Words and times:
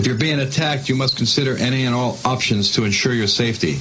If 0.00 0.06
you're 0.06 0.16
being 0.16 0.40
attacked, 0.40 0.88
you 0.88 0.94
must 0.94 1.18
consider 1.18 1.58
any 1.58 1.84
and 1.84 1.94
all 1.94 2.18
options 2.24 2.70
to 2.76 2.86
ensure 2.86 3.12
your 3.12 3.26
safety, 3.26 3.80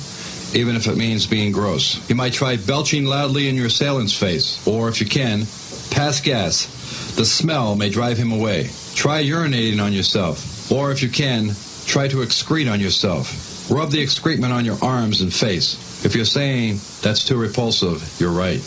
even 0.53 0.75
if 0.75 0.85
it 0.88 0.97
means 0.97 1.25
being 1.25 1.53
gross. 1.53 1.97
You 2.09 2.15
might 2.15 2.33
try 2.33 2.57
belching 2.57 3.05
loudly 3.05 3.47
in 3.47 3.55
your 3.55 3.67
assailant's 3.67 4.11
face, 4.11 4.67
or 4.67 4.90
if 4.90 5.00
you 5.00 5.08
can, 5.08 5.45
pass 5.92 6.19
gas. 6.19 7.16
The 7.16 7.24
smell 7.24 7.77
may 7.77 7.90
drive 7.90 8.18
him 8.18 8.34
away. 8.34 8.70
Try 8.95 9.23
urinating 9.23 9.82
on 9.82 9.93
yourself, 9.93 10.70
or 10.70 10.91
if 10.91 11.02
you 11.02 11.07
can, 11.07 11.52
try 11.86 12.10
to 12.10 12.18
excrete 12.18 12.70
on 12.70 12.82
yourself. 12.82 13.72
Rub 13.72 13.90
the 13.90 14.02
excrement 14.02 14.52
on 14.52 14.66
your 14.66 14.78
arms 14.82 15.22
and 15.22 15.34
face. 15.34 16.04
If 16.04 16.16
you're 16.16 16.26
saying 16.26 16.82
that's 17.02 17.24
too 17.24 17.38
repulsive, 17.38 18.04
you're 18.20 18.30
right. 18.30 18.60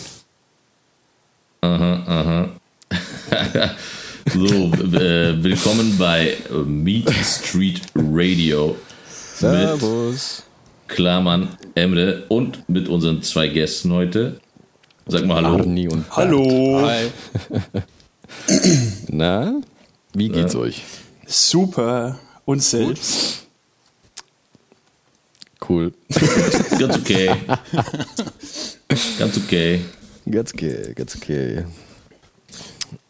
Uh-huh, 1.61 2.01
uh-huh. 2.07 2.47
Aha, 2.91 2.97
aha. 3.31 3.77
So, 4.33 4.39
äh, 4.45 5.43
willkommen 5.43 5.95
bei 5.99 6.37
Meat 6.65 7.11
Street 7.23 7.81
Radio. 7.95 8.75
Servus. 9.35 10.43
Mit 10.87 10.95
Klarmann, 10.95 11.49
Emre 11.75 12.23
und 12.29 12.67
mit 12.67 12.87
unseren 12.87 13.21
zwei 13.21 13.47
Gästen 13.47 13.93
heute. 13.93 14.39
Sag 15.05 15.27
mal 15.27 15.43
Hallo. 15.43 15.57
Arni 15.59 15.87
und 15.87 16.05
Hallo. 16.09 16.81
Hi. 16.81 17.11
Na, 19.09 19.61
wie 20.13 20.29
geht's 20.29 20.55
euch? 20.55 20.83
Super. 21.27 22.17
Und 22.45 22.63
selbst? 22.63 23.45
Cool. 25.69 25.93
Ganz 26.79 26.97
okay. 26.97 27.35
Ganz 29.19 29.37
okay. 29.37 29.81
Ganz 30.25 30.53
okay, 30.53 30.93
ganz 30.95 31.15
okay. 31.17 31.65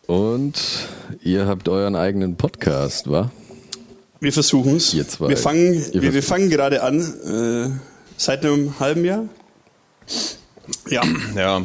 Und 0.08 0.56
ihr 1.22 1.48
habt 1.48 1.70
euren 1.70 1.96
eigenen 1.96 2.36
Podcast, 2.36 3.10
wa? 3.10 3.32
Wir 4.20 4.34
versuchen 4.34 4.76
es. 4.78 4.94
Wir 4.96 5.38
fangen, 5.38 5.86
wir, 5.94 6.14
wir 6.14 6.24
fangen 6.24 6.50
gerade 6.50 6.84
an. 6.84 7.00
Äh, 7.00 7.80
seit 8.18 8.46
einem 8.46 8.80
halben 8.80 9.06
Jahr. 9.06 9.30
Ja. 10.90 11.04
Ja, 11.36 11.62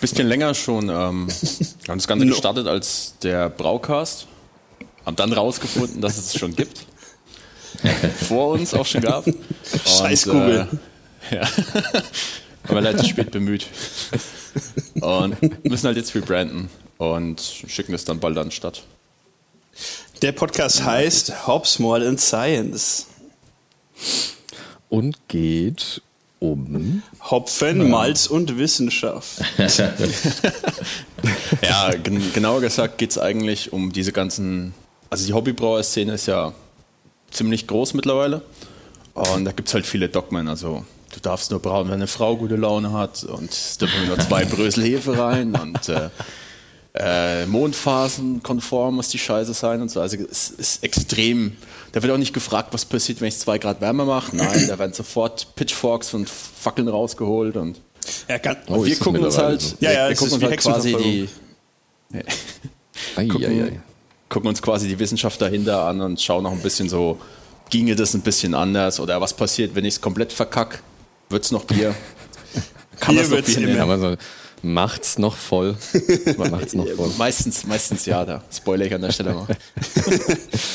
bisschen 0.00 0.26
länger 0.26 0.54
schon. 0.54 0.90
Ähm, 0.90 1.28
wir 1.82 1.88
haben 1.88 1.98
das 1.98 2.06
Ganze 2.06 2.26
No. 2.26 2.32
gestartet 2.32 2.66
als 2.66 3.14
der 3.22 3.48
Braucast. 3.48 4.26
Haben 5.06 5.16
dann 5.16 5.32
rausgefunden, 5.32 6.02
dass 6.02 6.18
es 6.18 6.34
es 6.34 6.38
schon 6.38 6.54
gibt. 6.54 6.86
Vor 8.28 8.50
uns 8.52 8.74
auch 8.74 8.84
schon 8.84 9.00
gab. 9.00 9.26
Und, 9.26 9.36
Scheiß 9.86 10.24
Google. 10.24 10.68
Äh, 11.30 11.34
ja. 11.36 11.42
Haben 11.46 12.74
wir 12.74 12.80
leider 12.82 13.02
spät 13.02 13.30
bemüht. 13.30 13.66
Und 15.00 15.64
müssen 15.64 15.86
halt 15.86 15.96
jetzt 15.96 16.14
rebranden 16.14 16.68
und 17.00 17.40
schicken 17.40 17.94
es 17.94 18.04
dann 18.04 18.20
bald 18.20 18.36
an 18.36 18.50
die 18.50 18.54
Stadt. 18.54 18.82
Der 20.20 20.32
Podcast 20.32 20.84
heißt 20.84 21.46
Hobbs, 21.46 21.78
Mall 21.78 22.06
and 22.06 22.20
Science. 22.20 23.06
Und 24.90 25.16
geht 25.28 26.02
um. 26.40 27.02
Hopfen, 27.22 27.88
Malz 27.88 28.26
und 28.26 28.58
Wissenschaft. 28.58 29.40
Ja, 31.62 31.90
gen 31.90 32.32
genauer 32.32 32.62
gesagt 32.62 32.96
geht 32.96 33.10
es 33.10 33.18
eigentlich 33.18 33.74
um 33.74 33.92
diese 33.92 34.10
ganzen. 34.12 34.72
Also 35.10 35.26
die 35.26 35.34
Hobbybrauer-Szene 35.34 36.14
ist 36.14 36.26
ja 36.26 36.54
ziemlich 37.30 37.66
groß 37.66 37.92
mittlerweile. 37.92 38.42
Und 39.12 39.44
da 39.44 39.52
gibt 39.52 39.68
es 39.68 39.74
halt 39.74 39.84
viele 39.86 40.08
Dogmen. 40.08 40.48
Also 40.48 40.84
du 41.12 41.20
darfst 41.20 41.50
nur 41.50 41.60
brauen, 41.60 41.88
wenn 41.88 41.94
eine 41.94 42.06
Frau 42.06 42.36
gute 42.36 42.56
Laune 42.56 42.92
hat 42.92 43.22
und 43.24 43.50
es 43.50 43.76
dürfen 43.76 44.06
nur 44.06 44.18
zwei 44.18 44.44
Brösel 44.46 44.84
Hefe 44.84 45.18
rein 45.18 45.54
und 45.54 45.88
äh, 45.90 46.08
äh, 46.94 47.46
Mondphasen 47.46 48.42
konform 48.42 48.96
muss 48.96 49.08
die 49.08 49.18
Scheiße 49.18 49.54
sein 49.54 49.80
und 49.80 49.90
so. 49.90 50.00
Also 50.00 50.16
es 50.30 50.50
ist 50.50 50.82
extrem. 50.82 51.56
Da 51.92 52.02
wird 52.02 52.12
auch 52.12 52.18
nicht 52.18 52.32
gefragt, 52.32 52.72
was 52.72 52.84
passiert, 52.84 53.20
wenn 53.20 53.28
ich 53.28 53.34
es 53.34 53.40
zwei 53.40 53.58
Grad 53.58 53.80
wärmer 53.80 54.04
mache. 54.04 54.34
Nein, 54.34 54.66
da 54.68 54.78
werden 54.78 54.92
sofort 54.92 55.54
Pitchforks 55.54 56.14
und 56.14 56.28
Fackeln 56.28 56.88
rausgeholt 56.88 57.56
und 57.56 57.80
Ja, 58.28 58.38
kann, 58.38 58.56
Oh, 58.68 58.84
wir 58.84 58.96
gucken 58.96 59.24
uns 59.24 59.38
halt, 59.38 59.60
so? 59.60 59.76
Ja, 59.80 59.92
ja, 59.92 60.06
wir 60.08 60.12
es 60.12 60.18
gucken 60.18 60.36
ist 60.36 60.42
uns 60.42 60.50
halt 60.50 60.60
quasi 60.60 60.96
die. 60.96 61.28
Eieiei. 63.16 63.80
gucken 64.28 64.48
uns 64.48 64.60
quasi 64.62 64.88
die 64.88 64.98
Wissenschaft 64.98 65.40
dahinter 65.40 65.84
an 65.84 66.00
und 66.00 66.20
schauen 66.20 66.42
noch 66.42 66.52
ein 66.52 66.60
bisschen 66.60 66.88
so, 66.88 67.18
ginge 67.70 67.94
das 67.94 68.14
ein 68.14 68.22
bisschen 68.22 68.54
anders 68.54 69.00
oder 69.00 69.20
was 69.20 69.32
passiert, 69.32 69.74
wenn 69.74 69.84
ich 69.84 69.94
es 69.94 70.00
komplett 70.00 70.32
verkack? 70.32 70.82
Wird's 71.28 71.52
noch 71.52 71.64
Bier? 71.64 71.94
Kann 73.00 73.14
Bier 73.14 73.22
das 73.22 73.30
noch 73.30 73.36
wird's 73.36 73.54
Bier 73.54 73.68
immer. 73.68 74.16
Macht's 74.62 75.18
noch 75.18 75.36
voll. 75.36 75.76
Man 76.36 76.50
macht's 76.50 76.74
noch 76.74 76.86
voll. 76.96 77.10
Meistens, 77.18 77.66
meistens 77.66 78.06
ja, 78.06 78.24
da 78.24 78.42
spoiler 78.52 78.86
ich 78.86 78.94
an 78.94 79.02
der 79.02 79.12
Stelle 79.12 79.34
mal. 79.34 79.46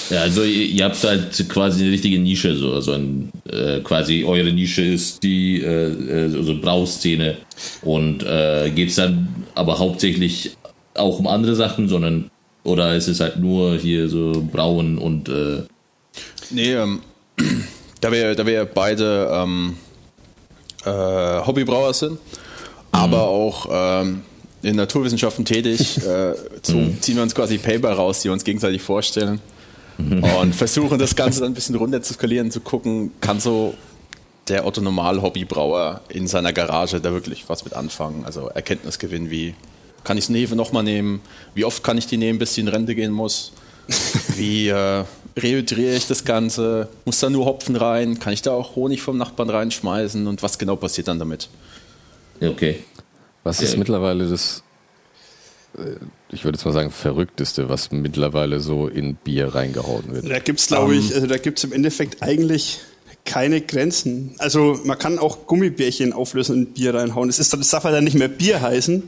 Ja, 0.09 0.21
also 0.21 0.43
ihr, 0.43 0.65
ihr 0.67 0.85
habt 0.85 1.03
halt 1.03 1.49
quasi 1.49 1.83
eine 1.83 1.91
richtige 1.91 2.19
Nische, 2.19 2.55
so, 2.55 2.73
also 2.73 2.91
ein, 2.93 3.31
äh, 3.49 3.79
quasi 3.79 4.23
eure 4.23 4.51
Nische 4.51 4.83
ist 4.83 5.23
die 5.23 5.61
äh, 5.61 6.25
äh, 6.25 6.29
so 6.29 6.43
so 6.43 6.59
Brauszene 6.59 7.37
und 7.81 8.21
äh, 8.21 8.69
geht 8.69 8.89
es 8.89 8.95
dann 8.95 9.45
aber 9.55 9.79
hauptsächlich 9.79 10.57
auch 10.93 11.17
um 11.17 11.25
andere 11.27 11.55
Sachen, 11.55 11.89
sondern 11.89 12.29
oder 12.63 12.95
ist 12.95 13.07
es 13.07 13.19
halt 13.19 13.37
nur 13.37 13.77
hier 13.77 14.09
so 14.09 14.47
Brauen 14.51 14.99
und 14.99 15.27
äh, 15.27 15.63
Nee, 16.51 16.73
ähm, 16.73 17.01
da 18.01 18.11
wir, 18.11 18.35
da 18.35 18.45
wir 18.45 18.65
beide 18.65 19.29
ähm, 19.31 19.77
äh, 20.85 20.89
Hobbybrauer 20.89 21.93
sind, 21.93 22.19
aber 22.95 23.27
auch 23.27 23.67
ähm, 23.71 24.21
in 24.61 24.75
Naturwissenschaften 24.75 25.45
tätig, 25.45 25.97
äh, 26.05 26.33
zu, 26.61 26.95
ziehen 27.01 27.15
wir 27.15 27.23
uns 27.23 27.35
quasi 27.35 27.57
Paper 27.57 27.93
raus, 27.93 28.21
die 28.21 28.25
wir 28.25 28.33
uns 28.33 28.43
gegenseitig 28.43 28.81
vorstellen 28.81 29.39
und 29.97 30.55
versuchen 30.55 30.99
das 30.99 31.15
Ganze 31.15 31.41
dann 31.41 31.51
ein 31.51 31.55
bisschen 31.55 31.75
runter 31.75 32.01
zu 32.01 32.13
skalieren, 32.13 32.51
zu 32.51 32.59
gucken, 32.59 33.11
kann 33.21 33.39
so 33.39 33.75
der 34.47 34.65
Otto 34.65 34.81
Normal 34.81 35.21
Hobbybrauer 35.21 36.01
in 36.09 36.27
seiner 36.27 36.53
Garage 36.53 37.01
da 37.01 37.11
wirklich 37.11 37.45
was 37.47 37.63
mit 37.63 37.73
anfangen, 37.73 38.25
also 38.25 38.47
Erkenntnisgewinn, 38.49 39.29
wie 39.31 39.55
kann 40.03 40.17
ich 40.17 40.29
eine 40.29 40.37
Hefe 40.37 40.55
nochmal 40.55 40.83
nehmen, 40.83 41.21
wie 41.55 41.65
oft 41.65 41.83
kann 41.83 41.97
ich 41.97 42.07
die 42.07 42.17
nehmen, 42.17 42.39
bis 42.39 42.53
sie 42.53 42.61
in 42.61 42.67
Rente 42.67 42.93
gehen 42.93 43.11
muss, 43.11 43.53
wie 44.35 44.67
äh, 44.67 45.03
rehydriere 45.37 45.95
ich 45.95 46.07
das 46.07 46.23
Ganze? 46.25 46.87
Muss 47.05 47.19
da 47.19 47.29
nur 47.29 47.45
Hopfen 47.45 47.75
rein? 47.75 48.19
Kann 48.19 48.33
ich 48.33 48.41
da 48.41 48.51
auch 48.51 48.75
Honig 48.75 49.01
vom 49.01 49.17
Nachbarn 49.17 49.49
reinschmeißen? 49.49 50.27
Und 50.27 50.41
was 50.43 50.57
genau 50.57 50.75
passiert 50.75 51.07
dann 51.07 51.19
damit? 51.19 51.49
Okay. 52.41 52.83
Was 53.43 53.61
ist 53.61 53.73
Ja. 53.73 53.79
mittlerweile 53.79 54.27
das, 54.27 54.63
äh, 55.77 55.95
ich 56.29 56.43
würde 56.43 56.57
jetzt 56.57 56.65
mal 56.65 56.71
sagen, 56.73 56.89
verrückteste, 56.91 57.69
was 57.69 57.91
mittlerweile 57.91 58.59
so 58.59 58.87
in 58.87 59.15
Bier 59.15 59.53
reingehauen 59.53 60.03
wird? 60.11 60.29
Da 60.29 60.39
gibt's, 60.39 60.67
glaube 60.67 60.95
ich, 60.95 61.13
also 61.13 61.27
da 61.27 61.37
gibt's 61.37 61.63
im 61.63 61.71
Endeffekt 61.73 62.21
eigentlich 62.23 62.79
keine 63.23 63.61
Grenzen. 63.61 64.35
Also 64.37 64.79
man 64.83 64.97
kann 64.99 65.17
auch 65.19 65.47
Gummibärchen 65.47 66.13
auflösen 66.13 66.53
und 66.55 66.61
in 66.67 66.73
Bier 66.73 66.93
reinhauen. 66.93 67.29
Es 67.29 67.39
ist, 67.39 67.53
das 67.53 67.69
darf 67.69 67.83
halt 67.83 67.95
dann 67.95 68.03
nicht 68.03 68.17
mehr 68.17 68.27
Bier 68.27 68.61
heißen, 68.61 69.03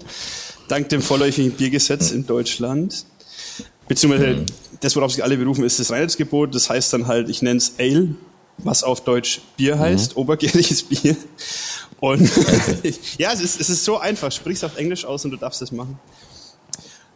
dank 0.67 0.89
dem 0.89 1.01
vorläufigen 1.01 1.51
Biergesetz 1.51 2.11
in 2.11 2.25
Deutschland. 2.25 3.05
Beziehungsweise 3.87 4.43
das, 4.81 4.95
worauf 4.95 5.11
sich 5.13 5.23
alle 5.23 5.37
berufen, 5.37 5.63
ist 5.63 5.79
das 5.79 5.91
Reinheitsgebot. 5.91 6.53
Das 6.53 6.69
heißt 6.69 6.93
dann 6.93 7.07
halt, 7.07 7.29
ich 7.29 7.41
nenne 7.41 7.57
es 7.57 7.73
Ale, 7.79 8.09
was 8.57 8.83
auf 8.83 9.03
Deutsch 9.03 9.41
Bier 9.55 9.79
heißt, 9.79 10.17
obergäriges 10.17 10.83
Bier. 10.89 11.15
Und 11.99 12.29
ja, 13.17 13.31
es 13.33 13.41
ist, 13.41 13.59
es 13.59 13.69
ist 13.69 13.83
so 13.83 13.97
einfach. 13.97 14.31
Sprich's 14.31 14.63
auf 14.63 14.77
Englisch 14.77 15.05
aus 15.05 15.25
und 15.25 15.31
du 15.31 15.37
darfst 15.37 15.61
das 15.61 15.71
machen. 15.71 15.99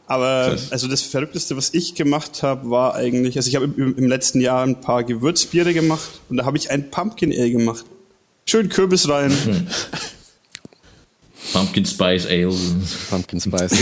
Aber 0.07 0.57
also 0.71 0.87
das 0.89 1.03
Verrückteste, 1.03 1.55
was 1.55 1.73
ich 1.73 1.95
gemacht 1.95 2.43
habe, 2.43 2.69
war 2.69 2.95
eigentlich, 2.95 3.37
also 3.37 3.47
ich 3.47 3.55
habe 3.55 3.65
im, 3.65 3.95
im 3.95 4.07
letzten 4.07 4.41
Jahr 4.41 4.63
ein 4.63 4.81
paar 4.81 5.05
Gewürzbiere 5.05 5.73
gemacht 5.73 6.19
und 6.27 6.35
da 6.37 6.45
habe 6.45 6.57
ich 6.57 6.69
ein 6.69 6.91
Pumpkin 6.91 7.31
Ale 7.31 7.51
gemacht. 7.51 7.85
Schön 8.45 8.67
Kürbis 8.67 9.07
rein. 9.07 9.31
Pumpkin 11.53 11.85
Spice 11.85 12.25
Ale. 12.25 12.53
Pumpkin 13.09 13.39
Spice. 13.39 13.77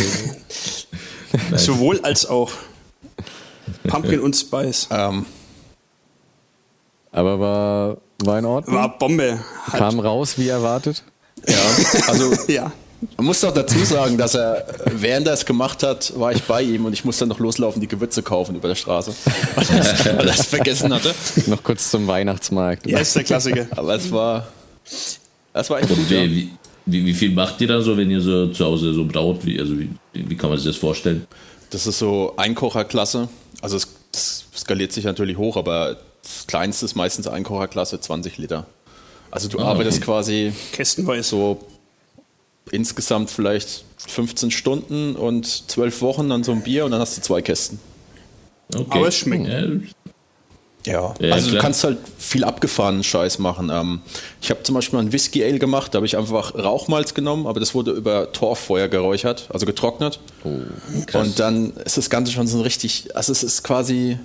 Sowohl 1.56 2.00
als 2.02 2.26
auch. 2.28 2.52
Pumpkin 3.88 4.20
und 4.22 4.36
Spice. 4.36 4.88
Ähm, 4.92 5.26
Aber 7.12 7.40
war, 7.40 7.98
war 8.24 8.40
in 8.40 8.46
Ordnung? 8.46 8.76
War 8.76 8.98
Bombe. 8.98 9.40
Halt. 9.68 9.78
Kam 9.78 10.00
raus 10.00 10.38
wie 10.38 10.48
erwartet? 10.48 11.04
ja, 11.48 11.56
also 12.08 12.34
Ja. 12.48 12.72
man 13.18 13.28
muss 13.28 13.40
doch 13.42 13.54
dazu 13.54 13.84
sagen, 13.86 14.18
dass 14.18 14.36
er, 14.36 14.66
während 14.86 15.28
er 15.28 15.34
es 15.34 15.46
gemacht 15.46 15.84
hat, 15.84 16.18
war 16.20 16.34
ich 16.34 16.44
bei 16.44 16.62
ihm 16.62 16.86
und 16.86 16.94
ich 16.94 17.06
musste 17.06 17.22
dann 17.22 17.30
noch 17.30 17.40
loslaufen, 17.40 17.82
die 17.82 17.88
Gewürze 17.88 18.24
kaufen 18.24 18.56
über 18.56 18.68
der 18.68 18.76
Straße, 18.76 19.14
weil 19.56 20.28
er 20.28 20.34
es 20.34 20.46
vergessen 20.48 20.94
hatte. 20.94 21.14
Noch 21.48 21.64
kurz 21.64 21.92
zum 21.92 22.08
Weihnachtsmarkt. 22.08 22.88
Ja, 22.88 23.00
ist 23.00 23.16
der 23.16 23.24
Klassiker. 23.24 23.68
Aber 23.72 23.96
es 23.96 24.12
war, 24.12 24.48
es 25.54 25.70
war 25.70 25.80
echt 25.80 25.90
gut. 25.90 26.10
Ja. 26.10 26.24
wie, 26.24 26.50
wie, 26.86 27.06
wie, 27.06 27.14
viel 27.14 27.32
macht 27.32 27.62
ihr 27.62 27.68
da 27.68 27.82
so, 27.82 27.96
wenn 27.96 28.10
ihr 28.12 28.22
so 28.22 28.48
zu 28.48 28.66
Hause 28.66 28.94
so 28.94 29.06
braut? 29.06 29.46
Wie, 29.46 29.60
also 29.60 29.80
wie, 29.80 29.90
wie 30.14 30.36
kann 30.36 30.50
man 30.50 30.58
sich 30.58 30.68
das 30.68 30.76
vorstellen? 30.76 31.26
Das 31.70 31.86
ist 31.86 32.00
so 32.00 32.34
Einkocherklasse. 32.36 33.30
Also 33.62 33.78
es, 33.78 33.88
es 34.14 34.46
skaliert 34.56 34.92
sich 34.92 35.06
natürlich 35.06 35.38
hoch, 35.38 35.56
aber 35.56 35.96
das 35.96 36.09
kleinste 36.50 36.86
ist 36.86 36.96
meistens 36.96 37.28
Einkocherklasse 37.28 38.00
20 38.02 38.38
Liter. 38.40 38.66
Also 39.32 39.48
du 39.48 39.60
Ah, 39.60 39.66
arbeitest 39.70 39.98
okay. 40.00 40.06
quasi 40.06 40.54
Kästenweise. 40.74 41.30
so 41.30 41.60
insgesamt 42.72 43.30
vielleicht 43.30 43.84
15 44.08 44.52
Stunden 44.52 45.16
und 45.16 45.46
12 45.70 46.02
Wochen 46.02 46.32
an 46.32 46.44
so 46.44 46.52
einem 46.52 46.62
Bier 46.62 46.86
und 46.86 46.92
dann 46.92 47.00
hast 47.02 47.18
du 47.18 47.22
zwei 47.22 47.42
Kästen. 47.42 47.80
Okay. 48.76 48.86
Aber 49.00 49.08
es 49.08 49.16
schmeckt. 49.18 49.48
Ja, 49.48 49.60
Ja, 50.86 51.14
Ja, 51.20 51.34
also 51.34 51.48
du 51.48 51.52
klar. 51.54 51.62
kannst 51.64 51.84
halt 51.84 51.98
viel 52.18 52.44
abgefahrenen 52.44 53.04
Scheiß 53.04 53.38
machen. 53.40 53.70
Ähm, 53.72 54.02
ich 54.42 54.50
habe 54.50 54.64
zum 54.64 54.76
Beispiel 54.76 54.98
mal 54.98 55.06
ein 55.06 55.12
Whisky 55.12 55.44
Ale 55.44 55.60
gemacht, 55.60 55.94
da 55.94 55.98
habe 55.98 56.06
ich 56.06 56.16
einfach 56.18 56.56
Rauchmalz 56.56 57.14
genommen, 57.14 57.48
aber 57.48 57.60
das 57.60 57.76
wurde 57.76 57.92
über 57.92 58.32
Torffeuer 58.32 58.88
geräuchert, 58.88 59.50
also 59.52 59.66
getrocknet. 59.66 60.20
Und 60.44 61.40
dann 61.40 61.72
ist 61.86 61.98
das 61.98 62.10
Ganze 62.10 62.32
schon 62.32 62.48
so 62.48 62.58
ein 62.58 62.62
richtig, 62.62 63.16
also 63.16 63.32
es 63.32 63.44
ist 63.44 63.64
quasi 63.64 64.18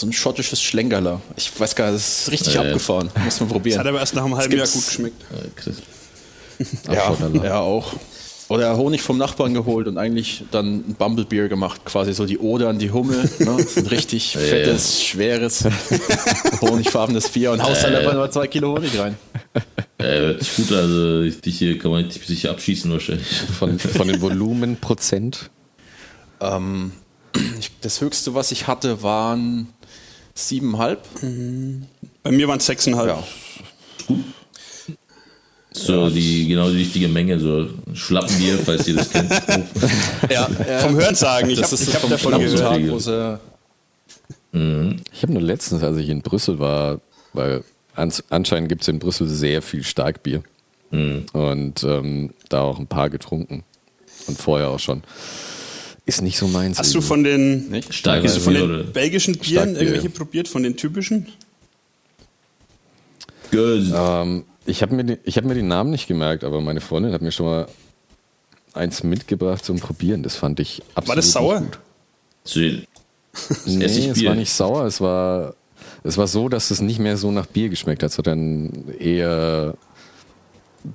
so 0.00 0.06
ein 0.06 0.12
schottisches 0.12 0.62
Schlenkerler. 0.62 1.20
Ich 1.36 1.58
weiß 1.58 1.74
gar 1.74 1.86
nicht, 1.86 1.96
das 1.96 2.22
ist 2.22 2.32
richtig 2.32 2.54
Ja, 2.54 2.62
ja. 2.62 2.68
abgefahren. 2.68 3.10
Muss 3.24 3.40
man 3.40 3.48
Das 3.48 3.52
probieren. 3.54 3.78
hat 3.78 3.86
aber 3.86 4.00
erst 4.00 4.14
nach 4.14 4.24
einem 4.24 4.36
halben 4.36 4.56
Jahr 4.56 4.66
gut 4.66 4.86
geschmeckt. 4.86 5.22
Äh, 5.32 5.48
Chris. 5.56 5.76
Ja, 6.90 7.14
ja, 7.44 7.60
auch. 7.60 7.92
Oder 8.48 8.76
Honig 8.76 9.02
vom 9.02 9.18
Nachbarn 9.18 9.52
geholt 9.52 9.88
und 9.88 9.98
eigentlich 9.98 10.44
dann 10.52 10.76
ein 10.88 10.94
Bumblebeer 10.96 11.48
gemacht, 11.48 11.84
quasi 11.84 12.14
so 12.14 12.24
die 12.26 12.38
Ode 12.38 12.68
an 12.68 12.78
die 12.78 12.92
Hummel. 12.92 13.28
Ne? 13.40 13.56
So 13.68 13.80
ein 13.80 13.86
richtig 13.88 14.34
ja. 14.34 14.40
fettes, 14.40 15.02
schweres, 15.02 15.64
honigfarbenes 16.62 17.28
Bier 17.28 17.50
und 17.52 17.62
haust 17.62 17.82
dann 17.84 17.94
einfach 17.94 18.14
nur 18.14 18.30
zwei 18.30 18.46
Kilo 18.46 18.74
Honig 18.76 18.96
rein. 18.98 19.16
Äh, 19.98 20.04
hört 20.18 20.42
sich 20.44 20.56
gut, 20.56 20.72
also 20.76 21.22
dich 21.28 21.58
hier 21.58 21.78
kann 21.78 21.90
man 21.90 22.08
dich 22.08 22.24
sicher 22.26 22.50
abschießen 22.52 22.90
wahrscheinlich. 22.90 23.26
Von, 23.58 23.78
von 23.78 24.06
den 24.08 24.20
Volumenprozent. 24.20 25.50
Ähm, 26.40 26.92
ich, 27.58 27.72
das 27.80 28.00
höchste, 28.00 28.34
was 28.34 28.52
ich 28.52 28.66
hatte, 28.66 29.02
waren 29.02 29.68
siebeneinhalb. 30.36 31.02
Bei 32.22 32.30
mir 32.30 32.46
waren 32.46 32.58
es 32.58 32.66
sechseinhalb. 32.66 33.08
Ja. 33.08 33.24
So 35.72 36.08
die 36.08 36.46
genau 36.46 36.70
die 36.70 36.78
richtige 36.78 37.08
Menge, 37.08 37.38
so 37.38 37.68
Schlappenbier, 37.92 38.58
falls 38.58 38.86
ihr 38.88 38.94
das 38.94 39.10
kennt. 39.10 39.30
Ja, 40.30 40.48
Vom 40.80 40.94
Hörensagen. 40.94 41.50
Ich 41.50 41.60
das 41.60 41.72
habe 41.72 42.02
hab 42.02 42.10
davon 42.10 42.38
gehört. 42.40 43.02
Sie 43.02 43.38
Ich 45.12 45.22
habe 45.22 45.32
nur 45.32 45.42
letztens, 45.42 45.82
als 45.82 45.98
ich 45.98 46.08
in 46.08 46.22
Brüssel 46.22 46.58
war, 46.58 47.00
weil 47.34 47.62
ans, 47.94 48.24
anscheinend 48.30 48.68
gibt 48.68 48.82
es 48.82 48.88
in 48.88 48.98
Brüssel 48.98 49.28
sehr 49.28 49.60
viel 49.60 49.82
Starkbier. 49.82 50.42
Und 51.32 51.84
ähm, 51.84 52.30
da 52.48 52.62
auch 52.62 52.78
ein 52.78 52.86
paar 52.86 53.10
getrunken. 53.10 53.64
Und 54.26 54.38
vorher 54.38 54.68
auch 54.70 54.80
schon. 54.80 55.02
Ist 56.06 56.22
nicht 56.22 56.38
so 56.38 56.46
meins. 56.46 56.78
Hast 56.78 56.94
du 56.94 57.00
von 57.00 57.24
den, 57.24 57.68
nicht? 57.68 57.92
Starkes 57.92 58.36
hast 58.36 58.38
du 58.38 58.40
von 58.42 58.54
den 58.54 58.92
belgischen 58.92 59.34
Bieren 59.36 59.70
Starkbier, 59.70 59.80
irgendwelche 59.80 60.10
probiert? 60.10 60.48
Von 60.48 60.62
den 60.62 60.76
typischen? 60.76 61.26
Girls. 63.50 63.90
Ähm, 63.92 64.44
ich 64.66 64.82
habe 64.82 64.94
mir, 64.94 65.18
ich 65.24 65.36
hab 65.36 65.44
mir 65.44 65.54
die 65.54 65.62
Namen 65.62 65.90
nicht 65.90 66.06
gemerkt, 66.06 66.44
aber 66.44 66.60
meine 66.60 66.80
Freundin 66.80 67.12
hat 67.12 67.22
mir 67.22 67.32
schon 67.32 67.46
mal 67.46 67.66
eins 68.72 69.02
mitgebracht 69.02 69.64
zum 69.64 69.80
Probieren. 69.80 70.22
Das 70.22 70.36
fand 70.36 70.60
ich 70.60 70.82
absolut 70.94 71.08
War 71.08 71.16
das 71.16 71.32
sauer? 71.32 71.60
gut. 71.60 71.78
So, 72.44 72.60
Nee, 73.66 73.84
es 73.84 74.24
war 74.24 74.34
nicht 74.36 74.52
sauer. 74.52 74.84
Es 74.86 75.00
war, 75.00 75.54
es 76.04 76.16
war 76.16 76.28
so, 76.28 76.48
dass 76.48 76.70
es 76.70 76.80
nicht 76.80 77.00
mehr 77.00 77.16
so 77.16 77.32
nach 77.32 77.46
Bier 77.46 77.68
geschmeckt 77.68 78.02
hat. 78.04 78.26
Dann 78.26 78.88
eher 78.98 79.74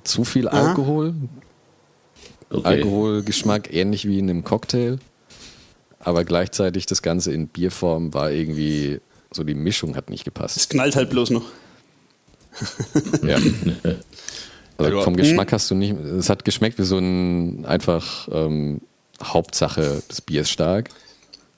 zu 0.04 0.24
viel 0.24 0.48
Alkohol. 0.48 1.14
Okay. 2.52 2.66
Alkoholgeschmack, 2.68 3.72
ähnlich 3.72 4.06
wie 4.06 4.18
in 4.18 4.28
einem 4.30 4.44
Cocktail. 4.44 4.98
Aber 6.00 6.24
gleichzeitig 6.24 6.86
das 6.86 7.02
Ganze 7.02 7.32
in 7.32 7.46
Bierform 7.48 8.12
war 8.12 8.30
irgendwie, 8.30 9.00
so 9.30 9.44
die 9.44 9.54
Mischung 9.54 9.94
hat 9.96 10.10
nicht 10.10 10.24
gepasst. 10.24 10.56
Es 10.56 10.68
knallt 10.68 10.96
halt 10.96 11.10
bloß 11.10 11.30
noch. 11.30 11.44
Ja. 13.26 13.38
Also 14.78 14.96
Ja, 14.96 15.02
vom 15.02 15.16
Geschmack 15.16 15.52
hast 15.52 15.70
du 15.70 15.74
nicht, 15.74 15.94
es 15.98 16.28
hat 16.28 16.44
geschmeckt 16.44 16.78
wie 16.78 16.82
so 16.84 16.98
ein 16.98 17.64
einfach 17.66 18.28
ähm, 18.32 18.80
Hauptsache, 19.22 20.02
das 20.08 20.20
Bier 20.20 20.42
ist 20.42 20.50
stark. 20.50 20.88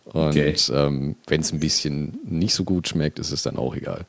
Und 0.04 0.28
Okay. 0.30 0.54
ähm, 0.70 1.16
wenn 1.26 1.40
es 1.40 1.52
ein 1.52 1.60
bisschen 1.60 2.18
nicht 2.24 2.54
so 2.54 2.64
gut 2.64 2.88
schmeckt, 2.88 3.18
ist 3.18 3.32
es 3.32 3.42
dann 3.42 3.56
auch 3.56 3.74
egal. 3.74 4.04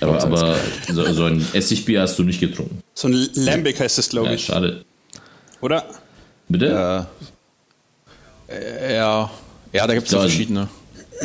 Aber, 0.00 0.22
aber 0.22 0.56
so, 0.92 1.12
so 1.12 1.24
ein 1.24 1.44
Essigbier 1.54 2.02
hast 2.02 2.18
du 2.18 2.22
nicht 2.22 2.38
getrunken. 2.40 2.80
So 2.94 3.08
ein 3.08 3.28
Lambic 3.34 3.80
heißt 3.80 3.98
es, 3.98 4.08
glaube 4.10 4.28
Ja, 4.28 4.34
ich. 4.34 4.44
schade. 4.44 4.84
Oder? 5.60 5.84
Bitte? 6.48 7.06
Äh, 8.48 8.94
ja, 8.94 9.30
ja, 9.72 9.86
da 9.86 9.94
gibt 9.94 10.06
es 10.06 10.12
ja 10.12 10.20
verschiedene. 10.20 10.68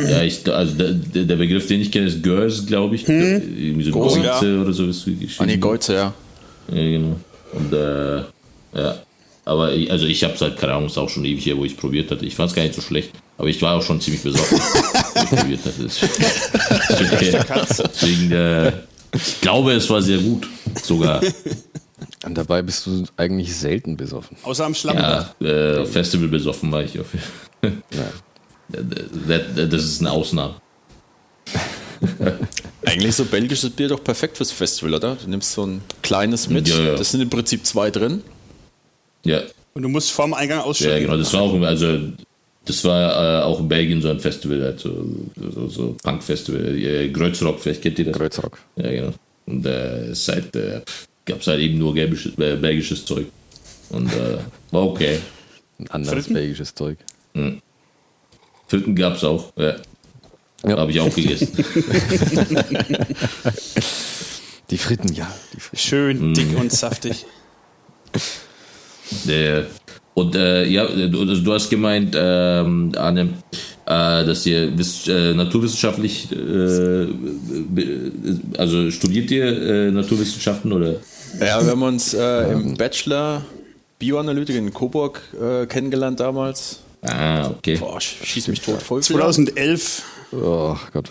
Ja, 0.09 0.23
ich, 0.23 0.51
also 0.51 0.73
der, 0.73 1.25
der 1.25 1.35
Begriff, 1.35 1.67
den 1.67 1.81
ich 1.81 1.91
kenne, 1.91 2.07
ist 2.07 2.23
Girls, 2.23 2.65
glaube 2.65 2.95
ich. 2.95 3.07
Irgendwie 3.07 3.83
so 3.83 3.91
Goize 3.91 4.23
ja. 4.23 4.61
oder 4.61 4.73
so 4.73 4.85
ist 4.85 5.05
wie 5.05 5.29
Ah, 5.37 5.45
nee. 5.45 5.57
Geuze, 5.57 5.93
ja. 5.93 6.13
Ja, 6.69 6.75
genau. 6.75 7.17
Und 7.53 7.73
äh, 7.73 8.17
ja. 8.73 8.95
Aber 9.43 9.73
ich, 9.73 9.91
also 9.91 10.05
ich 10.05 10.23
habe 10.23 10.33
es 10.33 10.41
halt, 10.41 10.57
keine 10.57 10.73
Ahnung, 10.73 10.87
ist 10.87 10.97
auch 10.97 11.09
schon 11.09 11.25
ewig 11.25 11.45
her, 11.45 11.57
wo 11.57 11.65
ich 11.65 11.73
es 11.73 11.77
probiert 11.77 12.09
hatte. 12.11 12.25
Ich 12.25 12.35
fand 12.35 12.49
es 12.49 12.55
gar 12.55 12.63
nicht 12.63 12.75
so 12.75 12.81
schlecht. 12.81 13.11
Aber 13.37 13.49
ich 13.49 13.61
war 13.61 13.75
auch 13.75 13.81
schon 13.81 13.99
ziemlich 13.99 14.23
besoffen, 14.23 14.59
wo 15.13 15.23
ich 15.23 15.29
probiert 15.29 15.65
hatte. 15.65 15.83
Deswegen, 17.93 18.31
äh, 18.31 18.71
ich 19.13 19.41
glaube, 19.41 19.73
es 19.73 19.89
war 19.89 20.01
sehr 20.01 20.19
gut. 20.19 20.47
Sogar. 20.81 21.21
Und 22.23 22.35
dabei 22.37 22.61
bist 22.61 22.85
du 22.85 23.03
eigentlich 23.17 23.55
selten 23.55 23.97
besoffen. 23.97 24.37
Außer 24.43 24.65
am 24.65 24.75
Schlappen. 24.75 25.01
Ja, 25.01 25.79
äh, 25.81 25.85
Festival 25.85 26.27
besoffen 26.27 26.71
war 26.71 26.83
ich 26.83 26.99
auf 26.99 27.07
jeden 27.63 27.81
Ja. 27.93 28.03
Fall. 28.03 29.67
Das 29.67 29.83
ist 29.83 29.99
eine 30.01 30.11
Ausnahme. 30.11 30.55
Eigentlich 32.85 33.15
so 33.15 33.25
belgisches 33.25 33.69
Bier 33.71 33.89
doch 33.89 34.03
perfekt 34.03 34.37
fürs 34.37 34.51
Festival, 34.51 34.93
oder? 34.95 35.15
Du 35.15 35.29
nimmst 35.29 35.51
so 35.53 35.65
ein 35.65 35.81
kleines 36.01 36.49
mit. 36.49 36.67
Ja, 36.67 36.79
ja. 36.79 36.95
Das 36.95 37.11
sind 37.11 37.21
im 37.21 37.29
Prinzip 37.29 37.65
zwei 37.65 37.91
drin. 37.91 38.21
Ja, 39.23 39.41
Und 39.73 39.83
du 39.83 39.89
musst 39.89 40.11
vorm 40.11 40.33
Eingang 40.33 40.59
ja 40.59 40.63
ausschütten. 40.63 41.01
genau. 41.01 41.17
Das 41.17 41.31
war 41.33 41.41
auch, 41.41 41.61
also, 41.61 41.99
das 42.65 42.83
war 42.83 43.39
äh, 43.41 43.43
auch 43.43 43.59
in 43.59 43.67
Belgien 43.67 44.01
so 44.01 44.09
ein 44.09 44.19
Festival, 44.19 44.61
halt, 44.63 44.79
so, 44.79 45.05
so, 45.53 45.67
so 45.67 45.95
Punk-Festival. 46.01 46.77
Äh, 46.77 47.09
Grötzrock, 47.09 47.59
vielleicht 47.59 47.81
kennt 47.83 47.99
ihr 47.99 48.05
das. 48.05 48.17
Kreuzrock. 48.17 48.57
Ja, 48.77 48.89
genau. 48.89 49.13
Und 49.45 49.65
äh, 49.65 50.13
halt, 50.27 50.55
äh, 50.55 50.81
gab 51.25 51.41
es 51.41 51.47
halt 51.47 51.59
eben 51.59 51.77
nur 51.77 51.93
gelbisches, 51.93 52.37
äh, 52.37 52.55
belgisches 52.55 53.05
Zeug. 53.05 53.27
Und 53.89 54.11
äh, 54.13 54.37
war 54.71 54.83
okay. 54.87 55.19
Ein 55.79 55.87
anderes 55.91 56.25
Fritten? 56.25 56.33
belgisches 56.35 56.73
Zeug. 56.75 56.97
Fritten 58.67 58.95
gab 58.95 59.15
es 59.15 59.23
auch. 59.23 59.51
Ja. 59.57 59.75
Ja. 60.63 60.77
Habe 60.77 60.91
ich 60.91 60.99
auch 60.99 61.13
gegessen. 61.13 61.47
Die 64.69 64.77
Fritten, 64.77 65.13
ja. 65.13 65.31
Die 65.53 65.59
Fritten. 65.59 65.77
Schön 65.77 66.29
Mhm. 66.29 66.33
dick 66.33 66.57
und 66.57 66.71
saftig. 66.71 67.25
äh, 69.27 69.63
und 70.13 70.35
äh, 70.35 70.65
ja, 70.67 70.85
du, 70.87 71.21
also 71.21 71.41
du 71.41 71.53
hast 71.53 71.69
gemeint, 71.69 72.15
ähm, 72.17 72.91
Arne, 72.95 73.21
äh, 73.21 73.27
dass 74.25 74.45
ihr 74.45 74.77
wisst, 74.77 75.07
äh, 75.07 75.33
naturwissenschaftlich, 75.33 76.29
äh, 76.31 77.07
also 78.57 78.91
studiert 78.91 79.31
ihr 79.31 79.45
äh, 79.45 79.91
Naturwissenschaften 79.91 80.71
oder? 80.71 80.95
Ja, 81.39 81.63
wir 81.63 81.71
haben 81.71 81.83
uns 81.83 82.13
äh, 82.13 82.51
im 82.51 82.75
Bachelor 82.77 83.43
Bioanalytik 83.99 84.55
in 84.55 84.73
Coburg 84.73 85.21
äh, 85.41 85.65
kennengelernt 85.65 86.19
damals. 86.19 86.79
Ah, 87.03 87.47
okay. 87.49 87.77
Boah, 87.77 87.97
sch- 87.97 88.23
schieß 88.25 88.47
mich 88.49 88.61
tot 88.61 88.81
voll. 88.81 89.01
2011. 89.01 90.03
Oh 90.33 90.75
Gott. 90.93 91.09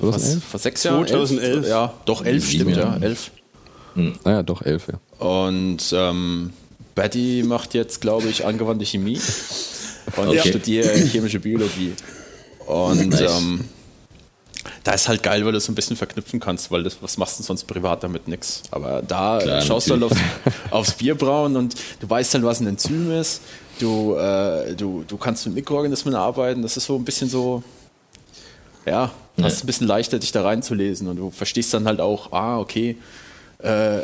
2011? 0.00 0.44
vor 0.44 0.60
sechs 0.60 0.82
Jahren? 0.84 1.06
2011. 1.06 1.56
Elf? 1.56 1.68
Ja, 1.68 1.94
doch 2.04 2.24
elf 2.24 2.44
Sieben 2.46 2.70
stimmt, 2.70 2.76
ja, 2.76 2.82
Jahre. 2.84 3.04
elf. 3.04 3.30
Naja, 4.24 4.42
doch, 4.42 4.62
elf, 4.62 4.86
ja. 4.88 5.26
Und 5.26 5.78
ähm, 5.92 6.50
Betty 6.94 7.42
macht 7.46 7.74
jetzt, 7.74 8.00
glaube 8.00 8.28
ich, 8.28 8.46
angewandte 8.46 8.84
Chemie. 8.86 9.18
Und 10.16 10.32
ich 10.34 10.40
studiere 10.42 10.96
chemische 10.98 11.40
Biologie. 11.40 11.94
Und 12.66 13.08
Nice. 13.10 13.20
ähm, 13.42 13.64
da 14.84 14.92
ist 14.92 15.08
halt 15.08 15.22
geil, 15.22 15.44
weil 15.44 15.52
du 15.52 15.58
es 15.58 15.64
so 15.64 15.72
ein 15.72 15.74
bisschen 15.74 15.96
verknüpfen 15.96 16.38
kannst, 16.40 16.70
weil 16.70 16.82
das, 16.82 16.98
was 17.02 17.16
machst 17.16 17.38
du 17.38 17.42
sonst 17.42 17.64
privat 17.64 18.02
damit 18.02 18.28
nix. 18.28 18.62
Aber 18.70 19.02
da 19.02 19.38
Klar, 19.38 19.62
schaust 19.62 19.88
du 19.88 19.92
halt 19.94 20.02
aufs, 20.04 20.16
aufs 20.70 20.92
Bierbrauen 20.92 21.56
und 21.56 21.74
du 22.00 22.08
weißt 22.08 22.34
halt, 22.34 22.44
was 22.44 22.60
ein 22.60 22.66
Enzym 22.66 23.10
ist. 23.10 23.40
Du, 23.78 24.14
äh, 24.16 24.74
du, 24.74 25.04
du 25.08 25.16
kannst 25.16 25.46
mit 25.46 25.54
Mikroorganismen 25.54 26.14
arbeiten. 26.14 26.62
Das 26.62 26.76
ist 26.76 26.84
so 26.86 26.96
ein 26.96 27.04
bisschen 27.04 27.30
so, 27.30 27.62
ja, 28.86 29.10
Ja. 29.36 29.44
hast 29.44 29.64
ein 29.64 29.66
bisschen 29.66 29.86
leichter, 29.86 30.18
dich 30.18 30.32
da 30.32 30.42
reinzulesen 30.42 31.08
und 31.08 31.16
du 31.16 31.30
verstehst 31.30 31.72
dann 31.72 31.86
halt 31.86 32.00
auch, 32.00 32.32
ah, 32.32 32.58
okay, 32.58 32.96
äh, 33.58 34.00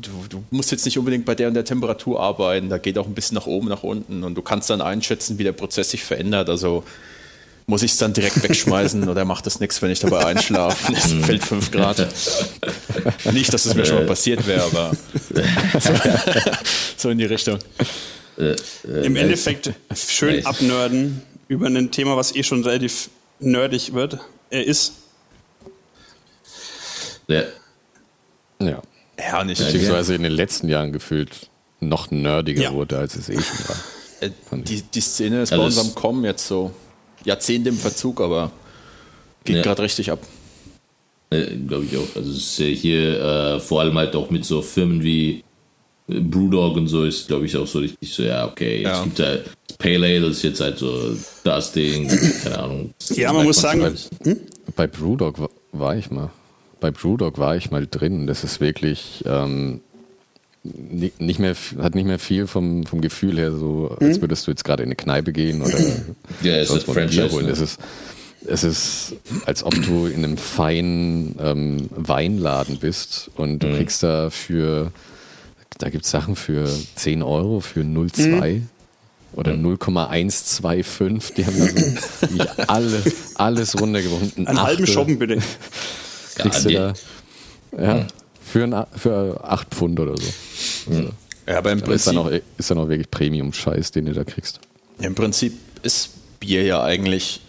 du, 0.00 0.10
du 0.28 0.44
musst 0.50 0.70
jetzt 0.70 0.84
nicht 0.84 0.98
unbedingt 0.98 1.24
bei 1.24 1.34
der 1.34 1.48
und 1.48 1.54
der 1.54 1.64
Temperatur 1.64 2.20
arbeiten, 2.20 2.68
da 2.68 2.78
geht 2.78 2.98
auch 2.98 3.06
ein 3.06 3.14
bisschen 3.14 3.34
nach 3.34 3.46
oben, 3.46 3.68
nach 3.68 3.82
unten 3.82 4.24
und 4.24 4.34
du 4.34 4.42
kannst 4.42 4.70
dann 4.70 4.80
einschätzen, 4.80 5.38
wie 5.38 5.44
der 5.44 5.52
Prozess 5.52 5.90
sich 5.90 6.04
verändert. 6.04 6.48
Also 6.48 6.84
muss 7.66 7.82
ich 7.82 7.92
es 7.92 7.98
dann 7.98 8.12
direkt 8.12 8.42
wegschmeißen 8.42 9.08
oder 9.08 9.24
macht 9.24 9.46
das 9.46 9.60
nichts, 9.60 9.80
wenn 9.80 9.90
ich 9.90 10.00
dabei 10.00 10.26
einschlafe? 10.26 10.92
Es 10.92 11.12
fällt 11.12 11.44
5 11.44 11.70
Grad. 11.70 12.08
Nicht, 13.32 13.52
dass 13.52 13.64
es 13.66 13.74
mir 13.74 13.86
schon 13.86 13.96
mal 13.96 14.06
passiert 14.06 14.46
wäre, 14.46 14.64
aber 14.64 14.92
so, 16.96 17.10
in 17.10 17.18
die 17.18 17.24
Richtung. 17.24 17.58
Im 18.84 19.16
Endeffekt 19.16 19.72
schön 19.94 20.44
abnörden 20.44 21.22
über 21.48 21.66
ein 21.66 21.90
Thema, 21.90 22.16
was 22.16 22.34
eh 22.34 22.42
schon 22.42 22.64
relativ 22.64 23.10
nerdig 23.38 23.94
wird. 23.94 24.18
Er 24.50 24.64
ist. 24.64 24.92
Ja. 27.26 27.42
Ja. 28.60 28.82
Ja, 29.18 29.44
nicht. 29.44 29.58
Beziehungsweise 29.64 30.14
in 30.14 30.22
den 30.22 30.32
letzten 30.32 30.68
Jahren 30.68 30.92
gefühlt 30.92 31.48
noch 31.80 32.10
nerdiger 32.10 32.62
Ja. 32.62 32.72
wurde, 32.72 32.98
als 32.98 33.14
es 33.16 33.28
eh 33.28 33.34
schon 33.40 33.68
war. 33.68 33.76
Äh, 34.20 34.30
Die, 34.62 34.82
die 34.82 35.00
Szene 35.00 35.42
ist 35.42 35.52
Also 35.52 35.62
bei 35.62 35.66
uns 35.66 35.76
es- 35.76 35.84
am 35.88 35.94
Kommen 35.94 36.24
jetzt 36.24 36.46
so 36.46 36.70
Jahrzehnte 37.24 37.68
im 37.70 37.76
Verzug, 37.78 38.20
aber 38.20 38.50
Geht 39.44 39.56
ja. 39.56 39.62
gerade 39.62 39.82
richtig 39.82 40.10
ab. 40.10 40.20
Äh, 41.30 41.56
Glaube 41.66 41.84
ich 41.84 41.96
auch. 41.96 42.16
Also 42.16 42.30
es 42.30 42.36
ist 42.38 42.58
ja 42.58 42.66
hier 42.66 43.20
äh, 43.20 43.60
vor 43.60 43.80
allem 43.80 43.96
halt 43.98 44.14
auch 44.16 44.30
mit 44.30 44.44
so 44.44 44.62
Firmen 44.62 45.02
wie 45.02 45.42
äh, 46.08 46.20
Brewdog 46.20 46.76
und 46.76 46.88
so 46.88 47.04
ist, 47.04 47.26
glaube 47.28 47.46
ich, 47.46 47.56
auch 47.56 47.66
so 47.66 47.80
richtig 47.80 48.12
so, 48.12 48.22
ja, 48.22 48.46
okay, 48.46 48.82
jetzt 48.82 48.86
ja. 48.96 49.04
gibt 49.04 49.18
ja 49.18 49.36
Pale 49.78 50.06
Ale, 50.06 50.20
das 50.28 50.36
ist 50.38 50.42
jetzt 50.44 50.60
halt 50.60 50.78
so 50.78 51.14
das 51.42 51.72
Ding, 51.72 52.08
keine 52.42 52.58
Ahnung. 52.58 52.94
Ja, 53.10 53.32
man 53.32 53.44
muss 53.44 53.56
sagen, 53.56 53.80
bei, 53.80 54.30
hm? 54.30 54.40
bei 54.76 54.86
Brewdog 54.86 55.36
war 55.72 55.96
ich 55.96 56.10
mal. 56.10 56.30
Bei 56.80 56.90
Brewdog 56.90 57.38
war 57.38 57.56
ich 57.56 57.70
mal 57.70 57.86
drin. 57.86 58.26
Das 58.26 58.44
ist 58.44 58.60
wirklich 58.60 59.24
ähm, 59.26 59.80
nicht 60.64 61.38
mehr, 61.38 61.54
hat 61.78 61.94
nicht 61.94 62.06
mehr 62.06 62.18
viel 62.18 62.46
vom, 62.46 62.86
vom 62.86 63.00
Gefühl 63.02 63.36
her, 63.36 63.52
so 63.52 63.96
als 64.00 64.16
hm? 64.16 64.22
würdest 64.22 64.46
du 64.46 64.50
jetzt 64.50 64.64
gerade 64.64 64.82
in 64.82 64.88
eine 64.88 64.96
Kneipe 64.96 65.32
gehen 65.32 65.60
oder 65.60 65.78
ja, 66.42 66.56
es 66.56 66.70
ist 66.70 66.84
Franchise. 66.84 67.30
Holen. 67.30 67.46
Ne? 67.46 67.52
Es 67.52 67.60
ist, 67.60 67.78
es 68.46 68.64
ist, 68.64 69.16
als 69.44 69.62
ob 69.62 69.74
du 69.74 70.06
in 70.06 70.24
einem 70.24 70.38
feinen 70.38 71.36
ähm, 71.38 71.88
Weinladen 71.90 72.78
bist 72.78 73.30
und 73.36 73.58
du 73.62 73.68
mhm. 73.68 73.76
kriegst 73.76 74.02
da 74.02 74.30
für, 74.30 74.90
da 75.78 75.90
gibt 75.90 76.06
es 76.06 76.10
Sachen 76.10 76.34
für 76.34 76.68
10 76.96 77.22
Euro, 77.22 77.60
für 77.60 77.80
0,2 77.80 78.54
mhm. 78.54 78.68
oder 79.34 79.56
0,125. 79.56 81.34
Die 81.34 81.46
haben 81.46 81.58
da 81.58 81.66
so 81.66 82.62
alle, 82.68 83.02
alles 83.34 83.78
runtergewunken. 83.78 84.46
Einen 84.46 84.62
halben 84.62 84.86
Schoppen 84.86 85.18
bitte. 85.18 85.38
Kriegst 86.36 86.64
ja, 86.70 86.92
du 86.92 87.76
da, 87.76 87.82
ja, 87.82 88.06
für, 88.42 88.64
ein, 88.64 88.86
für 88.96 89.40
8 89.42 89.68
Pfund 89.68 90.00
oder 90.00 90.16
so. 90.16 90.90
Also, 90.90 91.10
ja, 91.46 91.58
aber 91.58 91.72
im 91.72 91.80
Prinzip 91.80 91.94
ist 91.94 92.06
dann, 92.06 92.18
auch, 92.18 92.30
ist 92.30 92.70
dann 92.70 92.78
auch 92.78 92.88
wirklich 92.88 93.10
Premium-Scheiß, 93.10 93.90
den 93.90 94.06
du 94.06 94.12
da 94.12 94.24
kriegst. 94.24 94.60
Im 94.98 95.14
Prinzip 95.14 95.54
ist 95.82 96.10
Bier 96.40 96.64
ja 96.64 96.82
eigentlich 96.82 97.40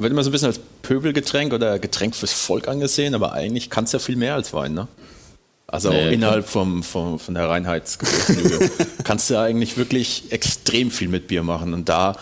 wird 0.00 0.12
immer 0.12 0.24
so 0.24 0.30
ein 0.30 0.32
bisschen 0.32 0.48
als 0.48 0.60
Pöbelgetränk 0.82 1.52
oder 1.52 1.78
Getränk 1.78 2.16
fürs 2.16 2.32
Volk 2.32 2.68
angesehen, 2.68 3.14
aber 3.14 3.32
eigentlich 3.32 3.70
kann 3.70 3.84
es 3.84 3.92
ja 3.92 3.98
viel 3.98 4.16
mehr 4.16 4.34
als 4.34 4.52
Wein, 4.52 4.74
ne? 4.74 4.88
Also 5.66 5.90
auch 5.90 5.92
nee, 5.92 6.14
innerhalb 6.14 6.48
vom, 6.48 6.82
vom, 6.82 7.20
von 7.20 7.34
der 7.34 7.48
Reinheitsgebotslüge 7.48 8.70
kannst 9.04 9.30
du 9.30 9.34
ja 9.34 9.42
eigentlich 9.44 9.76
wirklich 9.76 10.24
extrem 10.30 10.90
viel 10.90 11.08
mit 11.08 11.28
Bier 11.28 11.44
machen. 11.44 11.74
Und 11.74 11.88
da 11.88 12.16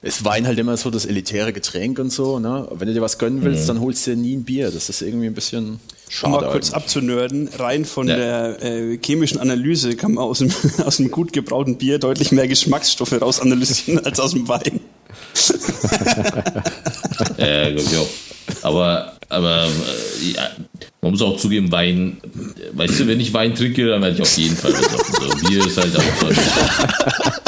ist 0.00 0.24
Wein 0.24 0.46
halt 0.46 0.58
immer 0.58 0.76
so 0.76 0.90
das 0.90 1.06
elitäre 1.06 1.52
Getränk 1.52 1.98
und 1.98 2.12
so. 2.12 2.38
Ne? 2.38 2.68
Wenn 2.70 2.86
du 2.88 2.94
dir 2.94 3.02
was 3.02 3.18
gönnen 3.18 3.42
willst, 3.42 3.64
mhm. 3.64 3.66
dann 3.68 3.80
holst 3.80 4.06
du 4.06 4.12
dir 4.12 4.16
nie 4.16 4.36
ein 4.36 4.44
Bier. 4.44 4.70
Das 4.70 4.88
ist 4.88 5.02
irgendwie 5.02 5.26
ein 5.26 5.34
bisschen 5.34 5.80
schade. 6.08 6.34
Um 6.34 6.40
mal 6.40 6.50
kurz 6.50 6.68
eigentlich. 6.68 6.76
abzunörden, 6.76 7.48
rein 7.58 7.84
von 7.84 8.08
ja. 8.08 8.16
der 8.16 8.62
äh, 8.62 8.98
chemischen 9.04 9.40
Analyse 9.40 9.96
kann 9.96 10.14
man 10.14 10.24
aus 10.24 10.38
dem, 10.38 10.52
aus 10.84 10.98
dem 10.98 11.10
gut 11.10 11.32
gebrauten 11.32 11.78
Bier 11.78 11.98
deutlich 11.98 12.30
mehr 12.30 12.46
Geschmacksstoffe 12.46 13.20
raus 13.20 13.40
analysieren 13.40 13.98
als 14.04 14.20
aus 14.20 14.32
dem 14.32 14.46
Wein. 14.46 14.80
ja, 17.38 17.70
glaube 17.70 17.80
ich 17.80 17.96
auch. 17.96 18.08
Aber, 18.62 19.16
aber 19.28 19.64
äh, 19.64 20.32
ja, 20.34 20.48
man 21.02 21.10
muss 21.10 21.22
auch 21.22 21.36
zugeben, 21.36 21.70
Wein, 21.72 22.18
weißt 22.72 23.00
du, 23.00 23.06
wenn 23.08 23.20
ich 23.20 23.34
Wein 23.34 23.54
trinke, 23.54 23.86
dann 23.88 24.00
werde 24.00 24.14
ich 24.14 24.22
auf 24.22 24.38
jeden 24.38 24.56
Fall 24.56 24.72
besoffen. 24.72 25.14
So, 25.14 25.48
Bier 25.48 25.66
ist 25.66 25.76
halt 25.76 25.96
auch 25.96 26.02
so. 26.20 26.28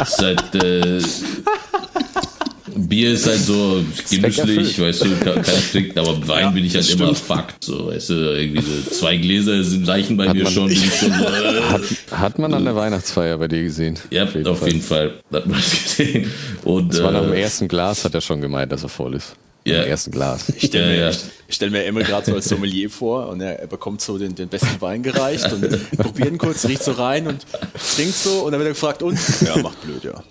ist 0.03 0.19
halt, 0.23 0.55
äh, 0.57 1.01
Bier 2.75 3.13
ist 3.13 3.27
halt 3.27 3.41
so 3.41 3.85
genüsslich, 4.09 4.81
weißt 4.81 5.03
du, 5.05 5.17
kann, 5.17 5.43
kann 5.43 5.55
ich 5.59 5.71
trinken, 5.71 5.99
aber 5.99 6.27
Wein 6.29 6.41
ja, 6.41 6.51
bin 6.51 6.65
ich 6.65 6.75
halt 6.75 6.91
immer 6.91 7.15
fucked, 7.15 7.65
so, 7.65 7.89
weißt 7.89 8.11
du, 8.11 8.15
irgendwie 8.15 8.63
so 8.63 8.91
zwei 8.91 9.17
Gläser 9.17 9.63
sind 9.63 9.87
reichen 9.87 10.17
bei 10.17 10.29
hat 10.29 10.35
mir 10.35 10.45
man, 10.45 10.53
schon, 10.53 10.71
ich 10.71 10.95
schon 10.95 11.13
so, 11.13 11.25
äh, 11.25 11.63
hat, 11.63 11.83
hat, 12.11 12.39
man 12.39 12.55
an 12.55 12.65
der 12.65 12.77
Weihnachtsfeier 12.77 13.39
bei 13.39 13.49
dir 13.49 13.63
gesehen? 13.63 13.99
Ja, 14.11 14.25
auf 14.25 14.35
jeden, 14.35 14.47
auf 14.47 14.59
Fall. 14.59 14.69
jeden 14.69 14.83
Fall. 14.83 15.15
Hat 15.33 15.47
man 15.47 15.57
das 15.57 15.71
gesehen. 15.71 16.31
Und, 16.65 16.95
das 16.95 17.03
war 17.03 17.13
nach 17.13 17.23
dem 17.23 17.33
äh, 17.33 17.43
ersten 17.43 17.69
Glas, 17.69 18.05
hat 18.05 18.15
er 18.15 18.21
schon 18.21 18.41
gemeint, 18.41 18.73
dass 18.73 18.83
er 18.83 18.89
voll 18.89 19.15
ist. 19.15 19.35
Ja. 19.65 19.83
Im 19.83 19.91
ersten 19.91 20.11
Glas. 20.11 20.49
Ich 20.57 20.67
stelle 20.67 20.87
mir, 20.87 21.11
ja. 21.11 21.13
stell 21.49 21.71
mir 21.71 21.85
Emil 21.85 22.05
gerade 22.05 22.31
so 22.31 22.35
als 22.35 22.49
Sommelier 22.49 22.89
vor 22.89 23.29
und 23.29 23.43
er, 23.43 23.61
er 23.61 23.67
bekommt 23.67 24.01
so 24.01 24.17
den, 24.17 24.35
den, 24.35 24.49
besten 24.49 24.81
Wein 24.81 25.03
gereicht 25.03 25.53
und 25.53 25.97
probiert 25.99 26.29
ihn 26.31 26.39
kurz, 26.39 26.67
riecht 26.67 26.83
so 26.83 26.93
rein 26.93 27.27
und 27.27 27.45
trinkt 27.95 28.15
so 28.15 28.45
und 28.45 28.53
dann 28.53 28.61
wird 28.61 28.69
er 28.69 28.73
gefragt 28.73 29.03
und? 29.03 29.19
Ja, 29.45 29.59
macht 29.59 29.83
blöd, 29.83 30.03
ja. 30.05 30.23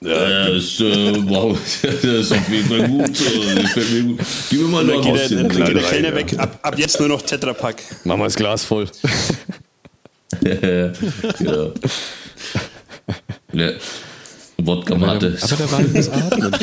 Ja, 0.00 0.48
das, 0.48 0.78
äh, 0.78 1.28
wow, 1.28 1.58
das 1.82 2.04
ist 2.04 2.32
auf 2.32 2.48
jeden 2.48 2.68
Fall 2.68 2.88
gut. 2.88 3.08
gefällt 3.08 3.90
mir 3.90 4.02
gut. 4.04 4.20
Gib 4.48 4.60
mir 4.60 4.68
mal 4.68 4.84
noch 4.84 5.04
ein 5.04 5.12
aus 5.12 5.28
Dann 5.28 5.48
geht 5.48 5.58
der 5.58 5.82
Kellner 5.82 6.14
weg. 6.14 6.38
Ab, 6.38 6.58
ab 6.62 6.78
jetzt 6.78 7.00
nur 7.00 7.08
noch 7.08 7.22
Tetrapack. 7.22 7.82
Mach 8.04 8.16
mal 8.16 8.24
das 8.24 8.36
Glas 8.36 8.64
voll. 8.64 8.88
ja. 10.40 10.92
ja. 13.52 13.70
Wodka 14.58 14.94
Mate. 14.94 15.36
Aber 15.40 15.56
da 15.56 15.72
war 15.72 15.82
das 15.82 16.08
Atmen. 16.12 16.56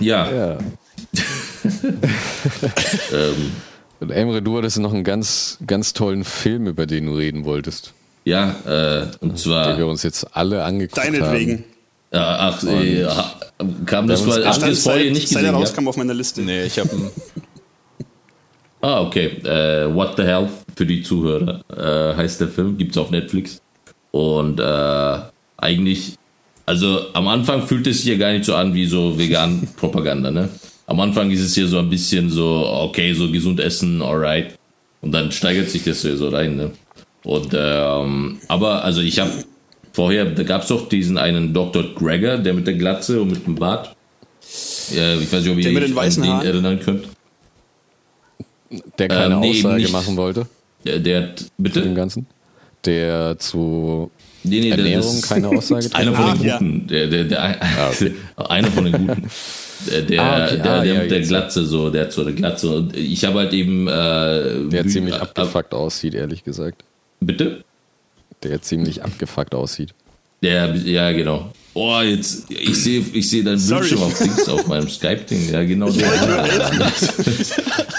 ja. 0.00 0.30
ja. 0.32 0.58
ähm. 3.12 3.52
Und 4.00 4.10
Emre, 4.10 4.40
du 4.40 4.56
hattest 4.56 4.78
noch 4.78 4.94
einen 4.94 5.04
ganz, 5.04 5.58
ganz 5.66 5.92
tollen 5.92 6.24
Film, 6.24 6.66
über 6.66 6.86
den 6.86 7.06
du 7.06 7.14
reden 7.14 7.44
wolltest. 7.44 7.92
Ja, 8.28 8.54
äh, 8.66 9.06
und 9.20 9.38
zwar. 9.38 9.68
Den 9.68 9.78
wir 9.78 9.86
uns 9.86 10.02
jetzt 10.02 10.26
alle 10.36 10.62
angeguckt 10.62 10.98
Deinetwegen. 10.98 11.52
haben. 11.52 11.64
Ja, 12.12 12.36
ach, 12.38 12.62
äh, 12.62 13.06
kam 13.86 14.06
das 14.06 14.26
mal. 14.26 14.44
Habt 14.44 14.62
ihr 14.62 14.68
das 14.68 14.82
vorher 14.82 15.10
nicht 15.10 15.22
gesehen? 15.22 15.34
Seit 15.38 15.44
er 15.44 15.52
rauskam 15.52 15.84
ja? 15.84 15.88
auf 15.88 15.96
meiner 15.96 16.12
Liste. 16.12 16.42
Nee, 16.42 16.64
ich 16.64 16.78
habe 16.78 16.90
Ah, 18.82 19.00
okay. 19.00 19.28
Äh, 19.44 19.92
What 19.94 20.16
the 20.18 20.24
Hell 20.24 20.48
für 20.76 20.84
die 20.84 21.02
Zuhörer 21.02 21.62
äh, 21.74 22.16
heißt 22.16 22.42
der 22.42 22.48
Film. 22.48 22.76
Gibt's 22.76 22.98
auf 22.98 23.10
Netflix. 23.10 23.62
Und 24.10 24.60
äh, 24.60 25.18
eigentlich, 25.56 26.14
also 26.66 27.06
am 27.14 27.28
Anfang 27.28 27.66
fühlt 27.66 27.86
es 27.86 28.02
sich 28.02 28.06
ja 28.12 28.18
gar 28.18 28.32
nicht 28.32 28.44
so 28.44 28.54
an 28.54 28.74
wie 28.74 28.86
so 28.86 29.18
vegan 29.18 29.66
Propaganda, 29.76 30.30
ne? 30.30 30.50
Am 30.86 31.00
Anfang 31.00 31.30
ist 31.30 31.40
es 31.40 31.54
hier 31.54 31.66
so 31.66 31.78
ein 31.78 31.90
bisschen 31.90 32.30
so, 32.30 32.66
okay, 32.66 33.12
so 33.14 33.30
gesund 33.30 33.58
essen, 33.58 34.02
alright. 34.02 34.58
Und 35.00 35.12
dann 35.12 35.32
steigert 35.32 35.70
sich 35.70 35.84
das 35.84 36.02
so 36.02 36.28
rein, 36.28 36.56
ne? 36.56 36.70
Und 37.28 37.54
ähm, 37.54 38.38
aber 38.48 38.82
also 38.84 39.02
ich 39.02 39.18
habe 39.18 39.30
vorher, 39.92 40.24
da 40.24 40.42
gab 40.44 40.62
es 40.62 40.68
doch 40.68 40.88
diesen 40.88 41.18
einen 41.18 41.52
Dr. 41.52 41.94
Gregor, 41.94 42.38
der 42.38 42.54
mit 42.54 42.66
der 42.66 42.72
Glatze 42.72 43.20
und 43.20 43.30
mit 43.30 43.46
dem 43.46 43.54
Bart. 43.54 43.94
Ja, 44.90 45.14
ich 45.14 45.30
weiß 45.30 45.44
nicht, 45.44 45.52
ob 45.52 45.58
ihr 45.58 45.64
den, 45.64 45.94
den 45.94 46.24
erinnern 46.24 46.80
könnt. 46.80 47.04
Der 48.98 49.08
keine 49.08 49.34
ähm, 49.34 49.40
nee, 49.40 49.50
Aussage 49.50 49.82
nicht. 49.82 49.92
machen 49.92 50.16
wollte. 50.16 50.46
Der, 50.86 51.00
der 51.00 51.22
hat, 51.22 51.44
bitte? 51.58 51.82
Zu 51.82 51.88
dem 51.88 51.94
Ganzen. 51.94 52.26
Der 52.86 53.38
zu 53.38 54.10
nee, 54.44 54.60
nee, 54.60 54.70
Ernährung 54.70 55.20
das, 55.20 55.28
keine 55.28 55.48
Aussage 55.54 55.94
Einer 55.94 56.14
von 56.14 56.38
den 56.38 56.50
Guten. 56.50 56.86
Der, 56.86 57.06
der, 57.08 57.24
der, 57.24 57.42
ah, 57.42 57.90
okay. 57.90 58.14
einer 58.36 58.68
von 58.68 58.84
den 58.84 59.06
Guten. 59.06 59.30
Der, 59.90 60.00
der, 60.00 60.22
ah, 60.22 60.46
okay. 60.46 60.56
der, 60.56 60.72
ah, 60.72 60.82
der 60.82 60.94
ja, 60.94 61.00
mit 61.02 61.10
der 61.10 61.20
Glatze, 61.20 61.66
so, 61.66 61.90
der 61.90 62.04
hat 62.04 62.12
so 62.12 62.22
eine 62.22 62.32
Glatze. 62.32 62.74
Und 62.74 62.96
ich 62.96 63.22
habe 63.26 63.40
halt 63.40 63.52
eben. 63.52 63.86
Äh, 63.86 64.70
der 64.70 64.86
ziemlich 64.86 65.14
abgefuckt 65.14 65.74
aussieht, 65.74 66.14
ehrlich 66.14 66.42
gesagt. 66.42 66.84
Bitte? 67.20 67.64
Der 68.42 68.62
ziemlich 68.62 69.02
abgefuckt 69.02 69.54
aussieht. 69.54 69.94
Der, 70.42 70.74
ja, 70.76 71.10
genau. 71.12 71.52
Oh, 71.74 72.00
jetzt, 72.00 72.50
ich 72.50 72.76
sehe 72.76 73.04
ich 73.12 73.28
seh 73.28 73.42
dein 73.42 73.60
Bildschirm 73.60 74.02
auf 74.02 74.18
Dings, 74.18 74.48
auf 74.48 74.66
meinem 74.66 74.88
Skype-Ding. 74.88 75.52
Ja, 75.52 75.64
genau. 75.64 75.90
Der, 75.90 76.10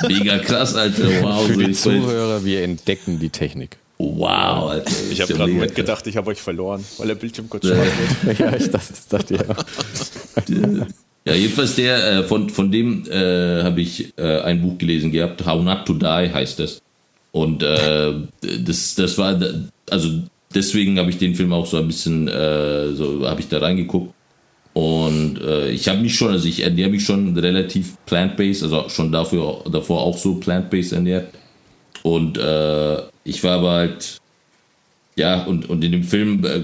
Mega 0.08 0.40
krass, 0.40 0.76
Alter. 0.76 1.04
Wow. 1.22 1.48
Für 1.48 1.64
die 1.64 1.72
Zuhörer, 1.72 2.44
wir 2.44 2.64
entdecken 2.64 3.20
die 3.20 3.30
Technik. 3.30 3.78
Wow, 3.98 4.72
Alter. 4.72 4.92
Ich 5.12 5.22
habe 5.22 5.34
gerade 5.34 5.52
mitgedacht, 5.52 6.08
ich 6.08 6.18
habe 6.18 6.30
euch 6.32 6.42
verloren, 6.42 6.84
weil 6.98 7.08
der 7.08 7.16
Bildschirm 7.16 7.50
kurz 7.50 7.68
schwarz 7.68 7.88
wird. 8.24 8.40
ja, 8.40 8.56
ich 8.56 8.70
dachte, 8.70 8.94
das 8.94 9.08
dachte 9.08 9.36
ja. 9.36 10.88
Ja, 11.26 11.34
jedenfalls 11.34 11.76
der, 11.76 12.20
äh, 12.20 12.24
von, 12.24 12.50
von 12.50 12.72
dem 12.72 13.06
äh, 13.10 13.64
habe 13.64 13.82
ich 13.82 14.18
äh, 14.18 14.40
ein 14.40 14.62
Buch 14.62 14.78
gelesen 14.78 15.12
gehabt, 15.12 15.46
How 15.46 15.62
Not 15.62 15.86
to 15.86 15.94
Die 15.94 16.06
heißt 16.06 16.60
das. 16.60 16.82
Und 17.32 17.64
äh, 17.64 18.14
das, 18.42 18.96
das 18.96 19.18
war, 19.18 19.40
also 19.90 20.10
deswegen 20.54 20.98
habe 20.98 21.10
ich 21.10 21.18
den 21.18 21.36
Film 21.36 21.54
auch 21.54 21.66
so 21.66 21.78
ein 21.78 21.88
bisschen, 21.88 22.28
äh, 22.28 22.94
so 22.94 23.28
habe 23.28 23.42
ich 23.42 23.48
da 23.48 23.60
reingeguckt. 23.60 24.14
Und 24.74 25.42
äh, 25.42 25.72
ich 25.72 25.88
habe 25.88 26.00
mich 26.00 26.16
schon, 26.16 26.32
also 26.32 26.48
ich 26.48 26.64
ernähre 26.64 26.90
mich 26.90 27.04
schon 27.04 27.38
relativ 27.38 27.98
plant-based, 28.06 28.64
also 28.64 28.88
schon 28.90 29.12
dafür, 29.12 29.64
davor 29.72 30.02
auch 30.02 30.18
so 30.18 30.36
plant-based 30.36 30.94
ernährt. 30.94 31.34
Und 32.04 32.38
äh, 32.38 32.98
ich 33.24 33.44
war 33.44 33.58
aber 33.58 33.72
halt, 33.72 34.18
ja, 35.16 35.44
und, 35.44 35.70
und 35.70 35.84
in 35.84 35.92
dem 35.92 36.04
Film, 36.04 36.46
äh, 36.46 36.62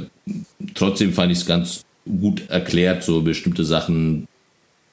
trotzdem 0.75 1.13
fand 1.13 1.31
ich 1.31 1.39
es 1.39 1.45
ganz 1.45 1.83
gut 2.05 2.47
erklärt, 2.49 3.03
so 3.03 3.21
bestimmte 3.21 3.65
Sachen. 3.65 4.27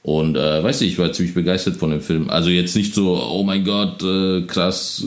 Und 0.03 0.37
äh, 0.37 0.65
weiß 0.65 0.81
ich, 0.81 0.93
ich 0.93 0.99
war 0.99 1.13
ziemlich 1.13 1.35
begeistert 1.35 1.77
von 1.77 1.91
dem 1.91 2.01
Film. 2.01 2.29
Also 2.29 2.51
jetzt 2.51 2.75
nicht 2.75 2.93
so, 2.93 3.23
oh 3.23 3.45
mein 3.45 3.65
Gott, 3.65 4.03
äh, 4.03 4.43
krass, 4.43 5.07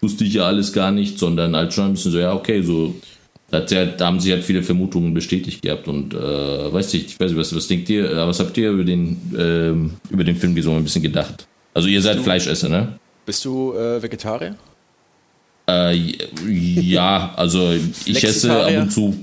wusste 0.00 0.24
ich 0.24 0.34
ja 0.34 0.44
alles 0.44 0.72
gar 0.72 0.90
nicht, 0.90 1.18
sondern 1.18 1.54
halt 1.54 1.72
schon 1.72 1.86
ein 1.86 1.92
bisschen 1.92 2.12
so, 2.12 2.18
ja, 2.18 2.32
okay, 2.32 2.62
so, 2.62 2.94
da, 3.50 3.60
da 3.60 4.06
haben 4.06 4.20
sie 4.20 4.32
halt 4.32 4.44
viele 4.44 4.62
Vermutungen 4.62 5.12
bestätigt 5.12 5.62
gehabt 5.62 5.88
und 5.88 6.14
äh, 6.14 6.72
weiß 6.72 6.92
nicht, 6.92 7.06
ich 7.06 7.20
weiß 7.20 7.30
nicht, 7.30 7.40
was, 7.40 7.54
was 7.54 7.66
denkt 7.66 7.88
ihr, 7.88 8.10
äh, 8.10 8.26
was 8.26 8.38
habt 8.40 8.56
ihr 8.56 8.70
über 8.70 8.84
den, 8.84 9.18
ähm, 9.36 9.90
über 10.10 10.24
den 10.24 10.36
Film 10.36 10.60
so 10.62 10.72
ein 10.72 10.84
bisschen 10.84 11.02
gedacht? 11.02 11.46
Also 11.74 11.88
ihr 11.88 12.00
seid 12.02 12.18
du, 12.18 12.22
Fleischesser, 12.22 12.68
ne? 12.68 12.98
Bist 13.26 13.44
du 13.44 13.74
äh, 13.74 14.02
Vegetarier? 14.02 14.56
Äh, 15.68 15.94
ja, 16.48 17.32
also 17.36 17.72
ich 18.04 18.24
esse 18.24 18.64
ab 18.64 18.72
und 18.76 18.90
zu. 18.90 19.16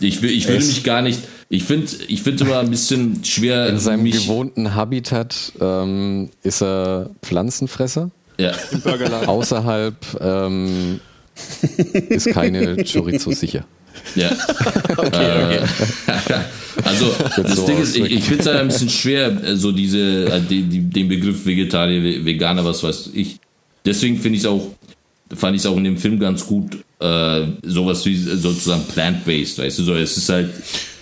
Ich, 0.00 0.22
will, 0.22 0.30
ich 0.30 0.46
würde 0.46 0.64
mich 0.64 0.84
gar 0.84 1.02
nicht. 1.02 1.20
Ich 1.48 1.64
finde 1.64 1.90
ich 2.06 2.22
find 2.22 2.40
immer 2.40 2.58
ein 2.58 2.70
bisschen 2.70 3.24
schwer. 3.24 3.68
In 3.68 3.78
seinem 3.78 4.02
mich, 4.02 4.22
gewohnten 4.22 4.74
Habitat 4.74 5.52
ähm, 5.60 6.30
ist 6.42 6.62
er 6.62 7.10
Pflanzenfresser. 7.22 8.10
Ja. 8.40 8.52
Im 8.72 8.80
Burgerladen. 8.80 9.28
Außerhalb 9.28 9.94
ähm, 10.20 11.00
ist 12.08 12.30
keine 12.30 12.84
Chorizo 12.84 13.32
sicher. 13.32 13.64
Ja. 14.14 14.30
Äh, 15.12 15.60
also 16.84 17.14
das 17.36 17.56
so 17.56 17.66
Ding 17.66 17.78
ist, 17.80 17.96
ich, 17.96 18.04
ich 18.10 18.24
finde 18.24 18.40
es 18.42 18.46
halt 18.46 18.58
ein 18.60 18.68
bisschen 18.68 18.88
schwer, 18.88 19.28
äh, 19.44 19.56
so 19.56 19.72
diese, 19.72 20.26
äh, 20.26 20.40
die, 20.40 20.62
die, 20.62 20.80
den 20.80 21.08
Begriff 21.08 21.44
Vegetarier, 21.44 22.02
Ve- 22.02 22.24
Veganer, 22.24 22.64
was 22.64 22.82
weiß 22.82 23.10
ich. 23.14 23.36
Deswegen 23.84 24.18
finde 24.18 24.36
ich 24.38 24.44
es 24.44 24.48
auch, 24.48 24.68
fand 25.34 25.56
ich 25.56 25.62
es 25.62 25.66
auch 25.66 25.76
in 25.76 25.84
dem 25.84 25.98
Film 25.98 26.18
ganz 26.18 26.46
gut, 26.46 26.78
äh, 27.00 27.42
sowas 27.62 28.04
wie 28.06 28.16
sozusagen 28.16 28.84
plant-based, 28.84 29.58
weißt 29.58 29.78
du, 29.78 29.82
so, 29.84 29.94
es 29.94 30.16
ist 30.16 30.28
halt, 30.28 30.50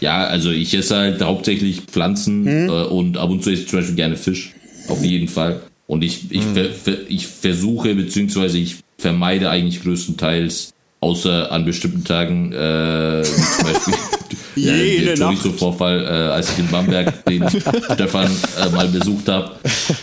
ja, 0.00 0.24
also 0.26 0.50
ich 0.50 0.74
esse 0.74 0.96
halt 0.96 1.22
hauptsächlich 1.22 1.82
Pflanzen 1.82 2.68
äh, 2.68 2.70
und 2.70 3.16
ab 3.16 3.30
und 3.30 3.42
zu 3.42 3.50
esse 3.50 3.62
ich 3.62 3.68
zum 3.68 3.78
Beispiel 3.80 3.96
gerne 3.96 4.16
Fisch, 4.16 4.52
auf 4.88 5.02
jeden 5.04 5.28
Fall. 5.28 5.60
Und 5.86 6.02
ich, 6.02 6.30
ich, 6.30 6.42
ver, 6.42 6.70
ver, 6.70 6.96
ich 7.08 7.26
versuche, 7.26 7.94
beziehungsweise 7.94 8.58
ich 8.58 8.78
vermeide 8.98 9.50
eigentlich 9.50 9.82
größtenteils, 9.82 10.72
außer 11.00 11.52
an 11.52 11.64
bestimmten 11.64 12.04
Tagen, 12.04 12.52
äh, 12.52 13.22
wie 13.22 13.24
zum 13.24 13.72
Beispiel 13.72 13.94
Jede 14.56 15.04
der 15.14 15.18
Nacht. 15.18 15.42
Chorizo-Vorfall, 15.42 16.04
äh, 16.04 16.08
als 16.32 16.50
ich 16.52 16.58
in 16.58 16.68
Bamberg 16.68 17.24
den 17.28 17.44
Stefan 17.48 18.30
äh, 18.58 18.68
mal 18.70 18.88
besucht 18.88 19.28
habe, 19.28 19.52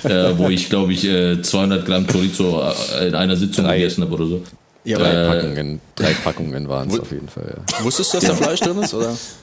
äh, 0.04 0.38
wo 0.38 0.50
ich 0.50 0.70
glaube 0.70 0.94
ich 0.94 1.04
äh, 1.06 1.42
200 1.42 1.86
Gramm 1.86 2.06
Chorizo 2.08 2.62
äh, 3.00 3.08
in 3.08 3.16
einer 3.16 3.36
Sitzung 3.36 3.66
Drei. 3.66 3.78
gegessen 3.78 4.04
habe 4.04 4.14
oder 4.14 4.28
so. 4.28 4.44
Ja, 4.86 4.98
Drei 5.00 5.26
aber 5.26 5.34
Packungen, 5.36 5.80
drei 5.96 6.14
Packungen 6.14 6.70
waren 6.70 6.90
es 6.90 7.00
auf 7.00 7.12
jeden 7.12 7.28
Fall. 7.30 7.56
Ja. 7.58 7.84
wusstest 7.84 8.14
du, 8.14 8.20
dass 8.20 8.28
da 8.28 8.36
Fleisch 8.36 8.60
drin 8.60 8.78
ist? 8.78 8.94
Oder? 8.94 9.18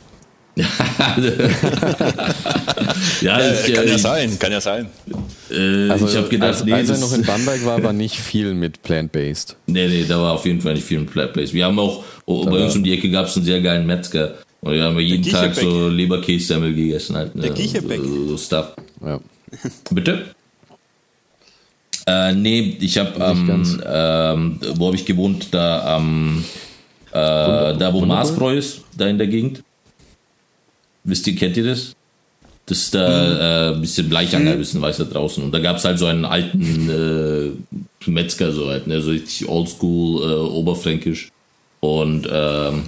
ja, 0.57 0.67
ich, 3.39 3.65
kann 3.75 3.85
äh, 3.85 3.89
ja 3.89 3.95
ich, 3.95 4.03
sein, 4.03 4.39
kann 4.39 4.53
ja 4.53 4.61
sein. 4.61 4.87
äh, 5.51 5.87
ich 5.87 6.17
habe 6.17 6.29
gedacht, 6.29 6.49
als, 6.49 6.65
nee, 6.65 6.73
als 6.73 6.91
er 6.91 6.99
noch 6.99 7.13
in 7.13 7.23
Bamberg 7.23 7.65
war, 7.65 7.83
war 7.83 7.93
nicht 7.93 8.17
viel 8.17 8.55
mit 8.55 8.83
Plant-Based. 8.83 9.57
Nee, 9.67 9.89
nee, 9.89 10.05
da 10.09 10.21
war 10.21 10.33
auf 10.33 10.45
jeden 10.47 10.61
Fall 10.61 10.75
nicht 10.75 10.87
viel 10.87 10.99
im 10.99 11.07
Pla- 11.07 11.29
Place. 11.29 11.53
Wir 11.53 11.67
haben 11.67 11.79
auch, 11.79 12.05
oh, 12.27 12.45
bei 12.45 12.65
uns 12.65 12.75
um 12.77 12.85
die 12.85 12.93
Ecke 12.93 13.11
gab 13.11 13.27
es 13.27 13.37
einen 13.37 13.45
sehr 13.45 13.61
geilen 13.61 13.87
Metzger. 13.87 14.35
Und 14.61 14.75
wir 14.75 14.83
haben 14.83 14.99
jeden 14.99 15.25
Der 15.25 15.33
Tag 15.33 15.55
so. 15.55 15.89
Leberkässemmel 15.89 16.75
gegessen. 16.75 17.17
Halt, 17.17 17.35
ne? 17.35 17.43
Der 17.43 17.51
Giecherbeck. 17.53 18.01
So, 18.03 18.29
so 18.29 18.37
Stuff. 18.37 18.73
Ja. 19.03 19.19
Bitte? 19.91 20.27
Äh, 22.07 22.35
nee, 22.35 22.77
ich 22.81 22.99
habe 22.99 23.13
ähm, 23.23 23.81
ähm, 23.87 24.61
wo 24.75 24.87
habe 24.87 24.97
ich 24.97 25.07
gewohnt? 25.07 25.49
Da 25.53 25.97
am 25.97 26.45
äh, 27.11 27.15
da 27.15 27.91
wo 27.93 28.05
Marsbräu 28.05 28.57
ist, 28.57 28.83
da 28.97 29.07
in 29.07 29.19
der 29.19 29.27
Gegend. 29.27 29.63
Wisst 31.05 31.27
ihr, 31.27 31.37
kennt 31.37 31.57
ihr 31.57 31.65
das? 31.65 31.95
Das 32.67 32.79
ist 32.79 32.95
da 32.95 33.71
äh, 33.71 33.75
ein 33.75 33.81
bisschen 33.81 34.09
Bleichanger, 34.09 34.53
ein 34.53 34.59
bisschen 34.59 34.81
weiter 34.81 35.05
draußen. 35.05 35.43
Und 35.43 35.53
da 35.53 35.59
gab 35.59 35.79
es 35.79 35.85
halt 35.85 35.99
so 35.99 36.07
einen 36.07 36.25
alten 36.25 36.89
äh, 36.89 38.09
Metzger, 38.09 38.53
so 38.53 38.69
halt, 38.69 38.87
ne? 38.87 39.01
so 39.01 39.11
richtig 39.11 39.49
oldschool, 39.49 40.23
äh, 40.23 40.35
oberfränkisch. 40.35 41.31
Und 41.81 42.29
ähm, 42.31 42.85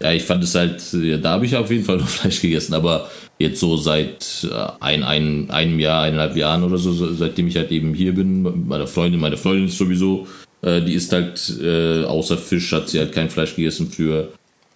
ja, 0.00 0.12
ich 0.12 0.22
fand 0.22 0.42
es 0.44 0.54
halt, 0.54 0.82
ja, 0.94 1.18
da 1.18 1.32
habe 1.32 1.44
ich 1.44 1.54
auf 1.54 1.70
jeden 1.70 1.84
Fall 1.84 1.98
noch 1.98 2.08
Fleisch 2.08 2.40
gegessen, 2.40 2.72
aber 2.72 3.10
jetzt 3.38 3.60
so 3.60 3.76
seit 3.76 4.46
äh, 4.50 4.68
ein, 4.80 5.02
ein, 5.02 5.50
einem 5.50 5.78
Jahr, 5.78 6.04
eineinhalb 6.04 6.36
Jahren 6.36 6.64
oder 6.64 6.78
so, 6.78 6.92
so, 6.92 7.12
seitdem 7.12 7.48
ich 7.48 7.56
halt 7.56 7.70
eben 7.72 7.92
hier 7.92 8.14
bin, 8.14 8.42
mit 8.42 8.66
meiner 8.66 8.86
Freundin, 8.86 9.20
meine 9.20 9.36
Freundin 9.36 9.66
ist 9.66 9.76
sowieso, 9.76 10.26
äh, 10.62 10.80
die 10.80 10.94
isst 10.94 11.12
halt, 11.12 11.52
äh, 11.62 12.04
außer 12.04 12.38
Fisch 12.38 12.72
hat 12.72 12.88
sie 12.88 12.98
halt 12.98 13.12
kein 13.12 13.28
Fleisch 13.28 13.54
gegessen 13.54 13.90
früher 13.90 14.28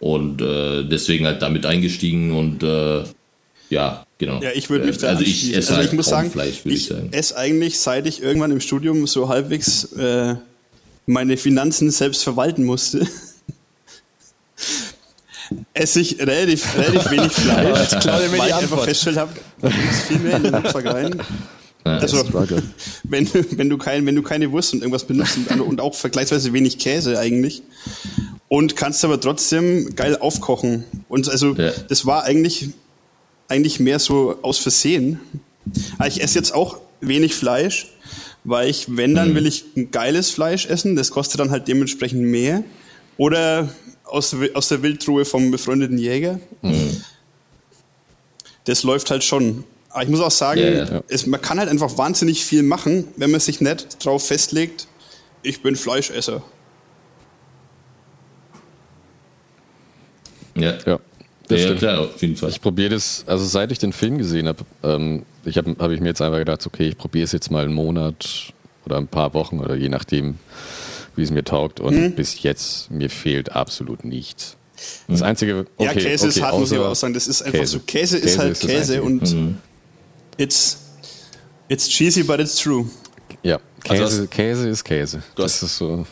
und 0.05 0.43
äh, 0.43 0.85
deswegen 0.85 1.25
halt 1.25 1.41
damit 1.41 1.65
eingestiegen 1.65 2.33
und 2.33 2.63
äh, 2.63 3.05
ja, 3.71 4.05
genau. 4.19 4.39
Ja, 4.43 4.51
ich 4.55 4.69
würde 4.69 4.85
mich 4.85 4.99
da 4.99 5.09
Also 5.09 5.23
ich 5.23 5.49
esse 5.49 5.57
also 5.71 5.77
halt 5.77 5.87
ich 5.87 5.93
muss 5.95 6.11
kaum 6.11 6.19
sagen, 6.19 6.31
Fleisch, 6.31 6.63
würde 6.63 6.77
ich 6.77 6.83
ich 6.83 6.89
sagen. 6.89 7.09
esse 7.11 7.39
eigentlich, 7.39 7.81
seit 7.81 8.07
ich 8.07 8.23
irgendwann 8.23 8.51
im 8.51 8.61
Studium 8.61 9.07
so 9.07 9.31
halbwegs 9.31 9.85
äh, 9.95 10.35
meine 11.07 11.39
Finanzen 11.39 11.91
selbst 11.91 12.23
verwalten 12.23 12.65
musste, 12.65 13.07
esse 15.73 16.01
ich 16.01 16.19
relativ, 16.19 16.77
relativ 16.77 17.11
wenig 17.11 17.33
Fleisch, 17.33 17.99
klar 18.01 18.21
weil 18.31 18.49
ich 18.49 18.55
einfach 18.55 18.85
festgestellt 18.85 19.17
habe, 19.17 19.33
da 19.63 19.69
ist 19.69 20.03
viel 20.07 20.19
mehr 20.19 20.37
in 20.37 20.43
den 20.43 20.55
Rucksack 20.55 20.85
rein. 20.85 21.17
Also, 21.85 22.25
wenn, 23.05 23.27
wenn, 23.33 23.71
du 23.71 23.79
kein, 23.79 24.05
wenn 24.05 24.17
du 24.17 24.23
keine 24.23 24.53
Wurst 24.53 24.75
und 24.75 24.81
irgendwas 24.81 25.05
benutzt 25.05 25.39
und, 25.49 25.61
und 25.61 25.81
auch 25.81 25.95
vergleichsweise 25.95 26.53
wenig 26.53 26.79
Käse 26.79 27.19
eigentlich 27.19 27.63
und 28.55 28.77
kannst 28.77 29.05
aber 29.05 29.21
trotzdem 29.21 29.97
geil 29.97 30.17
aufkochen. 30.19 30.85
Und 31.09 31.29
also 31.29 31.55
Ja. 31.55 31.73
das 31.89 32.07
war 32.07 32.23
eigentlich, 32.23 32.69
eigentlich 33.49 33.81
mehr 33.81 33.99
so 33.99 34.39
aus 34.43 34.59
Versehen. 34.59 35.19
Aber 35.99 36.07
ich 36.07 36.23
esse 36.23 36.37
jetzt 36.39 36.55
auch 36.55 36.79
wenig 37.01 37.35
Fleisch, 37.35 37.89
weil 38.45 38.69
ich, 38.71 38.97
wenn, 38.97 39.15
dann 39.15 39.35
will 39.35 39.47
ich 39.47 39.65
ein 39.77 39.91
geiles 39.91 40.31
Fleisch 40.31 40.67
essen. 40.67 40.95
Das 40.95 41.11
kostet 41.11 41.41
dann 41.41 41.51
halt 41.51 41.67
dementsprechend 41.67 42.23
mehr. 42.23 42.63
Oder 43.17 43.71
aus, 44.05 44.37
aus 44.55 44.69
der 44.69 44.83
Wildtruhe 44.83 45.25
vom 45.25 45.51
befreundeten 45.51 45.99
Jäger. 45.99 46.39
Das 48.65 48.83
läuft 48.85 49.11
halt 49.11 49.25
schon. 49.25 49.65
Aber 49.91 50.03
ich 50.05 50.09
muss 50.09 50.21
auch 50.21 50.31
sagen, 50.31 50.61
Ja, 50.61 50.85
ja. 50.85 51.03
Es, 51.09 51.27
man 51.27 51.41
kann 51.41 51.59
halt 51.59 51.69
einfach 51.69 51.97
wahnsinnig 51.99 52.45
viel 52.45 52.63
machen, 52.63 53.09
wenn 53.17 53.31
man 53.31 53.41
sich 53.41 53.61
nicht 53.61 54.05
drauf 54.05 54.27
festlegt, 54.27 54.87
ich 55.43 55.63
bin 55.63 55.75
Fleischesser. 55.77 56.43
Ja, 60.57 60.75
Ja, 60.87 60.99
das 61.49 61.59
ja, 61.61 61.67
stimmt. 61.67 61.79
klar, 61.81 62.01
auf 62.01 62.21
jeden 62.23 62.37
Fall. 62.37 62.51
Ich 62.51 62.61
probiere 62.61 62.91
das, 62.91 63.25
also 63.27 63.45
seit 63.45 63.73
ich 63.73 63.79
den 63.79 63.93
Film 63.93 64.19
gesehen 64.19 64.49
habe, 64.49 64.65
ähm, 64.83 65.25
ich 65.45 65.57
habe 65.59 65.75
hab 65.79 65.91
ich 65.91 66.01
mir 66.01 66.09
jetzt 66.09 66.23
einfach 66.23 66.39
gedacht, 66.39 66.67
okay, 66.67 66.89
ich 66.89 66.97
probiere 66.99 67.25
es 67.25 67.33
jetzt 67.33 67.51
mal 67.51 67.65
einen 67.65 67.75
Monat 67.75 68.53
oder 68.87 68.97
ein 68.99 69.09
paar 69.09 69.35
Wochen 69.35 69.59
oder 69.61 69.75
je 69.75 69.89
nachdem, 69.89 70.39
wie 71.17 71.23
es 71.23 71.31
mir 71.31 71.45
taugt. 71.45 71.81
Und 71.81 71.95
Mhm. 71.97 72.13
bis 72.15 72.43
jetzt, 72.43 72.91
mir 72.91 73.11
fehlt 73.11 73.53
absolut 73.53 74.05
nichts. 74.05 74.57
Das 75.09 75.23
Einzige, 75.23 75.67
okay, 75.77 75.85
ja, 75.87 75.93
Käse 75.93 76.29
ist 76.29 76.37
okay, 76.37 76.47
hart, 76.47 76.59
muss 76.59 76.73
ich 76.73 76.79
aber 76.79 76.89
auch 76.91 76.95
sagen. 76.97 77.15
Das 77.15 77.27
ist 77.27 77.43
einfach 77.43 77.61
Käse. 77.61 77.73
so. 77.73 77.81
Käse, 77.87 78.17
ist 78.19 78.25
Käse 78.25 78.39
halt 78.39 78.53
ist 78.53 78.65
das 78.65 78.71
Käse 78.71 79.03
und 79.03 79.57
it's, 80.37 80.79
it's 81.69 81.89
cheesy, 81.89 82.23
but 82.23 82.41
it's 82.41 82.57
true. 82.57 82.87
Ja, 83.43 83.59
Käse, 83.83 84.03
Also 84.03 84.27
Käse 84.27 84.69
ist 84.69 84.85
Käse. 84.85 85.23
Du 85.37 85.43
Das 85.43 85.55
hast- 85.55 85.63
ist 85.63 85.77
so. 85.79 86.07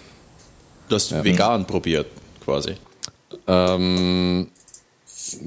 Du 0.89 0.95
hast 0.95 1.13
vegan 1.25 1.67
probiert, 1.67 2.07
quasi. 2.45 2.75
Ähm, 3.47 4.49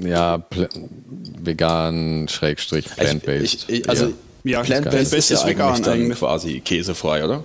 ja, 0.00 0.42
vegan, 1.42 2.28
Schrägstrich, 2.28 2.86
plant-based. 2.86 3.66
Ich, 3.68 3.80
ich, 3.80 3.88
also, 3.88 4.12
Ja, 4.44 4.62
Plant-based 4.62 5.14
ist 5.14 5.30
ja 5.30 5.36
ist 5.38 5.46
vegan 5.46 5.68
eigentlich 5.68 5.84
dann 5.84 5.94
eigentlich. 5.94 6.18
quasi 6.18 6.60
käsefrei, 6.60 7.24
oder? 7.24 7.44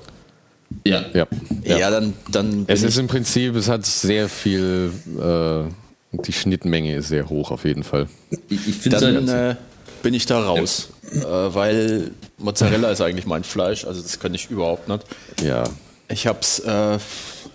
ja, 0.86 1.04
ja. 1.14 1.28
Ja, 1.64 1.78
ja. 1.78 1.92
dann, 1.92 2.14
dann 2.30 2.64
Es 2.68 2.82
ist 2.84 2.98
im 2.98 3.08
Prinzip, 3.08 3.56
es 3.56 3.68
hat 3.68 3.86
sehr 3.86 4.30
viel, 4.30 4.92
äh, 5.20 6.18
die 6.26 6.34
Schnittmenge 6.34 6.96
ist 6.96 7.10
sehr 7.10 7.28
hoch 7.30 7.52
auf 7.52 7.66
jeden 7.66 7.84
Fall. 7.84 8.08
ich, 8.50 8.68
ich 8.68 8.76
finde 8.76 9.00
dann 9.00 9.30
halt, 9.30 9.58
äh, 9.58 9.60
bin 10.02 10.14
ich 10.14 10.26
da 10.26 10.42
raus. 10.42 10.90
Äh, 11.12 11.20
weil 11.26 12.12
Mozzarella 12.38 12.90
ist 12.92 13.02
eigentlich 13.02 13.26
mein 13.26 13.44
Fleisch, 13.44 13.84
also 13.86 14.02
das 14.02 14.20
kann 14.20 14.34
ich 14.34 14.50
überhaupt 14.50 14.88
nicht. 14.88 15.04
Ja, 15.44 15.66
Ich 16.08 16.26
habe 16.26 16.40
es, 16.42 16.60
äh, 16.60 16.98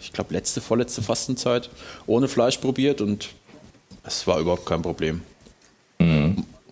ich 0.01 0.13
glaube, 0.13 0.35
letzte, 0.35 0.61
vorletzte 0.61 1.03
Fastenzeit 1.03 1.71
ohne 2.07 2.29
Fleisch 2.29 2.59
probiert 2.59 3.01
und 3.01 3.29
es 4.05 4.27
war 4.27 4.39
überhaupt 4.39 4.67
kein 4.67 4.83
Problem. 4.83 5.23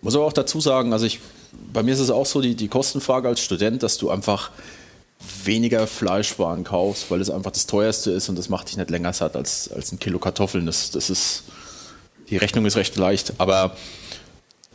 Muss 0.05 0.15
aber 0.15 0.25
auch 0.25 0.33
dazu 0.33 0.61
sagen, 0.61 0.93
also 0.93 1.07
ich, 1.07 1.19
bei 1.73 1.81
mir 1.81 1.93
ist 1.93 1.99
es 1.99 2.11
auch 2.11 2.27
so 2.27 2.39
die, 2.39 2.53
die 2.53 2.67
Kostenfrage 2.67 3.27
als 3.27 3.39
Student, 3.39 3.81
dass 3.81 3.97
du 3.97 4.11
einfach 4.11 4.51
weniger 5.43 5.87
Fleischwaren 5.87 6.63
kaufst, 6.63 7.09
weil 7.09 7.21
es 7.21 7.31
einfach 7.31 7.49
das 7.49 7.65
teuerste 7.65 8.11
ist 8.11 8.29
und 8.29 8.37
das 8.37 8.47
macht 8.47 8.69
dich 8.69 8.77
nicht 8.77 8.91
länger 8.91 9.13
satt 9.13 9.35
als, 9.35 9.71
als 9.71 9.91
ein 9.91 9.97
Kilo 9.97 10.19
Kartoffeln. 10.19 10.67
Das, 10.67 10.91
das 10.91 11.09
ist, 11.09 11.45
die 12.29 12.37
Rechnung 12.37 12.67
ist 12.67 12.75
recht 12.75 12.95
leicht, 12.97 13.33
aber 13.39 13.75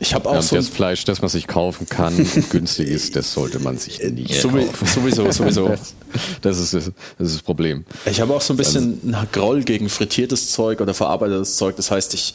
ich 0.01 0.15
habe 0.15 0.27
auch 0.27 0.33
ja 0.33 0.41
so 0.41 0.55
das 0.55 0.67
Fleisch, 0.67 1.05
das 1.05 1.21
man 1.21 1.29
sich 1.29 1.45
kaufen 1.47 1.87
kann 1.87 2.15
und 2.17 2.49
günstig 2.49 2.89
ist, 2.89 3.15
das 3.15 3.31
sollte 3.33 3.59
man 3.59 3.77
sich 3.77 3.99
nicht 4.01 4.33
Sowie- 4.41 4.65
kaufen. 4.65 4.87
sowieso, 4.87 5.31
sowieso. 5.31 5.67
Das, 5.69 5.93
das, 6.41 6.57
ist, 6.59 6.73
das 6.73 6.87
ist 6.87 7.35
das 7.35 7.41
Problem. 7.43 7.85
Ich 8.05 8.19
habe 8.19 8.33
auch 8.33 8.41
so 8.41 8.53
ein 8.53 8.57
bisschen 8.57 8.99
einen 9.03 9.27
Groll 9.31 9.63
gegen 9.63 9.89
frittiertes 9.89 10.51
Zeug 10.51 10.81
oder 10.81 10.93
verarbeitetes 10.95 11.55
Zeug. 11.55 11.75
Das 11.75 11.91
heißt, 11.91 12.13
ich 12.15 12.33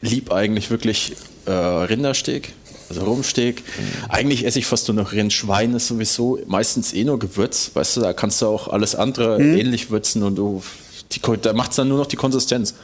lieb 0.00 0.32
eigentlich 0.32 0.70
wirklich 0.70 1.14
äh, 1.46 1.50
Rindersteak, 1.50 2.52
also 2.88 3.02
Rumsteak. 3.04 3.64
Eigentlich 4.08 4.46
esse 4.46 4.60
ich 4.60 4.66
fast 4.66 4.86
nur 4.86 4.94
noch 4.94 5.10
Rind. 5.12 5.32
Schwein 5.32 5.74
ist 5.74 5.88
sowieso 5.88 6.38
meistens 6.46 6.92
eh 6.94 7.02
nur 7.04 7.18
Gewürz. 7.18 7.72
Weißt 7.74 7.96
du, 7.96 8.00
da 8.00 8.12
kannst 8.12 8.40
du 8.42 8.46
auch 8.46 8.68
alles 8.68 8.94
andere 8.94 9.42
ähnlich 9.42 9.90
würzen 9.90 10.22
und 10.22 10.36
du, 10.36 10.62
die, 11.10 11.20
da 11.42 11.52
macht 11.52 11.70
es 11.72 11.76
dann 11.76 11.88
nur 11.88 11.98
noch 11.98 12.06
die 12.06 12.16
Konsistenz. 12.16 12.74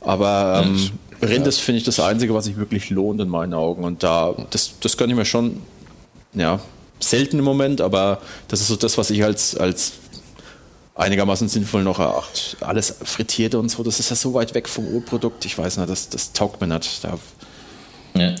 Aber 0.00 0.62
ähm, 0.64 0.90
Rind 1.22 1.46
ist, 1.46 1.60
finde 1.60 1.78
ich, 1.78 1.84
das 1.84 2.00
Einzige, 2.00 2.34
was 2.34 2.44
sich 2.44 2.56
wirklich 2.56 2.90
lohnt 2.90 3.20
in 3.20 3.28
meinen 3.28 3.54
Augen. 3.54 3.84
Und 3.84 4.02
da, 4.02 4.34
das, 4.50 4.74
das 4.80 4.96
gönne 4.96 5.12
ich 5.12 5.18
mir 5.18 5.24
schon, 5.24 5.60
ja, 6.34 6.60
selten 7.00 7.38
im 7.38 7.44
Moment, 7.44 7.80
aber 7.80 8.20
das 8.48 8.60
ist 8.60 8.68
so 8.68 8.76
das, 8.76 8.98
was 8.98 9.10
ich 9.10 9.22
als, 9.24 9.56
als 9.56 9.92
einigermaßen 10.94 11.48
sinnvoll 11.48 11.84
noch 11.84 11.98
eracht. 11.98 12.56
Alles 12.60 12.94
frittiert 13.02 13.54
und 13.54 13.70
so, 13.70 13.82
das 13.82 14.00
ist 14.00 14.10
ja 14.10 14.16
so 14.16 14.34
weit 14.34 14.54
weg 14.54 14.68
vom 14.68 14.86
Urprodukt. 14.86 15.44
Ich 15.44 15.56
weiß 15.56 15.76
nicht, 15.78 15.88
das, 15.88 16.08
das 16.08 16.32
taugt 16.32 16.60
mir 16.60 16.66
nicht. 16.66 17.04
Da 17.04 17.18
ja. 18.16 18.34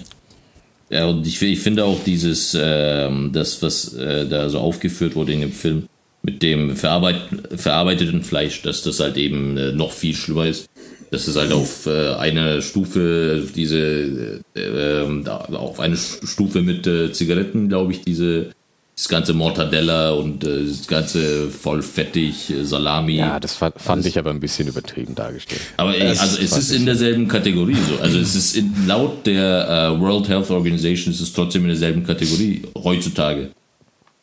Ja, 0.90 1.06
und 1.06 1.26
ich, 1.26 1.40
ich 1.42 1.60
finde 1.60 1.84
auch 1.84 2.02
dieses, 2.02 2.56
ähm, 2.58 3.30
das, 3.32 3.62
was 3.62 3.92
äh, 3.94 4.26
da 4.26 4.48
so 4.48 4.58
aufgeführt 4.58 5.16
wurde 5.16 5.32
in 5.34 5.40
dem 5.40 5.52
Film, 5.52 5.86
mit 6.22 6.42
dem 6.42 6.76
verarbeit 6.76 7.28
verarbeiteten 7.56 8.24
Fleisch, 8.24 8.62
dass 8.62 8.82
das 8.82 8.98
halt 8.98 9.16
eben 9.18 9.56
äh, 9.56 9.72
noch 9.72 9.92
viel 9.92 10.14
schlimmer 10.14 10.46
ist. 10.46 10.68
Dass 11.10 11.26
es 11.26 11.36
halt 11.36 11.52
auf 11.52 11.86
äh, 11.86 12.14
eine 12.14 12.60
Stufe, 12.60 13.42
diese, 13.54 14.42
äh, 14.54 14.60
ähm, 14.60 15.26
auf 15.26 15.80
eine 15.80 15.96
Stufe 15.96 16.60
mit 16.60 16.86
äh, 16.86 17.12
Zigaretten, 17.12 17.68
glaube 17.68 17.92
ich, 17.92 18.02
diese 18.02 18.50
das 18.98 19.08
ganze 19.08 19.32
Mortadella 19.32 20.10
und 20.10 20.42
äh, 20.42 20.64
das 20.64 20.88
ganze 20.88 21.48
voll 21.50 21.82
fettig 21.82 22.50
äh, 22.50 22.64
Salami. 22.64 23.18
Ja, 23.18 23.38
das 23.38 23.54
fand, 23.54 23.80
fand 23.80 24.04
ich 24.04 24.18
aber 24.18 24.30
ein 24.30 24.40
bisschen 24.40 24.66
übertrieben 24.66 25.14
dargestellt. 25.14 25.60
Aber 25.76 25.96
ey, 25.96 26.08
also 26.08 26.36
es 26.42 26.56
ist 26.56 26.72
in 26.72 26.84
derselben 26.84 27.28
Kategorie 27.28 27.76
so. 27.76 28.02
Also 28.02 28.18
es 28.18 28.34
ist 28.34 28.56
in, 28.56 28.74
laut 28.88 29.24
der 29.24 29.94
uh, 29.96 30.00
World 30.00 30.28
Health 30.28 30.50
Organization 30.50 31.14
ist 31.14 31.20
es 31.20 31.32
trotzdem 31.32 31.62
in 31.62 31.68
derselben 31.68 32.04
Kategorie 32.04 32.62
heutzutage. 32.76 33.50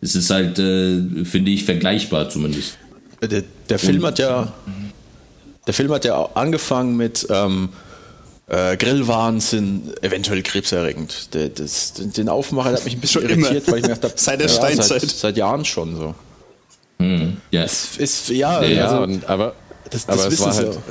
Es 0.01 0.13
ist 0.13 0.29
halt, 0.29 0.59
äh, 0.59 1.23
finde 1.23 1.51
ich, 1.51 1.63
vergleichbar 1.63 2.27
zumindest. 2.27 2.77
Der, 3.21 3.43
der 3.69 3.79
Film 3.79 4.05
hat 4.05 4.19
ja, 4.19 4.53
der 5.67 5.73
Film 5.73 5.91
hat 5.91 6.05
ja 6.05 6.29
angefangen 6.33 6.95
mit 6.95 7.27
ähm, 7.29 7.69
äh, 8.47 8.77
Grillwaren 8.77 9.39
sind 9.39 10.03
eventuell 10.03 10.43
krebserregend. 10.43 11.33
Der, 11.33 11.49
das, 11.49 11.93
den 11.95 12.29
Aufmacher 12.29 12.73
hat 12.73 12.85
mich 12.85 12.95
ein 12.95 12.99
bisschen 13.01 13.21
schon 13.21 13.29
irritiert, 13.29 13.67
immer. 13.67 13.73
weil 13.73 13.79
ich 13.79 13.87
mir 13.87 13.95
gedacht 13.95 14.03
habe, 14.03 14.13
seit 14.17 14.39
der 14.39 14.47
ja, 14.47 14.53
Steinzeit. 14.53 15.01
Seit, 15.01 15.09
seit, 15.09 15.37
Jahren 15.37 15.65
schon 15.65 15.95
so. 15.95 16.15
Hm, 16.99 17.37
ja. 17.51 17.63
Es 17.63 17.97
ist, 17.97 18.29
ja, 18.29 18.63
ja 18.63 18.85
also, 18.85 19.03
und, 19.03 19.27
aber, 19.27 19.53
das, 19.89 20.05
das 20.05 20.19
aber 20.19 20.31
es 20.31 20.39
war 20.39 20.55
halt, 20.55 20.75
ja. 20.75 20.81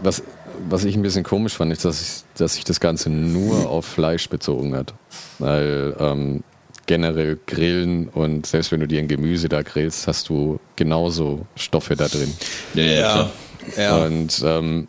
was, 0.00 0.22
was 0.68 0.84
ich 0.84 0.94
ein 0.94 1.02
bisschen 1.02 1.24
komisch 1.24 1.54
fand, 1.54 1.72
ist, 1.72 1.84
dass, 1.84 2.00
ich, 2.00 2.24
dass 2.36 2.54
sich 2.54 2.64
das 2.64 2.80
Ganze 2.80 3.10
nur 3.10 3.68
auf 3.68 3.86
Fleisch 3.86 4.28
bezogen 4.28 4.76
hat. 4.76 4.94
Weil 5.38 5.96
ähm, 5.98 6.44
generell 6.86 7.38
Grillen 7.46 8.08
und 8.08 8.46
selbst 8.46 8.70
wenn 8.72 8.80
du 8.80 8.86
dir 8.86 8.98
ein 8.98 9.08
Gemüse 9.08 9.48
da 9.48 9.62
grillst, 9.62 10.06
hast 10.06 10.28
du 10.28 10.60
genauso 10.76 11.46
Stoffe 11.56 11.96
da 11.96 12.08
drin. 12.08 12.32
Ja, 12.74 12.82
ja. 12.84 13.30
Ja. 13.76 14.04
Und 14.04 14.42
ähm, 14.44 14.88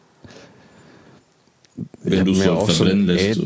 wenn 2.03 2.25
du 2.25 2.31
es 2.31 2.47
auch 2.47 2.69
verbrennen 2.69 3.07
lässt. 3.07 3.41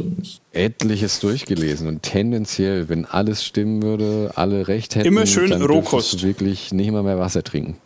etliches 0.52 1.20
durchgelesen 1.20 1.88
und 1.88 2.04
tendenziell, 2.04 2.90
wenn 2.90 3.06
alles 3.06 3.44
stimmen 3.44 3.82
würde, 3.82 4.32
alle 4.36 4.68
recht 4.68 4.96
hätten, 4.96 5.08
immer 5.08 5.26
schön 5.26 5.50
dann 5.50 5.62
Rohkost. 5.62 6.14
du 6.14 6.22
wirklich 6.24 6.72
nicht 6.72 6.92
mal 6.92 7.04
mehr 7.04 7.18
Wasser 7.18 7.44
trinken. 7.44 7.78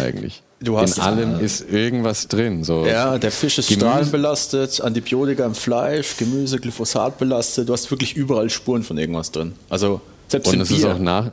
Eigentlich. 0.00 0.42
Du 0.60 0.78
hast 0.78 0.98
In 0.98 1.02
allem 1.02 1.40
ist 1.40 1.68
irgendwas 1.68 2.28
drin. 2.28 2.62
So 2.62 2.86
ja, 2.86 3.18
der 3.18 3.32
Fisch 3.32 3.58
ist 3.58 3.72
strahlenbelastet, 3.72 4.80
Antibiotika 4.80 5.44
im 5.44 5.54
Fleisch, 5.54 6.16
Gemüse, 6.16 6.58
Glyphosat 6.58 7.18
belastet. 7.18 7.68
Du 7.68 7.72
hast 7.72 7.90
wirklich 7.90 8.14
überall 8.16 8.48
Spuren 8.48 8.84
von 8.84 8.96
irgendwas 8.96 9.32
drin. 9.32 9.54
Also 9.68 10.00
selbst 10.28 10.48
und 10.48 10.54
im 10.54 10.60
es 10.60 10.68
Bier. 10.68 10.78
ist 10.78 10.84
auch 10.84 10.98
nach, 10.98 11.32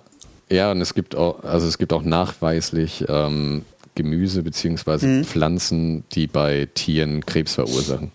ja, 0.49 0.71
und 0.71 0.81
es 0.81 0.95
gibt 0.95 1.15
auch, 1.15 1.43
also 1.43 1.67
es 1.67 1.77
gibt 1.77 1.93
auch 1.93 2.01
nachweislich 2.01 3.05
ähm, 3.07 3.65
Gemüse 3.99 4.43
bzw. 4.43 5.05
Mhm. 5.05 5.25
Pflanzen, 5.25 6.05
die 6.13 6.27
bei 6.27 6.69
Tieren 6.73 7.25
Krebs 7.25 7.55
verursachen. 7.55 8.11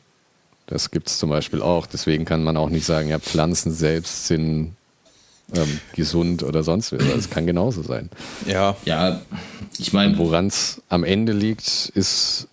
Das 0.66 0.90
gibt 0.90 1.09
es 1.09 1.18
zum 1.18 1.29
Beispiel 1.29 1.61
auch. 1.61 1.87
Deswegen 1.87 2.25
kann 2.25 2.42
man 2.42 2.57
auch 2.57 2.70
nicht 2.70 2.87
sagen, 2.87 3.11
ja, 3.11 3.18
Pflanzen 3.18 3.70
selbst 3.73 4.27
sind 4.27 4.77
ähm, 5.55 5.81
gesund 5.94 6.42
oder 6.42 6.62
sonst 6.62 6.92
was. 6.92 7.03
Es 7.03 7.29
kann 7.29 7.47
genauso 7.47 7.83
sein. 7.83 8.09
Ja, 8.47 8.77
ja. 8.87 9.20
Ich 9.79 9.92
meine, 9.92 10.16
woran 10.16 10.47
es 10.47 10.81
am 10.88 11.05
Ende 11.05 11.33
liegt, 11.33 11.90
ist 11.94 12.49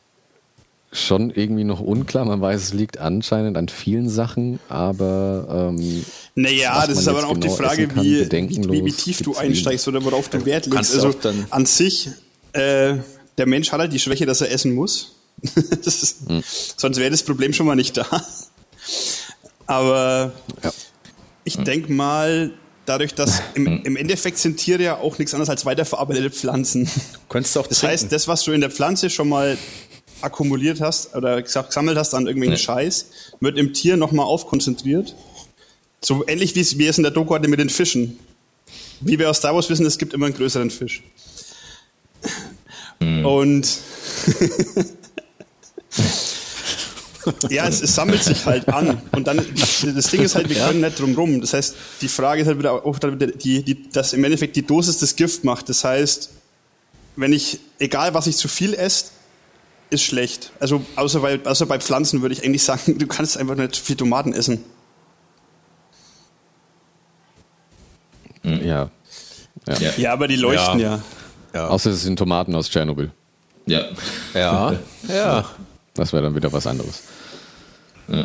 schon 0.92 1.30
irgendwie 1.30 1.64
noch 1.64 1.80
unklar. 1.80 2.26
Man 2.26 2.42
weiß, 2.42 2.62
es 2.62 2.74
liegt 2.74 2.98
anscheinend 2.98 3.56
an 3.56 3.70
vielen 3.70 4.10
Sachen, 4.10 4.60
aber 4.68 5.72
ähm, 5.74 6.04
naja, 6.36 6.86
das 6.86 7.00
ist 7.00 7.08
aber 7.08 7.26
auch 7.26 7.34
genau 7.34 7.48
die 7.48 7.50
Frage, 7.50 7.88
kann, 7.88 8.04
wie, 8.04 8.30
wie, 8.30 8.86
wie, 8.86 8.92
tief 8.92 9.22
du 9.22 9.36
einsteigst 9.36 9.88
oder 9.88 10.04
worauf 10.04 10.28
du 10.28 10.46
Wert 10.46 10.66
legst. 10.66 10.94
Also 10.94 11.14
an 11.50 11.66
sich, 11.66 12.10
äh, 12.52 12.96
der 13.38 13.48
Mensch 13.48 13.72
hat 13.72 13.80
halt 13.80 13.94
die 13.94 14.00
Schwäche, 14.00 14.26
dass 14.26 14.42
er 14.42 14.52
essen 14.52 14.74
muss. 14.74 15.16
ist, 15.86 16.28
hm. 16.28 16.44
Sonst 16.78 16.98
wäre 16.98 17.10
das 17.10 17.24
Problem 17.24 17.54
schon 17.54 17.66
mal 17.66 17.76
nicht 17.76 17.98
da. 17.98 18.06
Aber 19.66 20.34
ja. 20.64 20.72
ich 21.44 21.56
hm. 21.56 21.66
denke 21.66 21.92
mal, 21.92 22.52
dadurch, 22.86 23.14
dass 23.14 23.42
im, 23.56 23.66
hm. 23.66 23.82
im, 23.86 23.96
Endeffekt 23.96 24.38
sind 24.38 24.58
Tiere 24.58 24.84
ja 24.84 24.98
auch 24.98 25.18
nichts 25.18 25.34
anderes 25.34 25.50
als 25.50 25.66
weiterverarbeitete 25.66 26.30
Pflanzen. 26.30 26.90
Könntest 27.30 27.56
du 27.56 27.62
auch 27.62 27.68
das 27.68 27.80
trinken. 27.80 27.94
heißt, 27.94 28.12
das, 28.12 28.28
was 28.28 28.44
du 28.44 28.52
in 28.52 28.62
der 28.62 28.72
Pflanze 28.72 29.10
schon 29.10 29.30
mal 29.30 29.58
akkumuliert 30.22 30.82
hast 30.82 31.16
oder 31.16 31.42
gesammelt 31.42 31.98
hast 31.98 32.14
an 32.14 32.28
irgendwelchen 32.28 32.58
ja. 32.58 32.60
Scheiß, 32.60 33.08
wird 33.40 33.58
im 33.58 33.74
Tier 33.74 33.98
nochmal 33.98 34.26
aufkonzentriert. 34.26 35.16
So 36.04 36.28
ähnlich 36.28 36.56
wie 36.56 36.80
wir 36.80 36.90
es 36.90 36.98
in 36.98 37.04
der 37.04 37.12
Doku 37.12 37.34
hatten 37.34 37.50
mit 37.50 37.60
den 37.60 37.70
Fischen. 37.70 38.20
Wie 39.00 39.18
wir 39.18 39.30
aus 39.30 39.38
Star 39.38 39.56
Wars 39.56 39.70
wissen, 39.70 39.86
es 39.86 39.98
gibt 39.98 40.14
immer 40.14 40.28
einen 40.28 40.36
größeren 40.36 40.70
Fisch. 40.70 41.04
Mhm. 43.02 43.26
Und 43.26 43.68
ja, 47.50 47.68
es, 47.68 47.82
es, 47.82 47.96
sammelt 47.96 48.24
sich 48.24 48.46
halt 48.46 48.70
an. 48.70 49.02
Und 49.12 49.28
dann, 49.28 49.44
das 49.56 50.12
Ding 50.12 50.22
ist 50.22 50.36
halt, 50.36 50.50
wir 50.50 50.58
können 50.58 50.82
nicht 50.82 51.00
drum 51.00 51.16
rum. 51.16 51.42
Das 51.42 51.54
heißt, 51.54 51.76
die 52.02 52.08
Frage 52.08 52.42
ist 52.42 52.48
halt 52.48 52.60
wieder 52.60 52.86
auch, 52.86 53.00
die, 53.00 53.64
die, 53.64 53.90
dass 53.90 54.14
im 54.14 54.24
Endeffekt 54.24 54.56
die 54.56 54.66
Dosis 54.66 55.00
das 55.00 55.16
Gift 55.16 55.44
macht. 55.44 55.70
Das 55.70 55.84
heißt, 55.84 56.30
wenn 57.16 57.34
ich, 57.34 57.60
egal 57.80 58.14
was 58.14 58.28
ich 58.28 58.38
zu 58.38 58.48
viel 58.48 58.76
esse, 58.76 59.06
ist 59.90 60.04
schlecht. 60.04 60.52
Also, 60.60 60.86
außer 60.96 61.20
bei, 61.20 61.44
außer 61.44 61.66
bei 61.66 61.80
Pflanzen 61.80 62.22
würde 62.22 62.34
ich 62.34 62.46
eigentlich 62.46 62.64
sagen, 62.64 63.00
du 63.00 63.08
kannst 63.08 63.38
einfach 63.38 63.56
nicht 63.56 63.78
viel 63.78 63.96
Tomaten 63.96 64.34
essen. 64.34 64.64
Hm. 68.44 68.64
Ja. 68.64 68.92
Ja, 69.68 69.92
ja 69.98 70.14
aber 70.14 70.28
die 70.28 70.36
leuchten 70.36 70.80
ja. 70.80 70.96
ja. 70.96 71.02
Ja. 71.54 71.68
Außer 71.68 71.92
es 71.92 72.04
sind 72.04 72.18
Tomaten 72.18 72.56
aus 72.56 72.70
Tschernobyl. 72.70 73.12
Ja. 73.66 73.86
Ja. 74.34 74.76
ja. 75.08 75.46
Das 75.94 76.14
wäre 76.14 76.24
dann 76.24 76.36
wieder 76.36 76.52
was 76.52 76.66
anderes. 76.68 77.04
Ja. 78.12 78.24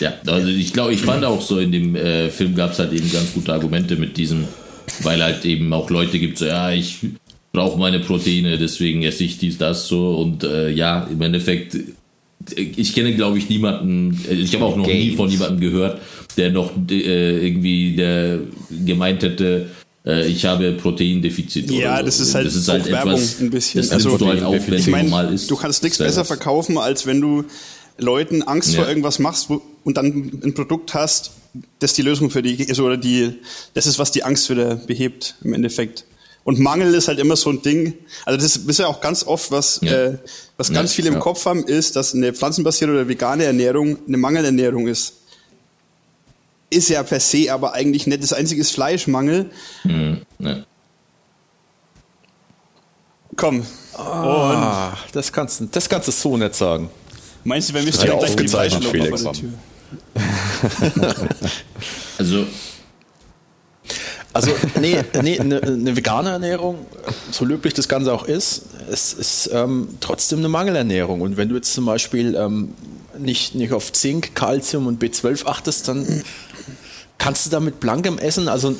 Ja, 0.00 0.12
also 0.26 0.48
ich 0.48 0.72
glaube, 0.72 0.92
ich 0.92 1.00
fand 1.00 1.24
auch 1.24 1.40
so 1.40 1.58
in 1.58 1.72
dem 1.72 1.96
äh, 1.96 2.30
Film 2.30 2.54
gab 2.54 2.72
es 2.72 2.78
halt 2.78 2.92
eben 2.92 3.10
ganz 3.10 3.32
gute 3.32 3.52
Argumente 3.52 3.96
mit 3.96 4.16
diesem, 4.16 4.46
weil 5.02 5.22
halt 5.22 5.44
eben 5.44 5.72
auch 5.72 5.90
Leute 5.90 6.18
gibt, 6.18 6.38
so 6.38 6.46
ja, 6.46 6.70
ich 6.70 6.98
brauche 7.52 7.78
meine 7.78 7.98
Proteine, 7.98 8.58
deswegen 8.58 9.02
esse 9.02 9.24
ich 9.24 9.38
dies, 9.38 9.58
das 9.58 9.88
so 9.88 10.16
und 10.16 10.44
äh, 10.44 10.70
ja, 10.70 11.08
im 11.10 11.20
Endeffekt, 11.20 11.76
ich 12.54 12.94
kenne 12.94 13.14
glaube 13.14 13.38
ich 13.38 13.48
niemanden, 13.48 14.24
äh, 14.30 14.34
ich 14.34 14.54
habe 14.54 14.66
auch 14.66 14.76
noch 14.76 14.86
Games. 14.86 15.04
nie 15.04 15.16
von 15.16 15.30
jemandem 15.30 15.60
gehört, 15.60 16.00
der 16.36 16.50
noch 16.52 16.70
äh, 16.90 17.46
irgendwie 17.46 17.96
der 17.96 18.38
gemeint 18.70 19.22
hätte, 19.22 19.68
äh, 20.08 20.26
ich 20.26 20.44
habe 20.46 20.72
Proteindefizit. 20.72 21.70
Ja, 21.70 22.02
das 22.02 22.18
ist 22.18 22.34
halt, 22.34 22.46
das 22.46 22.56
ist 22.56 22.68
halt 22.68 22.86
Werbung 22.86 23.12
etwas, 23.12 23.40
ein 23.40 23.50
bisschen. 23.50 23.82
Das 23.82 23.90
also, 23.90 24.16
du 24.16 24.26
halt 24.26 24.42
auf, 24.42 24.68
wenn 24.68 24.78
ich 24.78 24.86
mein, 24.88 25.04
normal 25.04 25.32
ist. 25.34 25.50
Du 25.50 25.56
kannst 25.56 25.82
nichts 25.82 25.98
besser 25.98 26.24
verkaufen, 26.24 26.78
als 26.78 27.06
wenn 27.06 27.20
du 27.20 27.44
Leuten 27.98 28.42
Angst 28.42 28.72
ja. 28.72 28.80
vor 28.80 28.88
irgendwas 28.88 29.18
machst 29.18 29.50
wo, 29.50 29.60
und 29.84 29.96
dann 29.96 30.40
ein 30.42 30.54
Produkt 30.54 30.94
hast, 30.94 31.32
das 31.80 31.92
die 31.92 32.02
Lösung 32.02 32.30
für 32.30 32.42
die 32.42 32.54
ist 32.54 32.80
oder 32.80 32.96
die, 32.96 33.34
das 33.74 33.86
ist, 33.86 33.98
was 33.98 34.10
die 34.10 34.24
Angst 34.24 34.48
wieder 34.50 34.76
behebt 34.76 35.34
im 35.42 35.52
Endeffekt. 35.52 36.04
Und 36.44 36.58
Mangel 36.58 36.94
ist 36.94 37.08
halt 37.08 37.18
immer 37.18 37.36
so 37.36 37.50
ein 37.50 37.60
Ding. 37.60 37.94
Also 38.24 38.40
das 38.40 38.56
ist 38.56 38.78
ja 38.78 38.86
auch 38.86 39.02
ganz 39.02 39.24
oft, 39.24 39.50
was, 39.50 39.80
ja. 39.82 39.92
äh, 39.92 40.18
was 40.56 40.72
ganz 40.72 40.92
ja, 40.92 40.96
viele 41.02 41.14
im 41.14 41.20
Kopf 41.20 41.44
haben, 41.44 41.64
ist, 41.64 41.96
dass 41.96 42.14
eine 42.14 42.32
pflanzenbasierte 42.32 42.94
oder 42.94 43.08
vegane 43.08 43.44
Ernährung 43.44 43.98
eine 44.06 44.16
Mangelernährung 44.16 44.86
ist 44.88 45.14
ist 46.70 46.88
ja 46.88 47.02
per 47.02 47.20
se 47.20 47.52
aber 47.52 47.72
eigentlich 47.72 48.06
nicht 48.06 48.22
das 48.22 48.32
einzige 48.32 48.64
Fleischmangel. 48.64 49.50
Mhm, 49.84 50.22
ne. 50.38 50.66
Komm. 53.36 53.64
Oh, 53.96 54.52
das, 55.12 55.32
kannst, 55.32 55.62
das 55.70 55.88
kannst 55.88 56.08
du 56.08 56.12
so 56.12 56.36
nicht 56.36 56.54
sagen. 56.54 56.90
Meinst 57.44 57.70
du, 57.70 57.74
wenn 57.74 57.84
wir 57.84 57.92
es 57.92 57.98
direkt 57.98 58.22
aufgezeichnet, 58.22 58.84
Felix? 58.84 59.24
also. 62.18 62.46
Also, 64.32 64.50
nee, 64.80 65.02
nee 65.22 65.40
eine, 65.40 65.62
eine, 65.62 65.96
vegane 65.96 66.30
Ernährung, 66.30 66.86
so 67.30 67.44
löblich 67.44 67.74
das 67.74 67.88
Ganze 67.88 68.12
auch 68.12 68.24
ist, 68.24 68.66
es 68.90 69.12
ist 69.12 69.50
ähm, 69.52 69.88
trotzdem 70.00 70.40
eine 70.40 70.48
Mangelernährung. 70.48 71.22
Und 71.22 71.36
wenn 71.36 71.48
du 71.48 71.54
jetzt 71.54 71.72
zum 71.72 71.86
Beispiel 71.86 72.34
ähm, 72.34 72.74
nicht, 73.18 73.54
nicht 73.54 73.72
auf 73.72 73.92
Zink, 73.92 74.34
Kalzium 74.34 74.86
und 74.86 75.02
B12 75.02 75.46
achtest, 75.46 75.88
dann 75.88 76.22
Kannst 77.18 77.44
du 77.44 77.50
da 77.50 77.58
mit 77.58 77.80
blankem 77.80 78.16
Essen, 78.18 78.46
also 78.46 78.76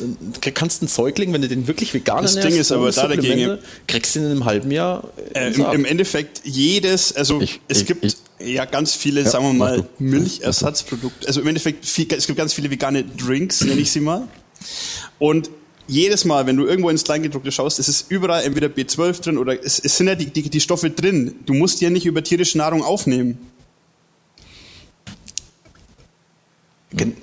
kannst 0.55 0.81
du 0.81 0.85
einen 0.85 0.89
Säugling, 0.89 1.33
wenn 1.33 1.43
du 1.43 1.49
den 1.49 1.67
wirklich 1.67 1.93
vegan 1.93 2.23
Das 2.23 2.37
Ding 2.37 2.57
ist 2.57 2.71
aber 2.71 2.93
da 2.93 3.09
dagegen, 3.09 3.59
kriegst 3.89 4.15
du 4.15 4.21
in 4.21 4.27
einem 4.27 4.45
halben 4.45 4.71
Jahr. 4.71 5.09
Äh, 5.35 5.53
im, 5.55 5.67
im, 5.73 5.85
Endeffekt 5.85 6.43
jedes, 6.45 7.13
also 7.13 7.41
ich, 7.41 7.61
es 7.67 7.81
ich, 7.81 7.87
gibt 7.87 8.05
ich, 8.05 8.17
ja 8.39 8.65
ganz 8.65 8.95
viele, 8.95 9.23
ja, 9.23 9.29
sagen 9.29 9.45
wir 9.45 9.53
mal, 9.55 9.89
Milchersatzprodukte. 9.99 11.27
Also 11.27 11.41
im 11.41 11.49
Endeffekt, 11.49 11.85
viel, 11.85 12.07
es 12.13 12.29
gibt 12.29 12.39
ganz 12.39 12.55
viele 12.55 12.71
vegane 12.71 13.05
Drinks, 13.05 13.63
nenne 13.63 13.81
ich 13.81 13.91
sie 13.91 14.01
mal. 14.01 14.29
Und 15.19 15.51
jedes 15.89 16.25
Mal, 16.25 16.47
wenn 16.47 16.57
du 16.57 16.65
irgendwo 16.65 16.91
ins 16.91 17.03
Kleingedruckte 17.03 17.51
schaust, 17.51 17.81
ist 17.81 17.89
es 17.89 18.05
überall 18.09 18.45
entweder 18.45 18.69
B12 18.69 19.21
drin 19.21 19.39
oder 19.39 19.61
es, 19.65 19.81
es 19.81 19.97
sind 19.97 20.07
ja 20.07 20.15
die, 20.15 20.27
die, 20.27 20.49
die 20.49 20.61
Stoffe 20.61 20.91
drin. 20.91 21.35
Du 21.45 21.55
musst 21.55 21.81
die 21.81 21.85
ja 21.85 21.91
nicht 21.91 22.07
über 22.07 22.23
tierische 22.23 22.59
Nahrung 22.59 22.85
aufnehmen. 22.85 23.39
Gen 26.93 27.17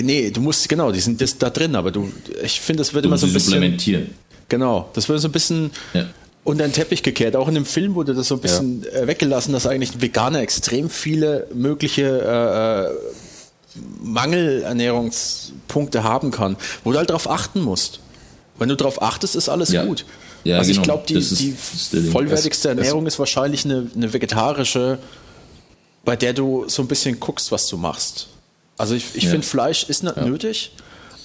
nee, 0.00 0.30
du 0.30 0.40
musst, 0.40 0.68
genau, 0.68 0.92
die 0.92 1.00
sind 1.00 1.20
das 1.20 1.36
da 1.38 1.50
drin, 1.50 1.74
aber 1.76 1.90
du, 1.90 2.10
ich 2.42 2.60
finde, 2.60 2.80
das 2.80 2.94
wird 2.94 3.04
Du 3.04 3.08
immer 3.08 3.18
so 3.18 3.26
ein 3.26 3.32
bisschen. 3.32 3.52
supplementieren. 3.54 4.10
Genau, 4.48 4.88
das 4.94 5.08
wird 5.08 5.20
so 5.20 5.28
ein 5.28 5.32
bisschen 5.32 5.70
Ja. 5.94 6.06
unter 6.44 6.64
den 6.66 6.72
Teppich 6.72 7.02
gekehrt. 7.02 7.36
Auch 7.36 7.48
in 7.48 7.54
dem 7.54 7.66
Film 7.66 7.94
wurde 7.94 8.14
das 8.14 8.28
so 8.28 8.34
ein 8.36 8.40
bisschen 8.40 8.84
äh, 8.92 9.06
weggelassen, 9.06 9.52
dass 9.52 9.66
eigentlich 9.66 9.94
ein 9.94 10.02
Veganer 10.02 10.40
extrem 10.40 10.90
viele 10.90 11.46
mögliche 11.54 12.02
äh, 12.02 13.78
äh, 13.78 13.80
Mangelernährungspunkte 14.02 16.02
haben 16.02 16.30
kann, 16.30 16.56
wo 16.84 16.92
du 16.92 16.98
halt 16.98 17.10
darauf 17.10 17.28
achten 17.30 17.60
musst. 17.60 18.00
Wenn 18.58 18.68
du 18.68 18.76
darauf 18.76 19.00
achtest, 19.02 19.36
ist 19.36 19.48
alles 19.48 19.70
Ja. 19.72 19.84
gut. 19.84 20.04
Ja, 20.44 20.58
also 20.58 20.70
ich 20.70 20.76
genau. 20.82 20.98
glaube, 20.98 21.04
die, 21.06 21.14
die 21.14 21.52
vollwertigste 22.10 22.70
Ernährung 22.70 23.06
ist 23.06 23.18
wahrscheinlich 23.18 23.64
eine, 23.66 23.86
eine 23.94 24.12
vegetarische, 24.12 24.98
bei 26.04 26.16
der 26.16 26.32
du 26.32 26.64
so 26.66 26.80
ein 26.82 26.88
bisschen 26.88 27.20
guckst, 27.20 27.52
was 27.52 27.68
du 27.68 27.76
machst. 27.76 28.28
Also 28.80 28.94
ich, 28.94 29.14
ich 29.14 29.24
Ja. 29.24 29.30
finde, 29.30 29.46
Fleisch 29.46 29.84
ist 29.84 30.02
nicht 30.02 30.16
nötig, 30.16 30.72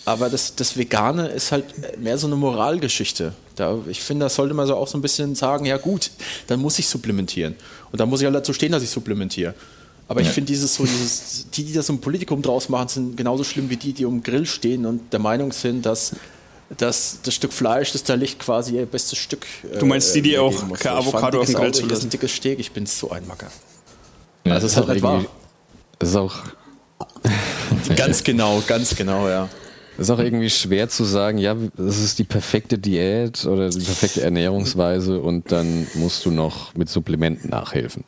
aber 0.03 0.29
das, 0.29 0.55
das 0.55 0.77
Vegane 0.77 1.27
ist 1.29 1.51
halt 1.51 1.97
mehr 1.97 2.17
so 2.17 2.27
eine 2.27 2.35
Moralgeschichte. 2.35 3.33
Da, 3.55 3.77
ich 3.87 4.01
finde, 4.01 4.25
da 4.25 4.29
sollte 4.29 4.53
man 4.53 4.67
so 4.67 4.75
auch 4.75 4.87
so 4.87 4.97
ein 4.97 5.01
bisschen 5.01 5.35
sagen, 5.35 5.65
ja 5.65 5.77
gut, 5.77 6.11
dann 6.47 6.59
muss 6.59 6.77
ich 6.79 6.87
supplementieren. 6.87 7.55
Und 7.91 7.99
dann 7.99 8.09
muss 8.09 8.19
ich 8.19 8.25
halt 8.25 8.35
dazu 8.35 8.51
stehen, 8.53 8.71
dass 8.73 8.83
ich 8.83 8.89
supplementiere. 8.89 9.53
Aber 10.07 10.19
ich 10.21 10.27
Ja. 10.27 10.33
finde 10.33 10.47
dieses 10.51 10.75
so, 10.75 10.83
dieses, 10.83 11.47
die, 11.53 11.63
die 11.63 11.73
da 11.73 11.81
so 11.81 11.93
ein 11.93 11.99
Politikum 11.99 12.41
draus 12.41 12.67
machen, 12.69 12.89
sind 12.89 13.17
genauso 13.17 13.43
schlimm 13.43 13.69
wie 13.69 13.77
die, 13.77 13.93
die 13.93 14.05
um 14.05 14.21
Grill 14.21 14.45
stehen 14.45 14.85
und 14.85 15.11
der 15.13 15.19
Meinung 15.19 15.51
sind, 15.53 15.85
dass, 15.85 16.11
dass 16.77 17.19
das 17.23 17.33
Stück 17.33 17.53
Fleisch, 17.53 17.93
das 17.93 18.03
da 18.03 18.13
liegt, 18.15 18.37
quasi 18.39 18.75
ihr 18.75 18.85
bestes 18.85 19.17
Stück. 19.17 19.45
äh, 19.73 19.79
Du 19.79 19.85
meinst 19.85 20.13
die, 20.13 20.21
die 20.21 20.33
äh, 20.35 20.39
auch 20.39 20.53
kein 20.77 20.93
Avocado 20.93 21.39
auf 21.39 21.45
dickes 21.45 21.47
den 21.47 21.55
Grill 21.55 21.71
zu 21.73 21.81
Das 21.83 21.85
ist 21.85 21.91
lassen. 21.91 22.07
ein 22.07 22.09
dickes 22.11 22.31
Steak, 22.35 22.59
ich 22.59 22.71
bin 22.73 22.85
so 22.85 23.09
ein 23.11 23.25
Macker. 23.27 23.47
Ja. 24.45 24.53
Also, 24.55 24.65
das 24.67 24.71
ist 24.73 24.77
halt 24.77 24.89
nicht 24.89 25.01
wahr. 25.01 25.25
Das 25.97 26.09
ist 26.09 26.15
auch, 26.17 26.35
Ganz 27.95 28.23
genau, 28.23 28.61
ganz 28.65 28.95
genau, 28.95 29.27
ja. 29.29 29.49
ist 29.97 30.09
auch 30.09 30.19
irgendwie 30.19 30.49
schwer 30.49 30.89
zu 30.89 31.03
sagen, 31.03 31.37
ja, 31.37 31.55
das 31.77 31.99
ist 31.99 32.19
die 32.19 32.23
perfekte 32.23 32.77
Diät 32.77 33.45
oder 33.45 33.69
die 33.69 33.79
perfekte 33.79 34.21
Ernährungsweise 34.21 35.19
und 35.19 35.51
dann 35.51 35.87
musst 35.93 36.25
du 36.25 36.31
noch 36.31 36.73
mit 36.75 36.89
Supplementen 36.89 37.49
nachhelfen. 37.49 38.03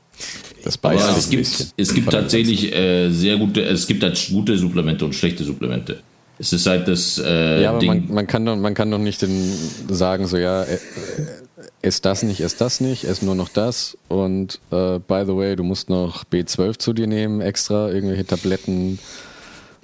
Das 0.64 0.78
beißt 0.78 1.04
Aber 1.04 1.14
sich 1.14 1.40
es 1.40 1.58
gibt, 1.60 1.74
es 1.78 1.94
gibt 1.94 2.12
tatsächlich 2.12 2.74
äh, 2.74 3.10
sehr 3.12 3.38
gute, 3.38 3.62
es 3.64 3.88
gibt 3.88 4.04
halt 4.04 4.20
gute 4.32 4.58
Supplemente 4.58 5.06
und 5.06 5.14
schlechte 5.14 5.44
Supplemente. 5.44 6.00
Es 6.40 6.54
ist 6.54 6.66
halt 6.68 6.88
das 6.88 7.20
äh, 7.24 7.64
Ja, 7.64 7.72
aber 7.72 7.80
Ding. 7.80 7.88
man, 7.88 8.14
man, 8.14 8.28
kann 8.28 8.46
doch, 8.46 8.56
man 8.56 8.74
kann 8.74 8.92
doch 8.92 9.00
nicht 9.00 9.22
den, 9.22 9.54
sagen, 9.90 10.28
so 10.28 10.38
ja, 10.38 10.64
äh, 10.64 10.78
ess 11.82 12.02
das 12.02 12.24
nicht, 12.24 12.42
ess 12.42 12.58
das 12.58 12.82
nicht, 12.82 13.04
ess 13.04 13.22
nur 13.22 13.36
noch 13.36 13.50
das. 13.50 13.98
Und 14.08 14.60
äh, 14.72 15.00
by 15.00 15.24
the 15.26 15.36
way, 15.36 15.56
du 15.56 15.63
musst 15.63 15.90
noch 15.90 16.26
B12 16.26 16.78
zu 16.80 16.94
dir 16.94 17.08
nehmen, 17.08 17.42
extra, 17.42 17.90
irgendwelche 17.90 18.26
Tabletten 18.26 19.00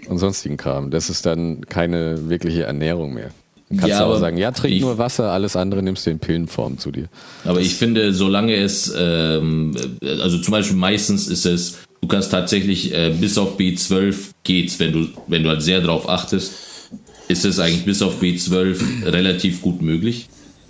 und 0.08 0.18
sonstigen 0.18 0.58
Kram. 0.58 0.92
Das 0.92 1.10
ist 1.10 1.26
dann 1.26 1.66
keine 1.66 2.30
wirkliche 2.30 2.64
Ernährung 2.64 3.14
mehr. 3.14 3.32
Du 3.70 3.78
kannst 3.78 3.90
Ja, 3.90 4.00
ja, 4.00 4.06
auch 4.06 4.10
aber 4.10 4.20
sagen, 4.20 4.38
ja, 4.38 4.52
trink 4.52 4.82
nur 4.82 4.98
Wasser, 4.98 5.32
alles 5.32 5.56
andere 5.56 5.82
nimmst 5.82 6.06
du 6.06 6.12
in 6.12 6.20
Pillenform 6.20 6.78
zu 6.78 6.92
dir. 6.92 7.08
Aber 7.44 7.60
ich 7.60 7.76
finde, 7.76 8.14
solange 8.14 8.56
es, 8.56 8.94
ähm, 8.96 9.76
also 10.02 10.38
zum 10.40 10.52
Beispiel 10.52 10.78
meistens 10.78 11.28
ist 11.28 11.46
es, 11.46 11.78
du 12.02 12.08
kannst 12.08 12.32
tatsächlich 12.32 12.94
äh, 12.94 13.16
bis 13.20 13.38
auf 13.38 13.58
B12 13.58 14.16
geht's, 14.44 14.80
wenn 14.80 14.92
du, 14.92 15.08
wenn 15.28 15.44
du 15.44 15.50
halt 15.50 15.62
sehr 15.62 15.82
drauf 15.82 16.10
achtest, 16.10 16.54
ist 17.30 17.46
es 17.46 17.60
eigentlich 17.60 17.86
bis 17.86 18.02
auf 18.02 18.22
B12 18.22 19.06
relativ 19.06 19.62
gut 19.62 19.82
möglich. 19.82 20.28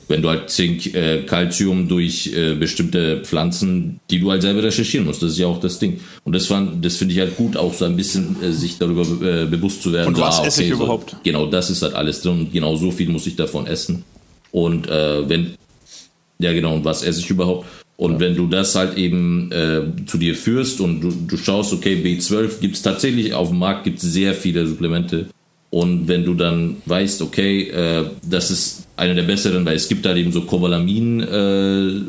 Wenn 0.07 0.21
du 0.21 0.29
halt 0.29 0.49
Zink, 0.49 0.93
äh, 0.93 1.23
Calcium 1.23 1.87
durch 1.87 2.31
äh, 2.35 2.55
bestimmte 2.55 3.21
Pflanzen, 3.21 3.99
die 4.09 4.19
du 4.19 4.31
halt 4.31 4.41
selber 4.41 4.63
recherchieren 4.63 5.05
musst, 5.05 5.21
das 5.23 5.31
ist 5.31 5.37
ja 5.37 5.47
auch 5.47 5.59
das 5.59 5.79
Ding. 5.79 5.99
Und 6.23 6.33
das 6.35 6.47
fand, 6.47 6.83
das 6.83 6.97
finde 6.97 7.13
ich 7.13 7.19
halt 7.19 7.37
gut, 7.37 7.57
auch 7.57 7.73
so 7.73 7.85
ein 7.85 7.95
bisschen 7.95 8.35
äh, 8.41 8.51
sich 8.51 8.77
darüber 8.77 9.01
äh, 9.01 9.45
bewusst 9.45 9.81
zu 9.81 9.93
werden. 9.93 10.09
Und 10.09 10.15
so, 10.15 10.21
was 10.21 10.39
ah, 10.39 10.45
esse 10.45 10.63
ich 10.63 10.69
so, 10.69 10.75
überhaupt? 10.75 11.15
Genau, 11.23 11.45
das 11.45 11.69
ist 11.69 11.81
halt 11.81 11.93
alles 11.93 12.21
drin 12.21 12.33
und 12.33 12.53
genau 12.53 12.75
so 12.75 12.91
viel 12.91 13.09
muss 13.09 13.27
ich 13.27 13.35
davon 13.35 13.67
essen. 13.67 14.03
Und 14.51 14.87
äh, 14.87 15.27
wenn, 15.27 15.55
ja, 16.39 16.53
genau. 16.53 16.75
Und 16.75 16.85
was 16.85 17.03
esse 17.03 17.19
ich 17.19 17.29
überhaupt? 17.29 17.65
Und 17.95 18.19
wenn 18.19 18.35
du 18.35 18.47
das 18.47 18.75
halt 18.75 18.97
eben 18.97 19.51
äh, 19.51 19.81
zu 20.05 20.17
dir 20.17 20.35
führst 20.35 20.81
und 20.81 21.01
du, 21.01 21.11
du 21.11 21.37
schaust, 21.37 21.73
okay, 21.73 21.95
B12 22.03 22.59
gibt 22.59 22.75
es 22.75 22.81
tatsächlich 22.81 23.33
auf 23.33 23.49
dem 23.49 23.59
Markt, 23.59 23.83
gibt 23.83 24.01
es 24.01 24.11
sehr 24.11 24.33
viele 24.33 24.65
Supplemente. 24.67 25.27
Und 25.73 26.07
wenn 26.07 26.23
du 26.23 26.35
dann 26.35 26.75
weißt, 26.85 27.23
okay, 27.23 27.63
äh, 27.69 28.05
das 28.29 28.51
ist 28.51 28.83
eine 28.95 29.15
der 29.15 29.23
besseren, 29.23 29.65
weil 29.65 29.75
es 29.75 29.87
gibt 29.89 30.05
halt 30.05 30.17
eben 30.17 30.31
so 30.31 30.41
Cobalamin 30.41 31.19
äh, 31.21 32.01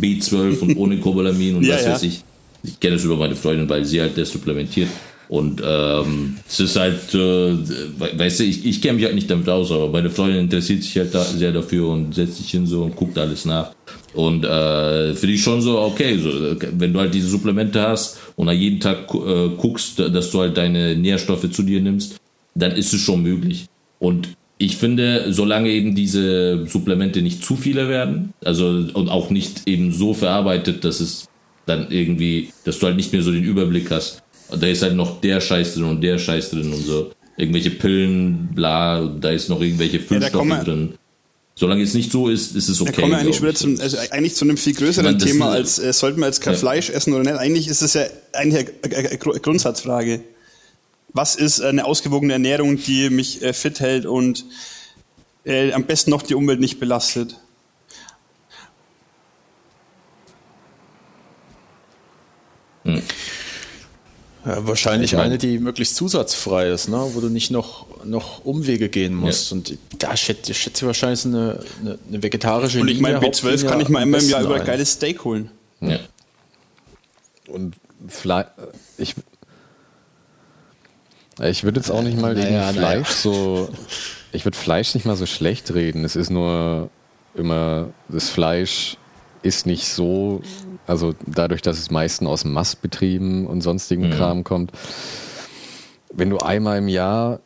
B12 0.00 0.58
und 0.62 0.76
ohne 0.78 0.96
Cobalamin 0.96 1.56
und 1.56 1.64
Ja, 1.66 1.74
was 1.74 1.84
ja. 1.84 1.92
weiß 1.92 2.02
ich. 2.04 2.20
Ich 2.62 2.80
kenne 2.80 2.94
das 2.96 3.04
über 3.04 3.16
meine 3.16 3.36
Freundin, 3.36 3.68
weil 3.68 3.84
sie 3.84 4.00
halt 4.00 4.16
das 4.16 4.30
supplementiert. 4.32 4.88
Und 5.28 5.60
ähm, 5.62 6.38
es 6.48 6.60
ist 6.60 6.76
halt, 6.76 7.12
äh, 7.14 7.18
we- 7.18 8.12
weißt 8.16 8.40
du, 8.40 8.44
ich, 8.44 8.64
ich 8.64 8.80
kenne 8.80 8.94
mich 8.94 9.04
halt 9.04 9.14
nicht 9.14 9.30
damit 9.30 9.50
aus, 9.50 9.70
aber 9.70 9.88
meine 9.90 10.08
Freundin 10.08 10.40
interessiert 10.40 10.82
sich 10.82 10.96
halt 10.96 11.14
da 11.14 11.22
sehr 11.24 11.52
dafür 11.52 11.88
und 11.88 12.14
setzt 12.14 12.38
sich 12.38 12.50
hin 12.50 12.66
so 12.66 12.84
und 12.84 12.96
guckt 12.96 13.18
alles 13.18 13.44
nach. 13.44 13.72
Und 14.14 14.44
äh, 14.46 15.14
finde 15.14 15.34
ich 15.34 15.42
schon 15.42 15.60
so, 15.60 15.78
okay, 15.80 16.16
so, 16.18 16.30
wenn 16.78 16.92
du 16.94 17.00
halt 17.00 17.12
diese 17.12 17.28
Supplemente 17.28 17.82
hast 17.82 18.18
und 18.36 18.46
nach 18.46 18.52
jeden 18.54 18.80
Tag 18.80 19.12
äh, 19.14 19.48
guckst, 19.58 19.98
dass 19.98 20.30
du 20.30 20.40
halt 20.40 20.56
deine 20.56 20.96
Nährstoffe 20.96 21.50
zu 21.50 21.62
dir 21.62 21.80
nimmst, 21.80 22.16
dann 22.54 22.72
ist 22.72 22.92
es 22.94 23.00
schon 23.00 23.22
möglich. 23.22 23.66
Und 23.98 24.28
ich 24.58 24.76
finde, 24.76 25.32
solange 25.32 25.70
eben 25.70 25.94
diese 25.94 26.66
Supplemente 26.66 27.22
nicht 27.22 27.44
zu 27.44 27.56
viele 27.56 27.88
werden, 27.88 28.32
also 28.44 28.66
und 28.94 29.08
auch 29.08 29.30
nicht 29.30 29.62
eben 29.66 29.92
so 29.92 30.14
verarbeitet, 30.14 30.84
dass 30.84 31.00
es 31.00 31.26
dann 31.66 31.90
irgendwie, 31.90 32.50
dass 32.64 32.78
du 32.78 32.86
halt 32.86 32.96
nicht 32.96 33.12
mehr 33.12 33.22
so 33.22 33.32
den 33.32 33.44
Überblick 33.44 33.90
hast. 33.90 34.22
Da 34.50 34.66
ist 34.66 34.82
halt 34.82 34.94
noch 34.94 35.20
der 35.20 35.40
Scheiß 35.40 35.74
drin 35.74 35.84
und 35.84 36.00
der 36.02 36.18
Scheiß 36.18 36.50
drin 36.50 36.72
und 36.72 36.84
so. 36.84 37.10
Irgendwelche 37.36 37.70
Pillen, 37.70 38.50
bla, 38.54 39.04
da 39.20 39.30
ist 39.30 39.48
noch 39.48 39.60
irgendwelche 39.60 39.98
Füllstoffe 39.98 40.46
wir- 40.46 40.62
drin. 40.64 40.94
Solange 41.56 41.82
es 41.84 41.94
nicht 41.94 42.10
so 42.10 42.28
ist, 42.28 42.56
ist 42.56 42.68
es 42.68 42.80
okay. 42.80 42.90
Da 42.94 43.00
kommen 43.00 43.12
wir 43.12 43.18
eigentlich 43.18 43.40
wieder 43.40 43.54
zum, 43.54 43.78
also 43.80 43.96
eigentlich 44.10 44.34
zu 44.34 44.44
einem 44.44 44.56
viel 44.56 44.74
größeren 44.74 45.16
das 45.18 45.30
Thema, 45.30 45.50
als 45.50 45.78
äh, 45.78 45.92
sollten 45.92 46.18
wir 46.18 46.26
jetzt 46.26 46.40
kein 46.40 46.54
Ja. 46.54 46.58
Fleisch 46.58 46.90
essen 46.90 47.12
oder 47.14 47.22
nicht. 47.22 47.34
Eigentlich 47.38 47.68
ist 47.68 47.80
es 47.80 47.94
ja 47.94 48.02
eigentlich 48.32 48.66
eine, 48.82 48.96
eine, 48.96 49.08
eine 49.10 49.18
Gru- 49.18 49.38
Grundsatzfrage. 49.40 50.20
Was 51.14 51.36
ist 51.36 51.60
eine 51.60 51.84
ausgewogene 51.86 52.32
Ernährung, 52.34 52.76
die 52.76 53.08
mich 53.08 53.40
äh, 53.42 53.52
fit 53.52 53.78
hält 53.80 54.04
und 54.04 54.44
äh, 55.44 55.72
am 55.72 55.84
besten 55.84 56.10
noch 56.10 56.22
die 56.22 56.34
Umwelt 56.34 56.58
nicht 56.60 56.80
belastet? 56.80 57.38
Ja, 64.44 64.66
wahrscheinlich 64.66 65.12
Ich 65.12 65.16
mein- 65.16 65.26
eine, 65.26 65.38
die 65.38 65.58
möglichst 65.58 65.96
zusatzfrei 65.96 66.68
ist, 66.68 66.88
ne? 66.88 66.98
wo 67.14 67.20
du 67.20 67.30
nicht 67.30 67.50
noch, 67.50 67.86
noch 68.04 68.44
Umwege 68.44 68.90
gehen 68.90 69.14
musst. 69.14 69.52
Und 69.52 69.78
da 69.98 70.14
schätze 70.16 70.52
ich 70.52 70.58
schätze 70.58 70.86
wahrscheinlich 70.86 71.24
eine, 71.24 71.60
eine, 71.80 71.98
eine 72.08 72.22
vegetarische 72.22 72.80
Und 72.80 72.88
ich 72.88 73.00
meine, 73.00 73.14
Linie, 73.20 73.30
B12 73.30 73.42
Hauptlinie 73.42 73.70
kann 73.70 73.80
ich 73.80 73.88
mal 73.88 74.02
einmal 74.02 74.22
im 74.22 74.28
Jahr 74.28 74.42
über 74.42 74.56
ein. 74.56 74.66
geiles 74.66 74.92
Steak 74.92 75.24
holen. 75.24 75.50
Ja. 75.80 75.98
Und 77.48 77.76
Fleisch, 78.06 78.48
ich, 78.98 79.14
ich 81.42 81.64
würde 81.64 81.80
jetzt 81.80 81.90
auch 81.90 82.02
nicht 82.02 82.18
mal 82.20 82.34
Naja, 82.34 82.46
irgendwie 82.68 82.80
naja. 82.80 83.02
Fleisch 83.04 83.08
so, 83.08 83.68
ich 84.32 84.44
würde 84.44 84.56
Fleisch 84.58 84.94
nicht 84.94 85.06
mal 85.06 85.16
so 85.16 85.26
schlecht 85.26 85.74
reden. 85.74 86.04
Es 86.04 86.16
ist 86.16 86.30
nur 86.30 86.90
immer, 87.34 87.88
das 88.08 88.30
Fleisch 88.30 88.96
ist 89.42 89.66
nicht 89.66 89.88
so, 89.88 90.42
also 90.86 91.14
dadurch, 91.26 91.60
dass 91.62 91.78
es 91.78 91.90
meistens 91.90 92.28
aus 92.28 92.44
Mastbetrieben 92.44 93.46
und 93.46 93.60
sonstigen 93.60 94.10
Kram 94.10 94.44
kommt. 94.44 94.72
Wenn 96.12 96.30
du 96.30 96.38
einmal 96.38 96.78
im 96.78 96.88
Jahr 96.88 97.40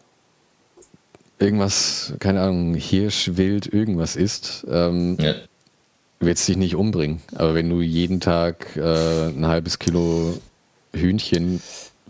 irgendwas, 1.39 2.13
keine 2.19 2.41
Ahnung, 2.43 2.75
Hirsch, 2.75 3.31
Wild, 3.35 3.73
irgendwas 3.73 4.17
isst, 4.17 4.67
ähm, 4.71 5.17
Ja. 5.21 5.35
wird 6.21 6.37
es 6.39 6.47
dich 6.47 6.57
nicht 6.57 6.75
umbringen. 6.75 7.21
Aber 7.35 7.55
wenn 7.55 7.71
du 7.71 7.81
jeden 7.81 8.21
Tag 8.21 8.77
äh, 8.77 9.29
ein 9.29 9.47
halbes 9.47 9.79
Kilo 9.79 10.35
Hühnchen 10.93 11.61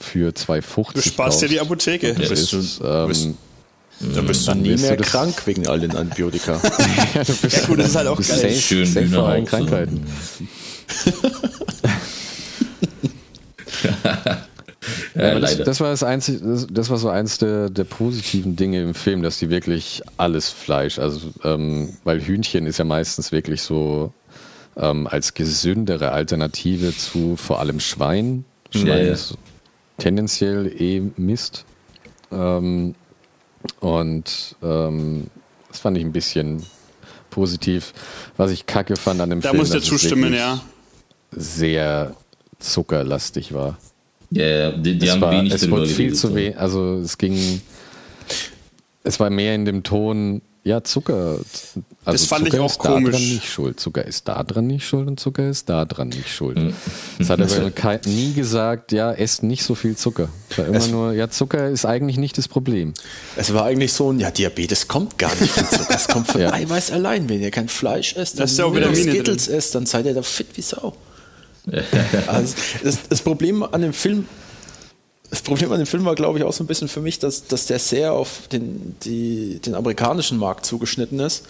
für 0.01 0.31
2,50 0.33 0.93
Du 0.95 1.01
sparst 1.03 1.43
dir 1.43 1.49
die 1.49 1.61
Apotheke. 1.61 2.15
das 2.15 2.29
bist 2.29 2.53
ist, 2.53 2.81
du- 2.81 2.85
ähm, 2.87 3.09
bist- 3.09 3.29
Da 4.15 4.21
bist 4.23 4.43
du 4.43 4.47
Dann 4.53 4.63
nie 4.63 4.77
du 4.77 4.81
mehr 4.83 4.97
das- 4.97 5.09
krank 5.09 5.43
wegen 5.47 5.67
all 5.67 5.81
den 5.81 5.97
Antibiotika. 5.97 6.61
ja, 7.15 7.25
du 7.25 7.35
bist, 7.35 7.57
Ja, 7.57 7.67
gut, 7.67 7.79
das 7.81 7.89
ist 7.89 7.97
halt 7.97 8.07
auch 8.07 8.17
du 8.17 8.23
geil. 8.23 8.39
safe, 8.39 8.53
Schön 8.55 8.87
safe 8.87 9.09
vor 9.09 9.29
allen. 9.29 9.45
Krankheiten. 9.45 10.07
Ja, 15.15 15.33
Aber 15.33 15.41
das, 15.41 15.59
das 15.59 15.81
war 15.81 15.91
das 15.91 16.03
einzige, 16.03 16.39
das, 16.41 16.67
das 16.71 16.89
war 16.91 16.97
so 16.97 17.09
eins 17.11 17.39
der, 17.39 17.69
der 17.69 17.85
positiven 17.85 18.57
Dinge 18.57 18.81
im 18.83 18.95
Film, 18.95 19.23
dass 19.23 19.39
die 19.39 19.51
wirklich 19.51 20.01
alles 20.17 20.49
Fleisch, 20.49 20.99
also 20.99 21.21
ähm, 21.45 21.91
weil 22.05 22.21
Hühnchen 22.25 22.67
ist 22.67 22.79
ja 22.79 22.85
meistens 22.85 23.33
wirklich 23.33 23.61
so 23.63 24.13
ähm, 24.77 25.07
als 25.07 25.35
gesündere 25.35 26.13
Alternative 26.13 26.97
zu 26.97 27.37
vor 27.37 27.61
allem 27.61 27.81
Schwein. 27.81 28.45
Schwein 28.71 28.87
Ja, 28.87 28.97
ja. 28.99 29.13
ist 29.13 29.35
tendenziell 29.99 30.73
eh 30.81 31.03
Mist. 31.17 31.65
Ähm, 32.33 32.95
und 33.81 34.57
ähm, 34.63 35.27
Das 35.69 35.81
fand 35.81 35.99
ich 35.99 36.05
ein 36.05 36.13
bisschen 36.13 36.63
positiv. 37.31 37.93
Was 38.37 38.51
ich 38.51 38.67
kacke 38.67 38.97
fand 38.97 39.21
an 39.21 39.31
dem 39.31 39.41
da 39.41 39.51
Film, 39.51 39.61
muss 39.61 39.69
ich 39.69 39.75
dass 39.75 39.85
es 39.85 39.89
zustimmen, 39.89 40.33
ja. 40.33 40.61
sehr 41.31 42.15
zuckerlastig 42.59 43.53
war. 43.53 43.79
Ja, 44.31 44.47
ja, 44.47 44.71
die, 44.73 44.99
die 44.99 45.07
es 45.07 45.13
haben 45.13 45.21
war, 45.21 45.33
wenig 45.33 45.55
es 45.55 45.71
wurde 45.71 45.87
viel 45.87 46.15
zu 46.15 46.35
wenig, 46.35 46.59
also 46.59 46.97
es 46.97 47.17
ging, 47.17 47.63
es 49.03 49.19
war 49.21 49.31
mehr 49.31 49.55
in 49.55 49.65
dem 49.65 49.83
Ton, 49.83 50.43
ja, 50.65 50.85
Zucker. 50.85 51.39
Also 52.09 52.25
Das 52.25 52.29
fand 52.29 52.47
ich 52.47 52.53
Zucker 52.53 52.65
auch 52.65 52.71
ist 52.71 52.79
komisch. 52.79 53.05
Da 53.05 53.11
dran 53.19 53.29
nicht 53.29 53.49
schuld. 53.51 53.81
Zucker 53.81 54.05
ist 54.07 54.29
da 54.29 54.43
dran 54.43 54.67
nicht 54.67 54.87
schuld 54.87 55.09
und 55.09 55.21
Zucker 55.21 55.49
ist 55.49 55.69
da 55.69 55.85
dran 55.85 56.09
nicht 56.09 56.29
schuld. 56.29 56.57
Hm. 56.59 56.73
Es 57.19 57.29
hat 57.31 57.41
aber 57.83 58.01
nie 58.07 58.33
gesagt, 58.33 58.93
ja, 58.93 59.13
esst 59.13 59.43
nicht 59.43 59.63
so 59.63 59.75
viel 59.75 59.95
Zucker. 59.97 60.29
Es 60.51 60.59
war 60.59 60.67
immer 60.67 60.77
Es- 60.79 60.89
nur, 60.89 61.13
ja, 61.13 61.29
Zucker 61.29 61.69
ist 61.69 61.85
eigentlich 61.85 62.17
nicht 62.17 62.39
das 62.39 62.49
Problem. 62.49 62.95
Es 63.37 63.53
war 63.53 63.65
eigentlich 63.65 63.93
so 63.93 64.11
ein, 64.13 64.21
ja, 64.21 64.31
Diabetes 64.31 64.89
kommt 64.89 65.19
gar 65.19 65.35
nicht 65.41 65.53
von 65.53 65.69
Zucker. 65.69 65.87
Das 65.93 66.09
kommt 66.09 66.29
von 66.33 66.41
Ja. 66.41 66.53
Eiweiß 66.53 66.91
allein. 66.93 67.29
Wenn 67.29 67.41
ihr 67.43 67.51
kein 67.51 67.69
Fleisch 67.69 68.17
esst, 68.17 68.39
Da 68.41 68.45
ist 68.45 68.59
ja 68.59 68.65
auch 68.65 68.73
nur 68.73 68.81
Vitamine 68.81 69.13
Skittles 69.13 69.49
esst, 69.49 69.75
dann 69.75 69.85
seid 69.87 70.07
ihr 70.07 70.15
da 70.15 70.23
fit 70.23 70.49
wie 70.55 70.63
Sau. 70.63 70.97
also, 72.27 72.55
das, 72.83 72.99
das 73.09 73.21
Problem 73.21 73.63
an 73.63 73.83
dem 73.83 73.93
Film, 73.93 74.27
das 75.31 75.43
Problem 75.43 75.71
an 75.73 75.79
dem 75.79 75.87
Film 75.87 76.07
war, 76.07 76.15
glaube 76.15 76.39
ich, 76.39 76.45
auch 76.45 76.55
so 76.55 76.65
ein 76.65 76.67
bisschen 76.67 76.89
für 76.89 77.01
mich, 77.03 77.19
dass, 77.19 77.47
dass 77.47 77.67
der 77.67 77.79
sehr 77.79 78.15
auf 78.15 78.49
den, 78.51 78.97
die, 79.05 79.61
den 79.65 79.75
amerikanischen 79.75 80.39
Markt 80.39 80.65
zugeschnitten 80.65 81.21
ist. 81.21 81.43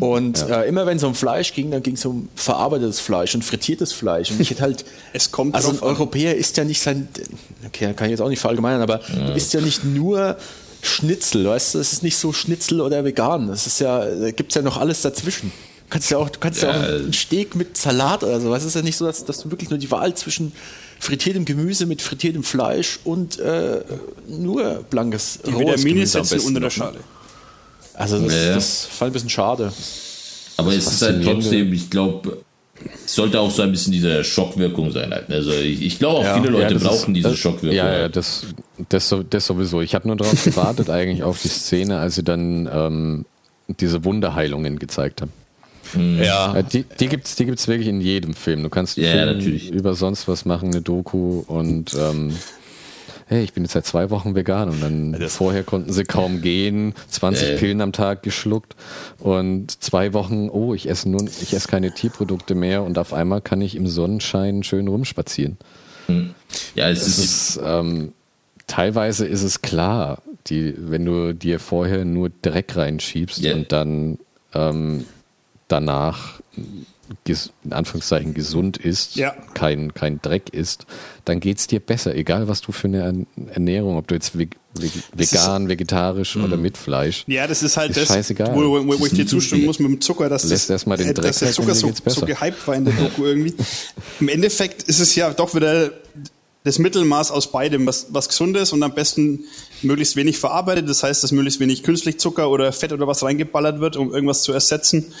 Und 0.00 0.42
äh, 0.48 0.64
immer 0.66 0.84
wenn 0.86 0.96
es 0.96 1.04
um 1.04 1.14
Fleisch 1.14 1.54
ging, 1.54 1.70
dann 1.70 1.82
ging 1.82 1.94
es 1.94 2.04
um 2.04 2.28
verarbeitetes 2.34 2.98
Fleisch 2.98 3.34
und 3.36 3.44
frittiertes 3.44 3.92
Fleisch. 3.92 4.32
Und 4.32 4.40
ich 4.40 4.50
hätte 4.50 4.62
halt. 4.62 4.84
Es 5.12 5.30
kommt 5.32 5.54
Also 5.54 5.70
ein. 5.70 5.78
Europäer 5.80 6.36
ist 6.36 6.56
ja 6.56 6.64
nicht 6.64 6.80
sein. 6.80 7.08
Okay, 7.66 7.92
kann 7.94 8.06
ich 8.06 8.10
jetzt 8.12 8.20
auch 8.20 8.28
nicht 8.28 8.40
verallgemeinern, 8.40 8.82
aber 8.82 8.98
du 8.98 9.32
isst 9.32 9.52
ja 9.54 9.60
nicht 9.60 9.84
nur 9.84 10.36
Schnitzel, 10.82 11.46
weißt 11.46 11.74
du? 11.74 11.78
Es 11.78 11.92
ist 11.92 12.02
nicht 12.02 12.16
so 12.16 12.32
Schnitzel 12.32 12.80
oder 12.80 13.04
vegan. 13.04 13.48
Das 13.48 13.66
ist 13.66 13.80
ja, 13.80 14.04
da 14.04 14.30
gibt 14.30 14.50
es 14.52 14.54
ja 14.56 14.62
noch 14.62 14.76
alles 14.76 15.02
dazwischen. 15.02 15.50
Du 15.50 15.90
kannst 15.94 16.10
ja 16.10 16.18
auch, 16.18 16.28
du 16.30 16.38
kannst 16.38 16.62
ja, 16.62 16.70
Ja. 16.70 16.78
auch 16.80 16.84
einen 17.00 17.12
Steak 17.12 17.54
mit 17.56 17.76
Salat 17.76 18.22
oder 18.24 18.40
so. 18.40 18.54
Es 18.54 18.64
ist 18.64 18.74
ja 18.76 18.82
nicht 18.82 18.96
so, 18.96 19.04
dass, 19.06 19.24
dass 19.24 19.38
du 19.40 19.50
wirklich 19.50 19.70
nur 19.70 19.78
die 19.78 19.90
Wahl 19.90 20.14
zwischen 20.14 20.52
frittiertem 21.00 21.44
Gemüse 21.44 21.86
mit 21.86 22.00
frittiertem 22.02 22.44
Fleisch 22.44 23.00
und 23.04 23.38
äh, 23.40 23.80
nur 24.28 24.84
blankes 24.90 25.40
Die 25.44 25.50
rohes 25.50 25.78
Vitamine 25.78 25.94
Gemüse 25.94 26.18
am 26.18 26.24
sitzen 26.24 26.34
besten 26.36 26.48
unter 26.48 26.60
der 26.60 26.66
ne? 26.68 26.70
Schale. 26.70 26.98
Also 27.94 28.18
das, 28.20 28.34
Ja. 28.34 28.54
das 28.54 28.84
fand 28.86 29.08
ich 29.08 29.10
ein 29.10 29.12
bisschen 29.14 29.30
schade. 29.30 29.72
Aber 30.58 30.72
es 30.74 30.86
ist 30.86 31.02
halt 31.02 31.24
trotzdem, 31.24 31.72
ich 31.72 31.88
glaube, 31.90 32.42
es 33.04 33.14
sollte 33.14 33.40
auch 33.40 33.50
so 33.50 33.62
ein 33.62 33.70
bisschen 33.72 33.92
diese 33.92 34.22
Schockwirkung 34.24 34.90
sein. 34.92 35.10
Halt. 35.10 35.30
Also 35.30 35.52
ich, 35.52 35.82
ich 35.82 35.98
glaube 35.98 36.18
auch 36.20 36.24
Ja. 36.24 36.34
viele 36.38 36.50
Leute 36.50 36.74
das 36.74 36.82
brauchen 36.82 37.14
ist- 37.14 37.16
diese 37.16 37.28
das, 37.30 37.38
Schockwirkung. 37.38 37.76
Ja, 37.76 37.90
ja, 37.92 37.98
halt. 38.02 38.16
das, 38.16 38.44
das, 38.90 39.08
so- 39.08 39.22
das 39.22 39.46
sowieso. 39.46 39.80
Ich 39.80 39.94
habe 39.94 40.06
nur 40.06 40.16
darauf 40.16 40.44
gewartet, 40.44 40.88
eigentlich 40.90 41.22
auf 41.22 41.40
die 41.42 41.48
Szene, 41.48 41.98
als 41.98 42.14
sie 42.16 42.22
dann 42.22 42.68
ähm, 42.72 43.24
diese 43.68 44.04
Wunderheilungen 44.04 44.78
gezeigt 44.78 45.22
haben. 45.22 45.32
Ja. 45.94 46.56
Äh, 46.56 46.64
Die, 46.64 46.84
die 46.84 47.08
gibt 47.08 47.26
es 47.26 47.34
die 47.36 47.44
gibt's 47.46 47.66
wirklich 47.68 47.88
in 47.88 48.00
jedem 48.00 48.34
Film. 48.34 48.62
Du 48.62 48.68
kannst 48.68 48.96
Ja, 48.96 49.26
natürlich. 49.26 49.70
über 49.70 49.94
sonst 49.94 50.28
was 50.28 50.44
machen, 50.44 50.68
eine 50.70 50.82
Doku 50.82 51.42
und 51.46 51.94
ähm, 51.94 52.32
hey, 53.26 53.42
ich 53.44 53.52
bin 53.52 53.64
jetzt 53.64 53.72
seit 53.72 53.86
zwei 53.86 54.10
Wochen 54.10 54.34
vegan 54.34 54.68
und 54.68 54.80
dann 54.82 55.12
das- 55.12 55.34
vorher 55.36 55.62
konnten 55.64 55.92
sie 55.92 56.04
kaum 56.04 56.42
gehen, 56.42 56.94
20 57.08 57.48
Äh. 57.50 57.56
Pillen 57.58 57.80
am 57.80 57.92
Tag 57.92 58.22
geschluckt 58.22 58.74
und 59.18 59.82
zwei 59.82 60.12
Wochen, 60.12 60.48
oh, 60.50 60.74
ich 60.74 60.88
esse 60.88 61.08
nun, 61.10 61.28
ich 61.40 61.52
esse 61.54 61.68
keine 61.68 61.92
Tierprodukte 61.92 62.54
mehr 62.54 62.82
und 62.82 62.98
auf 62.98 63.12
einmal 63.12 63.40
kann 63.40 63.60
ich 63.60 63.74
im 63.76 63.86
Sonnenschein 63.86 64.62
schön 64.62 64.88
rumspazieren. 64.88 65.58
ja, 66.74 66.88
es 66.88 67.02
Es 67.06 67.18
ist, 67.18 67.18
ist, 67.56 67.60
ähm, 67.64 68.12
teilweise 68.66 69.26
ist 69.26 69.42
es 69.44 69.62
klar, 69.62 70.22
die, 70.48 70.74
wenn 70.76 71.04
du 71.04 71.32
dir 71.34 71.60
vorher 71.60 72.04
nur 72.04 72.30
Dreck 72.42 72.74
reinschiebst 72.76 73.38
Ja. 73.38 73.54
und 73.54 73.70
dann 73.70 74.18
ähm, 74.54 75.04
danach 75.72 76.40
in 77.62 77.72
Anführungszeichen 77.72 78.34
gesund 78.34 78.76
ist, 78.76 79.16
Ja. 79.16 79.34
kein, 79.54 79.92
kein 79.94 80.22
Dreck 80.22 80.50
ist, 80.50 80.86
dann 81.24 81.40
geht 81.40 81.58
es 81.58 81.66
dir 81.66 81.80
besser, 81.80 82.14
egal 82.14 82.46
was 82.46 82.60
du 82.60 82.70
für 82.70 82.86
eine 82.86 83.02
Ern- 83.02 83.26
Ernährung, 83.52 83.96
ob 83.96 84.06
du 84.06 84.14
jetzt 84.14 84.38
veg 84.38 84.56
veg 84.74 84.92
vegan, 85.14 85.68
vegetarisch 85.68 86.36
oder 86.36 86.56
mit 86.56 86.76
Fleisch. 86.78 87.24
Ja, 87.26 87.48
das 87.48 87.64
ist 87.64 87.76
halt 87.76 87.90
Ist 87.90 88.02
das, 88.02 88.08
scheißegal. 88.08 88.54
wo, 88.54 88.60
wo, 88.60 88.86
wo 88.86 88.92
Das 88.92 88.98
ich 88.98 89.02
ist 89.06 89.16
dir 89.18 89.26
zustimmen 89.26 89.64
muss 89.64 89.80
mit 89.80 89.88
dem 89.90 90.00
Zucker, 90.00 90.28
dass, 90.28 90.44
Lässt 90.44 90.64
das, 90.70 90.70
erst 90.70 90.86
mal 90.86 90.96
den 90.96 91.08
äh, 91.08 91.14
Dreck 91.14 91.26
dass 91.26 91.40
der 91.40 91.50
Zucker 91.50 91.74
so, 91.74 91.92
so 92.06 92.24
gehypt 92.26 92.66
war 92.68 92.76
in 92.76 92.84
der 92.84 92.94
Doku 92.94 93.24
irgendwie. 93.24 93.54
Im 94.20 94.28
Endeffekt 94.28 94.84
ist 94.84 95.00
es 95.00 95.14
ja 95.16 95.32
doch 95.32 95.52
wieder 95.56 95.90
das 96.62 96.78
Mittelmaß 96.78 97.32
aus 97.32 97.50
beidem, 97.50 97.86
was, 97.86 98.06
was 98.10 98.28
gesund 98.28 98.56
ist 98.56 98.72
und 98.72 98.82
am 98.84 98.94
besten 98.94 99.40
möglichst 99.82 100.14
wenig 100.14 100.38
verarbeitet. 100.38 100.88
Das 100.88 101.02
heißt, 101.02 101.24
dass 101.24 101.32
möglichst 101.32 101.58
wenig 101.58 101.82
künstlich 101.82 102.18
Zucker 102.20 102.50
oder 102.50 102.70
Fett 102.72 102.92
oder 102.92 103.08
was 103.08 103.24
reingeballert 103.24 103.80
wird, 103.80 103.96
um 103.96 104.14
irgendwas 104.14 104.42
zu 104.42 104.52
ersetzen. 104.52 105.12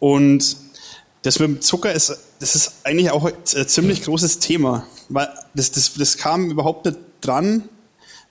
Und 0.00 0.56
das 1.22 1.38
mit 1.38 1.48
dem 1.48 1.60
Zucker 1.60 1.92
ist, 1.92 2.16
das 2.40 2.54
ist 2.54 2.72
eigentlich 2.84 3.10
auch 3.10 3.24
ein 3.24 3.68
ziemlich 3.68 4.02
großes 4.02 4.38
Thema, 4.38 4.86
weil 5.08 5.28
das, 5.54 5.72
das, 5.72 5.94
das 5.94 6.16
kam 6.16 6.50
überhaupt 6.50 6.84
nicht 6.86 6.98
dran, 7.20 7.68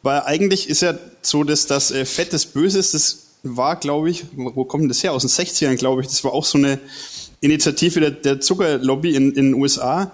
weil 0.02 0.22
eigentlich 0.22 0.70
ist 0.70 0.82
ja 0.82 0.98
so, 1.22 1.44
dass 1.44 1.66
das 1.68 1.92
äh, 1.92 2.06
Fett 2.06 2.32
des 2.32 2.46
Böses, 2.46 2.92
das 2.92 3.24
war, 3.44 3.76
glaube 3.76 4.10
ich, 4.10 4.26
wo 4.36 4.64
kommt 4.64 4.84
denn 4.84 4.90
das 4.90 5.04
her? 5.04 5.12
Aus 5.14 5.24
den 5.24 5.30
60ern, 5.30 5.76
glaube 5.76 6.02
ich. 6.02 6.08
Das 6.08 6.24
war 6.24 6.34
auch 6.34 6.46
so 6.46 6.58
eine 6.58 6.80
Initiative 7.42 8.00
der, 8.00 8.12
der 8.12 8.40
Zuckerlobby 8.42 9.16
in, 9.16 9.30
in 9.34 9.52
den 9.52 9.54
USA, 9.54 10.12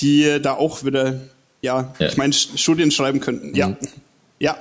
die 0.00 0.24
äh, 0.24 0.40
da 0.40 0.54
auch 0.54 0.84
wieder, 0.84 1.20
ja, 1.60 1.92
Ja. 1.98 2.08
ich 2.08 2.16
meine, 2.16 2.32
Studien 2.32 2.90
schreiben 2.90 3.20
könnten. 3.20 3.54
Ja, 3.54 3.76
ja, 4.38 4.56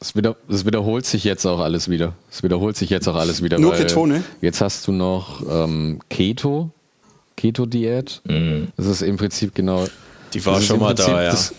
Es, 0.00 0.14
wieder, 0.14 0.36
es 0.48 0.66
wiederholt 0.66 1.06
sich 1.06 1.24
jetzt 1.24 1.46
auch 1.46 1.60
alles 1.60 1.88
wieder. 1.88 2.14
Es 2.30 2.42
wiederholt 2.42 2.76
sich 2.76 2.90
jetzt 2.90 3.08
auch 3.08 3.14
alles 3.14 3.42
wieder. 3.42 3.58
Nur 3.58 3.74
Ketone? 3.74 4.22
Jetzt 4.42 4.60
hast 4.60 4.86
du 4.86 4.92
noch 4.92 5.42
ähm, 5.48 6.00
Keto, 6.10 6.70
Keto-Diät. 7.36 8.20
Das 8.76 8.86
ist 8.86 9.02
im 9.02 9.16
Prinzip 9.16 9.54
genau. 9.54 9.86
Die 10.34 10.44
war 10.44 10.60
schon 10.60 10.80
mal 10.80 10.94
da, 10.94 11.04
Prinzip 11.04 11.14
ja. 11.14 11.30
Das, 11.30 11.54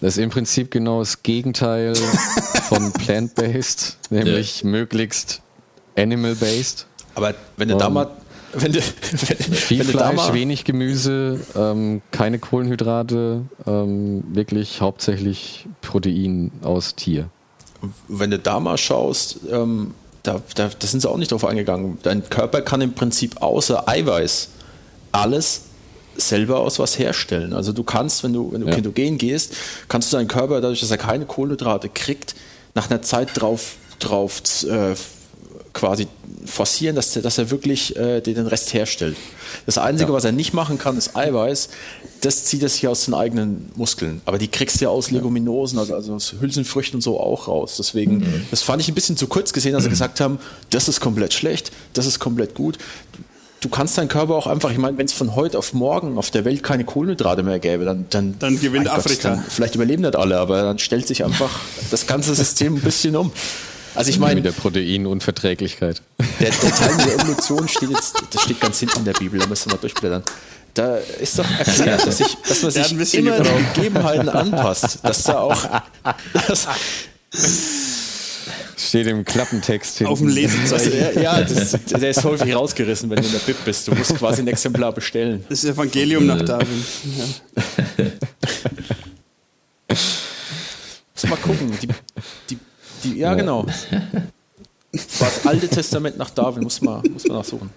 das 0.00 0.16
ist 0.16 0.22
im 0.22 0.30
Prinzip 0.30 0.70
genau 0.70 1.00
das 1.00 1.22
Gegenteil 1.22 1.94
von 2.68 2.92
plant-based, 2.92 3.98
nämlich 4.10 4.64
möglichst 4.64 5.40
animal-based. 5.96 6.86
Aber 7.14 7.34
wenn 7.56 7.68
du 7.68 7.76
da 7.76 7.86
Ähm, 7.86 7.92
mal. 7.94 8.10
Wenn 8.52 8.72
du, 8.72 8.80
wenn, 8.80 9.36
Viel 9.54 9.86
wenn 9.86 9.96
da 9.96 10.10
Fleisch, 10.12 10.32
wenig 10.32 10.64
Gemüse, 10.64 11.38
ähm, 11.54 12.00
keine 12.12 12.38
Kohlenhydrate, 12.38 13.42
ähm, 13.66 14.24
wirklich 14.32 14.80
hauptsächlich 14.80 15.66
Protein 15.82 16.50
aus 16.62 16.94
Tier. 16.94 17.28
Wenn 18.08 18.30
du 18.30 18.38
da 18.38 18.60
mal 18.60 18.76
schaust, 18.78 19.40
ähm, 19.50 19.94
da, 20.22 20.40
da, 20.54 20.68
da 20.76 20.86
sind 20.86 21.00
sie 21.00 21.08
auch 21.08 21.16
nicht 21.16 21.32
drauf 21.32 21.44
eingegangen. 21.44 21.98
Dein 22.02 22.28
Körper 22.28 22.60
kann 22.62 22.80
im 22.80 22.92
Prinzip 22.92 23.40
außer 23.40 23.88
Eiweiß 23.88 24.48
alles 25.12 25.62
selber 26.16 26.58
aus 26.58 26.78
was 26.80 26.98
herstellen. 26.98 27.52
Also 27.52 27.72
du 27.72 27.84
kannst, 27.84 28.24
wenn 28.24 28.32
du, 28.32 28.52
wenn 28.52 28.62
du 28.62 28.68
Ja. 28.68 28.74
ketogen 28.74 29.18
gehst, 29.18 29.54
kannst 29.88 30.12
du 30.12 30.16
deinen 30.16 30.26
Körper, 30.28 30.60
dadurch, 30.60 30.80
dass 30.80 30.90
er 30.90 30.98
keine 30.98 31.24
Kohlenhydrate 31.26 31.88
kriegt, 31.88 32.34
nach 32.74 32.90
einer 32.90 33.02
Zeit 33.02 33.28
drauf, 33.34 33.76
drauf 34.00 34.42
äh, 34.64 34.94
quasi 35.72 36.06
forcieren, 36.44 36.96
dass, 36.96 37.12
der, 37.12 37.22
dass 37.22 37.38
er 37.38 37.50
wirklich 37.50 37.94
äh, 37.96 38.20
den 38.20 38.46
Rest 38.46 38.72
herstellt. 38.74 39.16
Das 39.66 39.78
Einzige, 39.78 40.10
Ja. 40.10 40.16
was 40.16 40.24
er 40.24 40.32
nicht 40.32 40.54
machen 40.54 40.78
kann, 40.78 40.96
ist 40.96 41.14
Eiweiß. 41.16 41.68
Das 42.22 42.44
zieht 42.46 42.62
er 42.62 42.68
sich 42.68 42.88
aus 42.88 43.04
den 43.04 43.14
eigenen 43.14 43.70
Muskeln. 43.76 44.20
Aber 44.24 44.38
die 44.38 44.48
kriegst 44.48 44.80
du 44.80 44.84
ja 44.86 44.88
aus 44.90 45.10
Leguminosen, 45.10 45.78
also, 45.78 45.94
also 45.94 46.14
aus 46.14 46.34
Hülsenfrüchten 46.40 46.96
und 46.96 47.02
so 47.02 47.20
auch 47.20 47.48
raus. 47.48 47.76
Deswegen, 47.78 48.46
das 48.50 48.62
fand 48.62 48.82
ich 48.82 48.88
ein 48.88 48.94
bisschen 48.94 49.16
zu 49.16 49.26
kurz 49.26 49.52
gesehen, 49.52 49.72
dass 49.74 49.84
sie 49.84 49.90
gesagt 49.90 50.20
haben, 50.20 50.38
das 50.70 50.88
ist 50.88 51.00
komplett 51.00 51.32
schlecht, 51.34 51.70
das 51.92 52.06
ist 52.06 52.18
komplett 52.18 52.54
gut. 52.54 52.78
Du 53.60 53.68
kannst 53.68 53.98
deinen 53.98 54.06
Körper 54.08 54.36
auch 54.36 54.46
einfach, 54.46 54.70
ich 54.70 54.78
meine, 54.78 54.96
wenn 54.98 55.06
es 55.06 55.12
von 55.12 55.34
heute 55.34 55.58
auf 55.58 55.74
morgen 55.74 56.16
auf 56.16 56.30
der 56.30 56.44
Welt 56.44 56.62
keine 56.62 56.84
Kohlenhydrate 56.84 57.42
mehr 57.42 57.58
gäbe, 57.58 57.84
dann, 57.84 58.06
dann, 58.08 58.36
Dann 58.38 58.60
gewinnt 58.60 58.88
Afrika. 58.88 59.30
dann, 59.30 59.44
vielleicht 59.48 59.74
überleben 59.74 60.02
nicht 60.02 60.14
alle, 60.14 60.38
aber 60.38 60.62
dann 60.62 60.78
stellt 60.78 61.08
sich 61.08 61.24
einfach 61.24 61.50
das 61.90 62.06
ganze 62.06 62.34
System 62.36 62.76
ein 62.76 62.80
bisschen 62.80 63.16
um. 63.16 63.32
Also 63.98 64.10
ich 64.10 64.20
meine, 64.20 64.36
Mit 64.36 64.44
der 64.44 64.52
Proteinunverträglichkeit. 64.52 66.02
der, 66.38 66.50
der 66.50 66.70
Teil 66.70 66.94
mit 66.94 67.06
der 67.06 67.14
Evolution 67.16 67.66
steht 67.66 67.90
jetzt, 67.90 68.22
das 68.30 68.42
steht 68.42 68.60
ganz 68.60 68.78
hinten 68.78 69.00
in 69.00 69.04
der 69.06 69.12
Bibel, 69.14 69.40
da 69.40 69.46
müssen 69.48 69.68
wir 69.68 69.74
mal 69.74 69.80
durchblättern. 69.80 70.22
Da 70.72 70.98
ist 70.98 71.36
doch 71.36 71.50
erklärt, 71.58 72.06
dass, 72.06 72.20
ich, 72.20 72.36
dass 72.46 72.62
man 72.62 72.70
sich 72.70 72.92
immer 73.14 73.32
den 73.32 73.42
gebraucht. 73.42 73.74
Gegebenheiten 73.74 74.28
anpasst. 74.28 75.00
Dass 75.02 75.24
da 75.24 75.40
auch. 75.40 75.82
Das, 76.46 76.68
Steht 78.76 79.08
im 79.08 79.24
Klappentext 79.24 79.98
hinten. 79.98 80.12
auf 80.12 80.20
dem 80.20 80.28
Lesezeichen. 80.28 80.92
ja, 81.16 81.20
ja 81.20 81.40
das, 81.40 81.72
der 81.72 82.10
ist 82.10 82.22
häufig 82.22 82.54
rausgerissen, 82.54 83.10
wenn 83.10 83.20
du 83.20 83.26
in 83.26 83.32
der 83.32 83.40
Bib 83.40 83.56
bist. 83.64 83.88
Du 83.88 83.96
musst 83.96 84.14
quasi 84.14 84.42
ein 84.42 84.46
Exemplar 84.46 84.92
bestellen. 84.92 85.44
Das 85.48 85.64
Evangelium 85.64 86.24
nach 86.24 86.40
Darwin. 86.42 86.84
Ja. 87.18 88.04
Muss 91.14 91.26
mal 91.28 91.36
gucken. 91.38 91.76
Die, 91.82 91.88
die, 92.50 92.58
die, 93.04 93.18
ja, 93.18 93.34
genau. 93.34 93.66
Das 94.90 95.46
Alte 95.46 95.68
Testament 95.68 96.16
nach 96.16 96.30
Darwin, 96.30 96.62
muss 96.62 96.80
man, 96.80 97.02
muss 97.12 97.26
man 97.26 97.36
nachsuchen. 97.36 97.70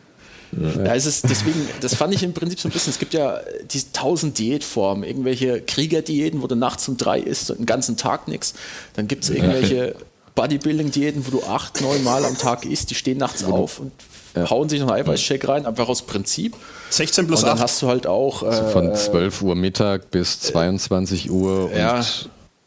Da 0.51 0.93
ist 0.93 1.05
es, 1.05 1.21
deswegen, 1.21 1.67
das 1.79 1.95
fand 1.95 2.13
ich 2.13 2.23
im 2.23 2.33
Prinzip 2.33 2.59
so 2.59 2.67
ein 2.67 2.71
bisschen, 2.71 2.91
es 2.91 2.99
gibt 2.99 3.13
ja 3.13 3.39
diese 3.71 3.91
tausend 3.91 4.37
Diätformen, 4.37 5.03
irgendwelche 5.03 5.61
Kriegerdiäten, 5.61 6.41
wo 6.41 6.47
du 6.47 6.55
nachts 6.55 6.87
um 6.87 6.97
drei 6.97 7.19
isst 7.19 7.51
und 7.51 7.59
den 7.59 7.65
ganzen 7.65 7.95
Tag 7.95 8.27
nichts. 8.27 8.53
Dann 8.95 9.07
gibt 9.07 9.23
es 9.23 9.29
irgendwelche 9.29 9.95
Bodybuilding-Diäten, 10.35 11.25
wo 11.25 11.31
du 11.31 11.43
acht, 11.43 11.81
neun 11.81 12.03
Mal 12.03 12.25
am 12.25 12.37
Tag 12.37 12.65
isst, 12.65 12.89
die 12.89 12.95
stehen 12.95 13.17
nachts 13.17 13.43
auf 13.43 13.79
und 13.79 13.91
ja. 14.35 14.49
hauen 14.49 14.67
sich 14.67 14.81
noch 14.81 14.89
einen 14.89 15.05
Eiweißshake 15.05 15.47
rein, 15.47 15.65
einfach 15.65 15.87
aus 15.87 16.01
Prinzip. 16.01 16.55
16 16.89 17.27
plus 17.27 17.43
und 17.43 17.47
dann 17.47 17.57
8. 17.57 17.63
hast 17.63 17.81
du 17.81 17.87
halt 17.87 18.07
auch. 18.07 18.43
Also 18.43 18.67
von 18.67 18.93
12 18.93 19.41
äh, 19.41 19.45
Uhr 19.45 19.55
Mittag 19.55 20.11
bis 20.11 20.39
22 20.41 21.31
Uhr 21.31 21.71
ja, 21.75 22.03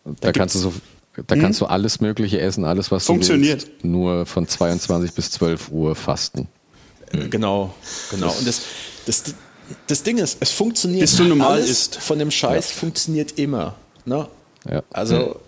und 0.05 0.23
da, 0.23 0.29
da 0.29 0.33
kannst 0.33 0.55
du 0.55 0.59
so. 0.59 0.73
Da 1.15 1.37
kannst 1.37 1.61
hm? 1.61 1.67
du 1.67 1.71
alles 1.71 2.01
Mögliche 2.01 2.41
essen, 2.41 2.65
alles, 2.65 2.91
was 2.91 3.07
Funktioniert. 3.07 3.63
du 3.63 3.67
willst. 3.69 3.85
Nur 3.85 4.27
von 4.27 4.49
22 4.49 5.13
bis 5.13 5.31
12 5.31 5.71
Uhr 5.71 5.95
fasten. 5.95 6.49
Genau, 7.13 7.73
genau. 8.11 8.33
Und 8.33 8.47
das, 8.47 8.63
das, 9.07 9.23
das 9.87 10.03
Ding 10.03 10.19
ist, 10.19 10.39
es 10.41 10.51
funktioniert. 10.51 11.03
Bis 11.03 11.17
du 11.17 11.25
normal 11.25 11.61
ist. 11.61 11.97
Von 11.97 12.19
dem 12.19 12.31
Scheiß 12.31 12.71
ja. 12.71 12.77
funktioniert 12.77 13.39
immer. 13.39 13.77
Ne? 14.05 14.27
Ja. 14.69 14.83
Also, 14.91 15.41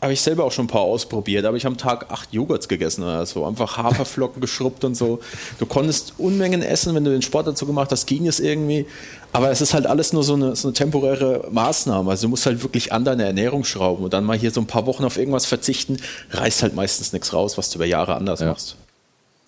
habe 0.00 0.12
ich 0.12 0.20
selber 0.20 0.44
auch 0.44 0.52
schon 0.52 0.66
ein 0.66 0.68
paar 0.68 0.82
ausprobiert, 0.82 1.44
aber 1.44 1.56
ich 1.56 1.64
habe 1.64 1.74
am 1.74 1.78
Tag 1.78 2.10
acht 2.10 2.32
Joghurts 2.32 2.68
gegessen 2.68 3.02
oder 3.02 3.24
so. 3.26 3.44
Einfach 3.44 3.76
Haferflocken 3.76 4.40
geschrubbt 4.40 4.84
und 4.84 4.94
so. 4.94 5.20
Du 5.58 5.66
konntest 5.66 6.14
Unmengen 6.18 6.62
essen, 6.62 6.94
wenn 6.94 7.04
du 7.04 7.10
den 7.10 7.22
Sport 7.22 7.46
dazu 7.46 7.66
gemacht 7.66 7.90
hast, 7.90 8.06
ging 8.06 8.26
es 8.26 8.38
irgendwie. 8.38 8.86
Aber 9.32 9.50
es 9.50 9.60
ist 9.60 9.74
halt 9.74 9.86
alles 9.86 10.12
nur 10.12 10.24
so 10.24 10.34
eine, 10.34 10.56
so 10.56 10.68
eine 10.68 10.74
temporäre 10.74 11.48
Maßnahme. 11.50 12.10
Also 12.10 12.26
du 12.26 12.30
musst 12.30 12.46
halt 12.46 12.62
wirklich 12.62 12.92
an 12.92 13.04
deine 13.04 13.24
Ernährung 13.24 13.64
schrauben 13.64 14.04
und 14.04 14.12
dann 14.12 14.24
mal 14.24 14.38
hier 14.38 14.50
so 14.50 14.60
ein 14.60 14.66
paar 14.66 14.86
Wochen 14.86 15.04
auf 15.04 15.18
irgendwas 15.18 15.44
verzichten, 15.44 15.98
reißt 16.30 16.62
halt 16.62 16.74
meistens 16.74 17.12
nichts 17.12 17.32
raus, 17.32 17.58
was 17.58 17.70
du 17.70 17.76
über 17.76 17.86
Jahre 17.86 18.14
anders 18.14 18.40
ja. 18.40 18.48
machst. 18.48 18.76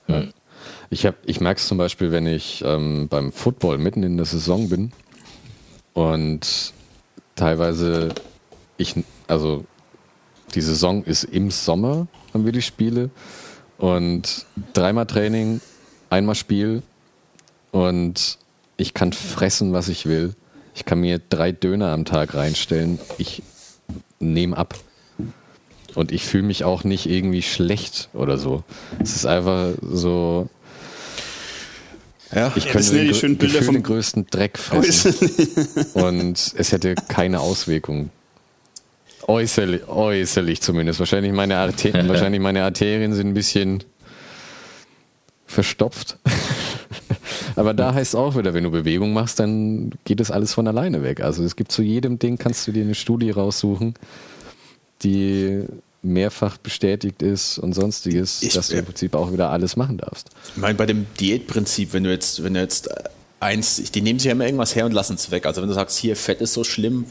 Ja. 0.06 0.24
Ich, 0.90 1.08
ich 1.24 1.40
merke 1.40 1.60
es 1.60 1.68
zum 1.68 1.78
Beispiel, 1.78 2.10
wenn 2.12 2.26
ich 2.26 2.62
ähm, 2.66 3.08
beim 3.08 3.32
Football 3.32 3.78
mitten 3.78 4.02
in 4.02 4.16
der 4.16 4.26
Saison 4.26 4.68
bin 4.68 4.92
und 5.94 6.72
teilweise 7.36 8.10
ich, 8.76 8.94
also 9.28 9.64
die 10.54 10.60
Saison 10.60 11.04
ist 11.04 11.24
im 11.24 11.50
Sommer, 11.50 12.06
haben 12.34 12.44
wir 12.44 12.52
die 12.52 12.62
Spiele. 12.62 13.10
Und 13.78 14.46
dreimal 14.74 15.06
Training, 15.06 15.60
einmal 16.10 16.34
Spiel. 16.34 16.82
Und 17.70 18.38
ich 18.80 18.94
kann 18.94 19.12
fressen, 19.12 19.72
was 19.72 19.88
ich 19.88 20.06
will. 20.06 20.34
Ich 20.74 20.84
kann 20.84 21.00
mir 21.00 21.18
drei 21.18 21.52
Döner 21.52 21.92
am 21.92 22.04
Tag 22.04 22.34
reinstellen. 22.34 22.98
Ich 23.18 23.42
nehme 24.18 24.56
ab. 24.56 24.78
Und 25.94 26.12
ich 26.12 26.24
fühle 26.24 26.44
mich 26.44 26.64
auch 26.64 26.84
nicht 26.84 27.06
irgendwie 27.06 27.42
schlecht 27.42 28.08
oder 28.14 28.38
so. 28.38 28.62
Es 29.00 29.16
ist 29.16 29.26
einfach 29.26 29.72
so. 29.82 30.48
Ja, 32.32 32.52
ich 32.54 32.66
ja, 32.66 32.72
könnte 32.72 32.92
den, 32.92 33.12
schönen 33.12 33.38
Bilder 33.38 33.62
vom 33.62 33.74
den 33.74 33.82
größten 33.82 34.26
Dreck 34.30 34.56
fressen. 34.58 35.14
und 35.94 36.54
es 36.56 36.70
hätte 36.70 36.94
keine 36.94 37.40
Auswirkungen. 37.40 38.10
Äußerlich, 39.26 39.88
äußerlich 39.88 40.60
zumindest. 40.60 41.00
Wahrscheinlich 41.00 41.32
meine, 41.32 41.56
Arterien, 41.58 42.08
wahrscheinlich 42.08 42.40
meine 42.40 42.62
Arterien 42.62 43.12
sind 43.14 43.28
ein 43.28 43.34
bisschen 43.34 43.82
verstopft. 45.46 46.18
Aber 47.56 47.74
da 47.74 47.94
heißt 47.94 48.14
es 48.14 48.14
auch 48.14 48.36
wieder, 48.36 48.54
wenn 48.54 48.64
du 48.64 48.70
Bewegung 48.70 49.12
machst, 49.12 49.40
dann 49.40 49.90
geht 50.04 50.20
das 50.20 50.30
alles 50.30 50.54
von 50.54 50.66
alleine 50.66 51.02
weg. 51.02 51.20
Also 51.20 51.44
es 51.44 51.56
gibt 51.56 51.72
zu 51.72 51.82
jedem 51.82 52.18
Ding, 52.18 52.38
kannst 52.38 52.66
du 52.66 52.72
dir 52.72 52.82
eine 52.82 52.94
Studie 52.94 53.30
raussuchen, 53.30 53.94
die 55.02 55.64
mehrfach 56.02 56.56
bestätigt 56.56 57.22
ist 57.22 57.58
und 57.58 57.74
sonstiges, 57.74 58.42
ich, 58.42 58.54
dass 58.54 58.68
du 58.68 58.76
im 58.76 58.86
Prinzip 58.86 59.14
auch 59.14 59.32
wieder 59.32 59.50
alles 59.50 59.76
machen 59.76 59.98
darfst. 59.98 60.30
Ich 60.54 60.60
meine, 60.60 60.74
bei 60.74 60.86
dem 60.86 61.06
Diätprinzip, 61.18 61.92
wenn 61.92 62.04
du 62.04 62.10
jetzt, 62.10 62.42
wenn 62.42 62.54
du 62.54 62.60
jetzt 62.60 62.88
eins, 63.38 63.76
die 63.90 64.00
nehmen 64.00 64.18
sich 64.18 64.26
ja 64.26 64.32
immer 64.32 64.46
irgendwas 64.46 64.74
her 64.74 64.86
und 64.86 64.92
lassen 64.92 65.14
es 65.14 65.30
weg. 65.30 65.46
Also 65.46 65.60
wenn 65.60 65.68
du 65.68 65.74
sagst, 65.74 65.98
hier 65.98 66.16
Fett 66.16 66.40
ist 66.40 66.54
so 66.54 66.64
schlimm, 66.64 67.06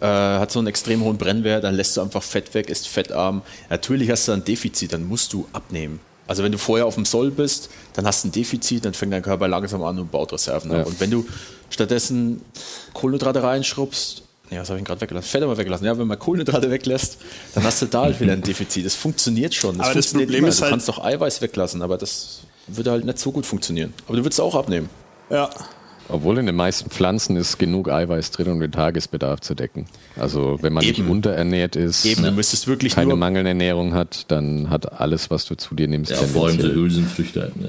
äh, 0.00 0.06
hat 0.06 0.52
so 0.52 0.60
einen 0.60 0.68
extrem 0.68 1.02
hohen 1.02 1.18
Brennwert, 1.18 1.64
dann 1.64 1.74
lässt 1.74 1.96
du 1.96 2.00
einfach 2.00 2.22
Fett 2.22 2.54
weg, 2.54 2.68
ist 2.68 2.88
fettarm. 2.88 3.42
Natürlich 3.70 4.10
hast 4.10 4.28
du 4.28 4.32
ein 4.32 4.44
Defizit, 4.44 4.92
dann 4.92 5.04
musst 5.04 5.32
du 5.32 5.46
abnehmen. 5.52 6.00
Also 6.28 6.44
wenn 6.44 6.52
du 6.52 6.58
vorher 6.58 6.86
auf 6.86 6.94
dem 6.94 7.06
Soll 7.06 7.30
bist, 7.30 7.70
dann 7.94 8.06
hast 8.06 8.22
du 8.22 8.28
ein 8.28 8.32
Defizit, 8.32 8.84
dann 8.84 8.94
fängt 8.94 9.12
dein 9.12 9.22
Körper 9.22 9.48
langsam 9.48 9.82
an 9.82 9.98
und 9.98 10.12
baut 10.12 10.32
Reserven 10.32 10.70
ja. 10.70 10.82
ab. 10.82 10.86
Und 10.86 11.00
wenn 11.00 11.10
du 11.10 11.26
stattdessen 11.70 12.42
Kohlenhydrate 12.92 13.42
reinschrubbst, 13.42 14.22
ja, 14.50 14.60
was 14.60 14.70
habe 14.70 14.78
ich 14.78 14.84
gerade 14.84 15.00
weggelassen? 15.00 15.28
Fett 15.28 15.42
aber 15.42 15.58
weggelassen. 15.58 15.84
Ja, 15.84 15.98
wenn 15.98 16.06
man 16.06 16.18
Kohlenhydrate 16.18 16.70
weglässt, 16.70 17.18
dann 17.54 17.64
hast 17.64 17.82
du 17.82 17.86
da 17.86 18.02
halt 18.02 18.20
wieder 18.20 18.32
ein 18.32 18.42
Defizit. 18.42 18.86
Das 18.86 18.94
funktioniert 18.94 19.54
schon. 19.54 19.76
Das 19.76 19.88
aber 19.88 19.92
funktioniert 19.94 20.28
das 20.28 20.32
Problem 20.32 20.44
immer. 20.44 20.48
ist 20.48 20.60
halt. 20.62 20.70
Du 20.70 20.72
kannst 20.72 20.88
doch 20.88 21.04
Eiweiß 21.04 21.42
weglassen, 21.42 21.82
aber 21.82 21.98
das 21.98 22.40
würde 22.66 22.90
halt 22.90 23.04
nicht 23.04 23.18
so 23.18 23.32
gut 23.32 23.44
funktionieren. 23.44 23.92
Aber 24.06 24.16
du 24.16 24.24
würdest 24.24 24.40
auch 24.40 24.54
abnehmen. 24.54 24.88
Ja. 25.30 25.50
Obwohl 26.08 26.38
in 26.38 26.46
den 26.46 26.56
meisten 26.56 26.88
Pflanzen 26.90 27.36
ist 27.36 27.58
genug 27.58 27.90
Eiweiß 27.90 28.30
drin, 28.30 28.48
um 28.48 28.60
den 28.60 28.72
Tagesbedarf 28.72 29.40
zu 29.40 29.54
decken. 29.54 29.86
Also 30.16 30.58
wenn 30.62 30.72
man 30.72 30.82
Eben. 30.82 31.02
nicht 31.02 31.10
unterernährt 31.10 31.76
ist, 31.76 32.06
Eben, 32.06 32.22
du 32.22 32.32
müsstest 32.32 32.66
wirklich 32.66 32.94
keine 32.94 33.14
Mangelernährung 33.14 33.94
hat, 33.94 34.24
dann 34.28 34.70
hat 34.70 34.92
alles, 35.00 35.30
was 35.30 35.44
du 35.44 35.54
zu 35.54 35.74
dir 35.74 35.86
nimmst. 35.86 36.10
Ja, 36.10 36.16
vor 36.16 36.46
allem 36.46 36.60
so 36.60 36.68
Hülsenfrüchte, 36.68 37.42
halt, 37.42 37.56
ne? 37.56 37.68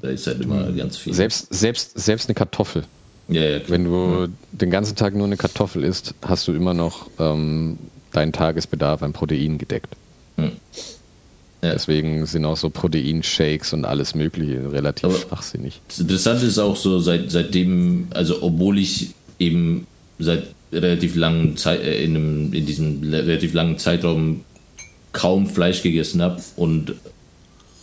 da 0.00 0.08
ist 0.08 0.26
halt 0.26 0.40
immer 0.40 0.72
ganz 0.72 0.96
viel. 0.96 1.12
Selbst, 1.12 1.52
selbst, 1.52 1.98
selbst 1.98 2.28
eine 2.28 2.34
Kartoffel. 2.34 2.84
Ja, 3.28 3.42
ja, 3.42 3.60
Wenn 3.66 3.84
du 3.84 4.28
den 4.52 4.70
ganzen 4.70 4.96
Tag 4.96 5.14
nur 5.14 5.26
eine 5.26 5.36
Kartoffel 5.36 5.82
isst, 5.84 6.14
hast 6.22 6.46
du 6.48 6.52
immer 6.52 6.74
noch 6.74 7.08
ähm, 7.18 7.78
deinen 8.12 8.32
Tagesbedarf 8.32 9.02
an 9.02 9.12
Protein 9.12 9.58
gedeckt. 9.58 9.94
Hm. 10.36 10.52
Ja. 11.66 11.72
Deswegen 11.74 12.26
sind 12.26 12.44
auch 12.44 12.56
so 12.56 12.70
Proteinshakes 12.70 13.72
und 13.72 13.84
alles 13.84 14.14
Mögliche 14.14 14.72
relativ 14.72 15.04
Aber 15.04 15.18
schwachsinnig. 15.18 15.80
Das 15.88 16.00
Interessante 16.00 16.46
ist 16.46 16.58
auch 16.58 16.76
so, 16.76 16.98
seit, 17.00 17.30
seitdem, 17.30 18.08
also 18.10 18.42
obwohl 18.42 18.78
ich 18.78 19.10
eben 19.38 19.86
seit 20.18 20.44
relativ 20.72 21.16
langen 21.16 21.56
Zeit, 21.56 21.80
äh, 21.82 22.04
in, 22.04 22.16
einem, 22.16 22.52
in 22.52 22.66
diesem 22.66 23.02
relativ 23.12 23.54
langen 23.54 23.78
Zeitraum 23.78 24.42
kaum 25.12 25.46
Fleisch 25.46 25.82
gegessen 25.82 26.20
habe 26.22 26.42
und 26.56 26.94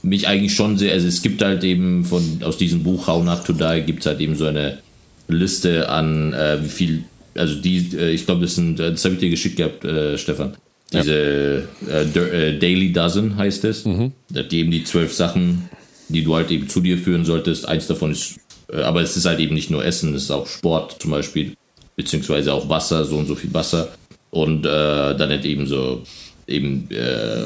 mich 0.04 0.28
eigentlich 0.28 0.54
schon 0.54 0.78
sehr, 0.78 0.94
also 0.94 1.08
es 1.08 1.22
gibt 1.22 1.42
halt 1.42 1.64
eben 1.64 2.06
von 2.06 2.42
aus 2.44 2.58
diesem 2.58 2.84
Buch 2.84 3.08
How 3.08 3.24
Not 3.24 3.46
to 3.46 3.54
Die 3.54 3.84
gibt 3.86 4.02
es 4.02 4.06
halt 4.06 4.20
eben 4.20 4.36
so 4.36 4.46
eine 4.46 4.80
Liste 5.28 5.90
an 5.90 6.34
äh, 6.34 6.62
wie 6.62 6.70
viel, 6.70 7.04
also 7.36 7.56
die, 7.56 7.96
äh, 7.98 8.12
ich 8.12 8.26
glaube, 8.26 8.42
das 8.42 8.56
sind, 8.56 8.78
das 8.78 9.04
habe 9.06 9.16
ich 9.16 9.22
dir 9.22 9.30
geschickt 9.30 9.56
gehabt, 9.56 9.86
äh, 9.86 10.18
Stefan. 10.18 10.56
Diese. 10.94 11.68
Äh, 11.90 12.04
äh, 12.04 12.60
Daily 12.60 12.92
Dozen 12.92 13.38
heißt 13.38 13.66
es. 13.66 13.86
Mhm. 13.86 14.12
Die 14.30 14.60
eben 14.60 14.72
die 14.72 14.84
zwölf 14.84 15.14
Sachen, 15.14 15.70
die 16.10 16.24
du 16.24 16.36
halt 16.36 16.52
eben 16.52 16.70
zu 16.70 16.82
dir 16.82 16.98
führen 16.98 17.26
solltest. 17.26 17.68
Eins 17.68 17.88
davon 17.88 18.12
ist, 18.12 18.40
äh, 18.72 18.82
aber 18.82 19.02
es 19.02 19.18
ist 19.18 19.26
halt 19.26 19.40
eben 19.40 19.56
nicht 19.56 19.70
nur 19.70 19.84
Essen, 19.84 20.14
es 20.16 20.24
ist 20.24 20.32
auch 20.32 20.48
Sport 20.48 20.98
zum 21.02 21.12
Beispiel, 21.12 21.54
beziehungsweise 21.96 22.54
auch 22.54 22.70
Wasser, 22.70 23.06
so 23.06 23.18
und 23.18 23.28
so 23.28 23.36
viel 23.36 23.54
Wasser. 23.54 23.90
Und 24.30 24.66
äh, 24.66 24.70
dann 25.16 25.30
halt 25.30 25.46
eben 25.46 25.68
so 25.68 26.04
eben 26.48 26.90
äh, 26.92 27.46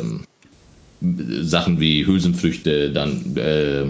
Sachen 1.42 1.80
wie 1.80 2.06
Hülsenfrüchte, 2.06 2.92
dann 2.92 3.36
äh, 3.36 3.86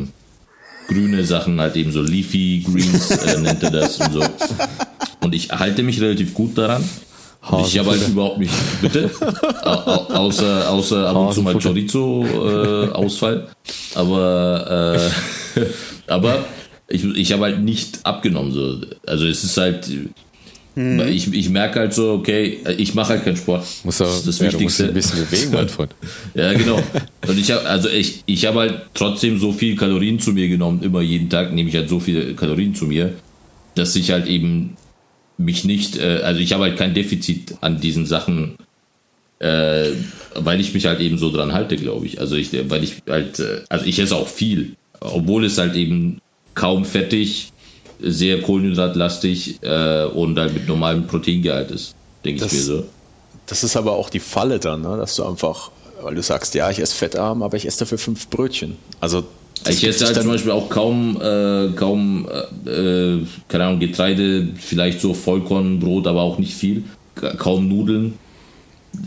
grüne 0.88 1.24
Sachen, 1.24 1.60
halt 1.62 1.76
eben 1.76 1.92
so 1.92 2.02
Leafy 2.02 2.64
Greens 2.66 3.12
äh, 3.12 3.40
nennt 3.40 3.64
er 3.64 3.72
das 3.72 4.00
und 4.00 4.14
so. 4.14 4.24
Und 5.20 5.36
ich 5.36 5.50
halte 5.50 5.84
mich 5.84 6.00
relativ 6.00 6.34
gut 6.34 6.58
daran. 6.58 6.88
Ich 7.66 7.80
habe 7.80 7.92
halt 7.92 8.08
überhaupt 8.10 8.40
nicht, 8.40 8.54
bitte, 8.82 9.10
außer, 9.64 10.70
außer 10.70 11.10
ab 11.10 11.16
und 11.16 11.34
zu 11.34 11.42
mal 11.42 11.54
Chorizo-Ausfall. 11.54 13.48
Äh, 13.48 13.98
aber, 13.98 15.10
äh, 15.56 15.62
aber 16.08 16.46
ich, 16.88 17.04
ich 17.04 17.32
habe 17.32 17.44
halt 17.44 17.62
nicht 17.62 18.06
abgenommen. 18.06 18.52
So. 18.52 18.82
Also 19.06 19.28
es 19.28 19.44
ist 19.44 19.58
halt, 19.58 19.90
hm. 20.76 21.00
ich, 21.08 21.34
ich 21.34 21.50
merke 21.50 21.80
halt 21.80 21.94
so, 21.94 22.14
okay, 22.14 22.60
ich 22.78 22.94
mache 22.94 23.14
halt 23.14 23.24
keinen 23.24 23.38
Sport. 23.38 23.66
Muss 23.84 23.98
das 23.98 24.18
ist 24.18 24.28
das 24.28 24.40
ja, 24.40 24.46
Wichtigste. 24.46 24.86
ein 24.86 24.94
bisschen 24.94 25.26
bewegen, 25.26 25.52
mein 25.52 25.70
Freund. 25.70 25.96
ja, 26.34 26.54
genau. 26.54 26.80
Und 27.28 27.38
ich 27.40 27.52
habe, 27.52 27.66
also 27.66 27.90
ich, 27.90 28.24
ich 28.26 28.46
habe 28.46 28.60
halt 28.60 28.82
trotzdem 28.94 29.38
so 29.38 29.52
viel 29.52 29.76
Kalorien 29.76 30.20
zu 30.20 30.34
mir 30.34 30.48
genommen. 30.48 30.82
Immer 30.84 31.02
jeden 31.02 31.30
Tag 31.30 31.54
nehme 31.54 31.70
ich 31.70 31.76
halt 31.76 31.90
so 31.90 32.00
viele 32.00 32.34
Kalorien 32.36 32.76
zu 32.76 32.86
mir, 32.86 33.14
dass 33.76 33.96
ich 33.96 34.12
halt 34.12 34.28
eben 34.28 34.78
mich 35.38 35.64
nicht, 35.64 35.98
äh, 35.98 36.22
also 36.24 36.40
ich 36.40 36.54
habe 36.54 36.64
halt 36.64 36.78
kein 36.78 36.94
Defizit 36.94 37.56
an 37.62 37.80
diesen 37.80 38.06
Sachen, 38.06 38.58
äh, 39.40 39.92
weil 40.36 40.60
ich 40.60 40.74
mich 40.74 40.86
halt 40.86 41.00
eben 41.00 41.18
so 41.18 41.32
dran 41.32 41.54
halte, 41.54 41.76
glaube 41.76 42.06
ich. 42.06 42.20
Also 42.20 42.36
ich, 42.36 42.52
weil 42.70 42.84
ich 42.84 43.04
halt, 43.08 43.40
äh, 43.40 43.62
also 43.70 43.86
ich 43.86 44.00
esse 44.00 44.16
auch 44.16 44.28
viel, 44.28 44.76
obwohl 45.00 45.46
es 45.46 45.58
halt 45.58 45.76
eben 45.76 46.22
kaum 46.56 46.86
fettig, 46.86 47.52
sehr 48.00 48.42
kohlenhydratlastig 48.42 49.60
äh, 49.62 50.06
und 50.06 50.38
halt 50.38 50.54
mit 50.54 50.68
normalem 50.68 51.08
Proteingehalt 51.08 51.72
ist, 51.72 51.96
denke 52.24 52.46
ich 52.46 52.52
mir 52.52 52.60
so. 52.60 52.84
Das 53.48 53.64
ist 53.64 53.78
aber 53.78 53.94
auch 53.94 54.10
die 54.10 54.20
Falle 54.20 54.60
dann, 54.60 54.82
ne? 54.82 54.98
dass 54.98 55.16
du 55.16 55.26
einfach, 55.26 55.72
weil 56.02 56.16
du 56.16 56.22
sagst, 56.22 56.54
ja, 56.54 56.70
ich 56.70 56.80
esse 56.80 56.96
fettarm, 56.96 57.42
aber 57.42 57.58
ich 57.58 57.66
esse 57.66 57.80
dafür 57.80 57.98
fünf 57.98 58.28
Brötchen. 58.30 58.78
Also 59.00 59.26
ich 59.70 59.84
esse 59.84 60.06
halt 60.06 60.16
zum 60.16 60.28
Beispiel 60.28 60.52
auch 60.52 60.70
kaum, 60.70 61.20
äh, 61.22 61.70
kaum, 61.76 62.28
äh, 62.66 63.18
keine 63.48 63.66
Ahnung, 63.66 63.80
Getreide, 63.80 64.50
vielleicht 64.56 65.02
so 65.02 65.14
Vollkornbrot, 65.14 66.08
aber 66.08 66.22
auch 66.22 66.38
nicht 66.38 66.54
viel. 66.54 66.84
Kaum 67.38 67.68
Nudeln. 67.68 68.14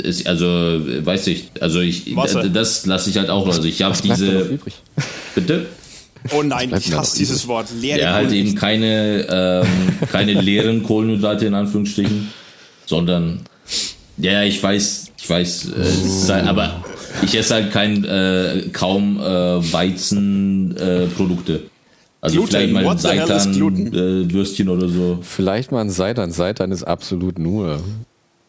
Ist, 0.03 0.27
also, 0.27 0.47
weiß 0.47 1.27
ich, 1.29 1.51
also 1.61 1.81
ich, 1.81 2.15
Wasser. 2.15 2.49
das 2.49 2.87
lasse 2.87 3.11
ich 3.11 3.17
halt 3.17 3.31
auch. 3.31 3.47
Also 3.47 3.65
ich 3.65 3.83
habe 3.83 3.97
diese. 4.03 4.59
Bitte? 5.35 5.67
Oh 6.33 6.43
nein, 6.43 6.73
ich 6.77 6.93
hasse 6.93 7.19
dieses 7.19 7.49
Wort. 7.49 7.69
Leere 7.81 8.01
ja, 8.01 8.13
halt 8.13 8.31
eben 8.33 8.55
keine, 8.55 9.27
ähm, 9.31 10.07
keine 10.13 10.33
leeren 10.41 10.83
Kohlenhydrate 10.83 11.47
in 11.47 11.55
Anführungsstrichen, 11.55 12.31
sondern, 12.87 13.41
ja, 14.19 14.43
ich 14.43 14.63
weiß, 14.63 15.13
ich 15.19 15.31
weiß, 15.31 15.69
äh, 15.69 16.33
halt, 16.33 16.47
aber 16.47 16.85
ich 17.23 17.35
esse 17.37 17.55
halt 17.55 17.73
kein, 17.73 18.05
äh, 18.05 18.65
kaum 18.73 19.19
äh, 19.21 19.73
Weizenprodukte. 19.73 21.53
Äh, 21.55 21.61
also 22.23 22.37
Gluten. 22.37 22.51
vielleicht 22.51 22.73
mal 22.73 22.87
ein? 22.89 22.99
Seitan-Würstchen 22.99 24.69
oder 24.69 24.89
so. 24.89 25.19
Vielleicht 25.23 25.73
mal 25.73 25.81
ein 25.81 25.91
Seitan. 25.91 26.33
Seitan 26.33 26.71
ist 26.73 26.83
absolut 26.85 27.39
nur. 27.39 27.81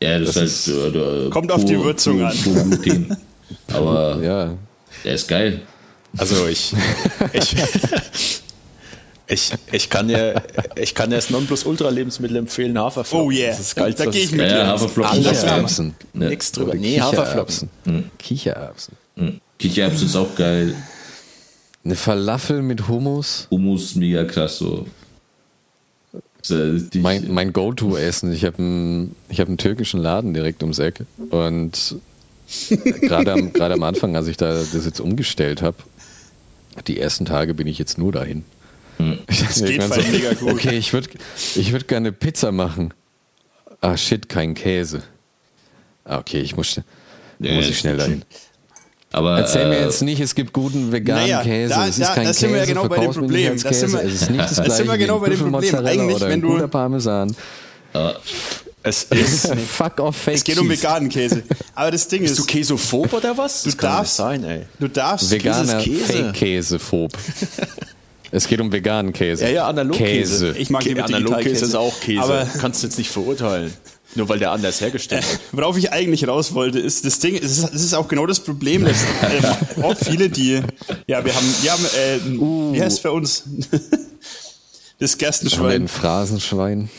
Ja, 0.03 0.19
das, 0.19 0.33
Das 0.33 0.67
ist 0.67 0.75
halt. 0.75 0.95
Äh, 0.95 1.29
Kommt 1.29 1.51
auf 1.51 1.63
die 1.65 1.79
Würzung 1.81 2.21
an. 2.23 2.35
pur 2.43 2.53
Gluten. 2.53 3.15
Aber 3.73 4.19
Ja. 4.21 4.53
der 5.05 5.13
ist 5.13 5.27
geil. 5.27 5.61
Also 6.17 6.45
ich, 6.47 6.73
ich, 7.31 7.55
ich, 9.31 9.51
ich 9.71 9.89
kann 9.89 10.09
ja, 10.09 10.41
ich 10.75 10.93
kann 10.93 11.09
ja 11.11 11.17
das 11.17 11.29
Nonplusultra-Lebensmittel 11.29 12.37
empfehlen, 12.37 12.77
Haferflocken. 12.77 13.27
Oh 13.27 13.31
yeah. 13.31 13.49
Das 13.49 13.59
ist 13.59 13.69
das 13.69 13.75
Geilste, 13.75 14.03
Da 14.03 14.09
was 14.09 14.15
geh 14.15 14.23
es 14.23 14.29
ich 14.31 14.35
mit. 14.35 14.51
Ja, 14.51 14.75
geil. 14.75 15.11
Kichererbsen. 15.11 15.95
Ja. 16.13 16.29
Nix 16.29 16.51
drüber. 16.51 16.75
Nee, 16.75 16.99
Haferflocken. 16.99 17.69
Kichererbsen. 18.17 18.95
Kichererbsen. 19.17 19.41
Kichererbsen 19.57 20.07
ist 20.07 20.15
auch 20.15 20.35
geil. 20.35 20.75
Eine 21.83 21.95
Falafel 21.95 22.61
mit 22.61 22.87
Hummus. 22.87 23.47
Hummus 23.49 23.95
mega 23.95 24.23
krass 24.23 24.57
so. 24.57 24.85
Mein, 26.95 27.31
mein 27.31 27.53
Go-To-Essen. 27.53 28.33
Ich 28.33 28.45
habe 28.45 28.57
einen, 28.59 29.15
ich 29.29 29.39
hab 29.39 29.47
einen 29.47 29.57
türkischen 29.57 30.01
Laden 30.01 30.33
direkt 30.33 30.63
ums 30.63 30.79
Eck. 30.79 31.05
Und 31.29 31.95
gerade 33.01 33.31
am, 33.31 33.53
gerade 33.53 33.75
am 33.75 33.83
Anfang, 33.83 34.15
als 34.15 34.27
ich 34.27 34.37
da 34.37 34.53
das 34.53 34.85
jetzt 34.85 34.99
umgestellt 34.99 35.61
habe, 35.61 35.77
die 36.87 36.99
ersten 36.99 37.25
Tage 37.25 37.53
bin 37.53 37.67
ich 37.67 37.77
jetzt 37.77 37.97
nur 37.97 38.11
dahin. 38.11 38.43
Das 39.27 39.63
geht 39.63 39.83
voll 39.83 40.03
mega 40.11 40.33
gut. 40.33 40.53
Okay, 40.53 40.77
ich 40.77 40.93
würde 40.93 41.09
ich 41.55 41.71
würd 41.71 41.87
gerne 41.87 42.11
Pizza 42.11 42.51
machen. 42.51 42.93
Ah, 43.81 43.97
shit, 43.97 44.29
kein 44.29 44.53
Käse. 44.53 45.03
Ah, 46.05 46.17
okay, 46.19 46.39
ich 46.41 46.55
muss, 46.55 46.79
Ja, 47.39 47.53
muss 47.53 47.67
ich 47.67 47.79
schnell 47.79 47.97
dahin. 47.97 48.23
aber 49.11 49.37
Erzähl 49.39 49.67
mir 49.69 49.77
äh, 49.77 49.83
jetzt 49.85 50.01
nicht, 50.01 50.19
es 50.19 50.35
gibt 50.35 50.53
guten 50.53 50.91
veganen 50.91 51.23
Naja, 51.23 51.41
Käse. 51.43 51.73
da- 51.73 51.87
es 51.87 51.97
da- 51.97 52.03
ist 52.05 52.13
kein 52.15 52.25
da 52.25 52.33
sind 52.33 52.49
wir 52.49 52.57
ja 52.57 52.63
Käse, 52.63 52.73
genau 52.75 52.87
bei 52.87 52.97
dem 52.99 53.11
Problem. 53.11 53.53
nicht 53.53 53.65
Da 53.65 53.69
als 53.69 53.79
sind 53.79 53.91
Käse. 53.91 54.03
wir- 54.03 54.07
es 54.13 54.21
ist 54.21 54.29
nicht 54.29 54.41
das 54.43 54.55
da 54.55 54.63
gleiche 54.63 54.77
sind 54.77 54.87
wir 54.91 54.97
genau 54.97 55.19
bei 55.19 55.29
dem 55.29 55.39
Problem. 55.39 55.75
Eigentlich, 55.85 56.15
oder 56.15 56.29
wenn 56.29 56.41
du- 56.41 56.47
guter 56.49 56.67
Parmesan. 56.67 57.35
Es 58.83 59.03
ist. 59.03 59.47
Fuck 59.69 59.99
off, 59.99 60.15
Fake 60.15 60.35
Es 60.37 60.43
geht 60.43 60.57
um 60.57 60.67
veganen 60.69 61.09
Käse. 61.09 61.43
Aber 61.75 61.91
das 61.91 62.07
Ding 62.07 62.21
Bist 62.21 62.37
du 62.37 62.41
ist, 62.43 62.47
Käsophob 62.47 63.13
oder 63.13 63.37
was? 63.37 63.63
Das 63.63 63.73
Du 63.75 63.77
kann 63.77 63.89
darfst- 63.97 64.17
nicht 64.19 64.27
sein, 64.27 64.43
ey. 64.43 64.65
du 64.79 64.87
darfst 64.87 65.29
Veganer 65.29 65.77
Käse 65.83 65.91
ist 65.91 66.07
Käse. 66.07 66.23
Fake-Käsephob. 66.23 67.11
es 68.31 68.47
geht 68.47 68.61
um 68.61 68.71
veganen 68.71 69.13
Käse. 69.13 69.43
Ja, 69.45 69.49
ja, 69.49 69.67
Analogkäse. 69.67 70.47
Käse. 70.47 70.57
Ich 70.57 70.69
mag 70.69 70.83
lieber 70.85 71.05
Analogkäse 71.05 71.65
ist 71.65 71.75
auch 71.75 71.99
Käse. 71.99 72.23
Aber- 72.23 72.47
kannst 72.59 72.81
du 72.81 72.87
jetzt 72.87 72.97
nicht 72.97 73.11
verurteilen. 73.11 73.73
Nur 74.13 74.27
weil 74.27 74.39
der 74.39 74.51
anders 74.51 74.81
hergestellt 74.81 75.25
wird. 75.29 75.39
Worauf 75.53 75.77
ich 75.77 75.93
eigentlich 75.93 76.27
raus 76.27 76.53
wollte, 76.53 76.79
ist 76.79 77.05
das 77.05 77.19
Ding, 77.19 77.35
es 77.35 77.59
ist, 77.59 77.73
es 77.73 77.81
ist 77.81 77.93
auch 77.93 78.09
genau 78.09 78.25
das 78.25 78.41
Problem, 78.41 78.83
dass 78.83 79.03
ähm, 79.23 79.83
auch 79.83 79.95
viele, 79.97 80.29
die, 80.29 80.61
ja, 81.07 81.23
wir 81.23 81.33
haben, 81.33 81.55
wir 81.61 81.71
haben 81.71 81.85
äh, 81.85 82.73
wie 82.73 82.81
heißt 82.81 82.97
es 82.97 83.03
bei 83.03 83.09
uns? 83.09 83.43
das 84.99 85.17
Gerstenschwein. 85.17 85.83
ein 85.83 85.87
Phrasenschwein? 85.87 86.89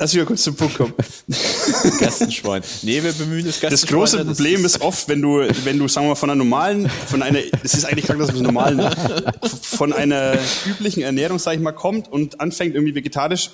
Lass 0.00 0.14
mich 0.14 0.22
mal 0.22 0.26
kurz 0.26 0.42
zum 0.44 0.54
Punkt 0.56 0.78
kommen. 0.78 0.94
Gerstenschwein. 1.98 2.62
Nee, 2.80 3.02
wir 3.02 3.12
bemühen 3.12 3.44
das 3.44 3.60
Das 3.60 3.86
Gerstenschwein. 3.86 3.98
große 3.98 4.24
Problem 4.24 4.64
ist 4.64 4.80
oft, 4.80 5.06
wenn 5.10 5.20
du, 5.20 5.46
wenn 5.64 5.78
du, 5.78 5.88
sagen 5.88 6.06
wir 6.06 6.10
mal, 6.10 6.14
von 6.14 6.30
einer 6.30 6.38
normalen, 6.38 6.88
von 7.06 7.22
einer, 7.22 7.38
es 7.62 7.74
ist 7.74 7.84
eigentlich 7.84 8.06
krank, 8.06 8.18
dass 8.18 8.32
man 8.32 8.42
normalen, 8.42 8.90
von 9.62 9.92
einer 9.92 10.38
üblichen 10.64 11.02
Ernährung, 11.02 11.38
sag 11.38 11.52
ich 11.52 11.60
mal, 11.60 11.72
kommt 11.72 12.10
und 12.10 12.40
anfängt 12.40 12.74
irgendwie 12.76 12.94
vegetarisch 12.94 13.50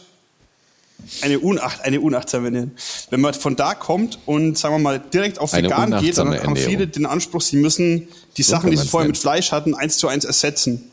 eine, 1.21 1.41
Unacht, 1.41 1.81
eine 1.81 2.01
unachtsame 2.01 2.47
Ernährung. 2.47 2.71
Wenn 3.11 3.21
man 3.23 3.35
von 3.35 3.57
da 3.57 3.75
kommt 3.75 4.21
und, 4.25 4.57
sagen 4.57 4.77
wir 4.77 4.79
mal, 4.79 5.01
direkt 5.01 5.41
auf 5.41 5.53
Eine 5.53 5.67
vegan 5.67 5.99
geht, 6.01 6.17
dann 6.17 6.41
haben 6.41 6.55
viele 6.55 6.87
den 6.87 7.07
Anspruch, 7.07 7.41
sie 7.41 7.57
müssen 7.57 8.07
die 8.37 8.45
Sachen, 8.45 8.63
kann 8.63 8.71
die 8.71 8.77
sie 8.77 8.87
vorher 8.87 9.07
nennen. 9.07 9.15
mit 9.15 9.19
Fleisch 9.19 9.51
hatten, 9.51 9.75
eins 9.75 9.99
zu 9.99 10.07
eins 10.07 10.25
ersetzen. 10.25 10.93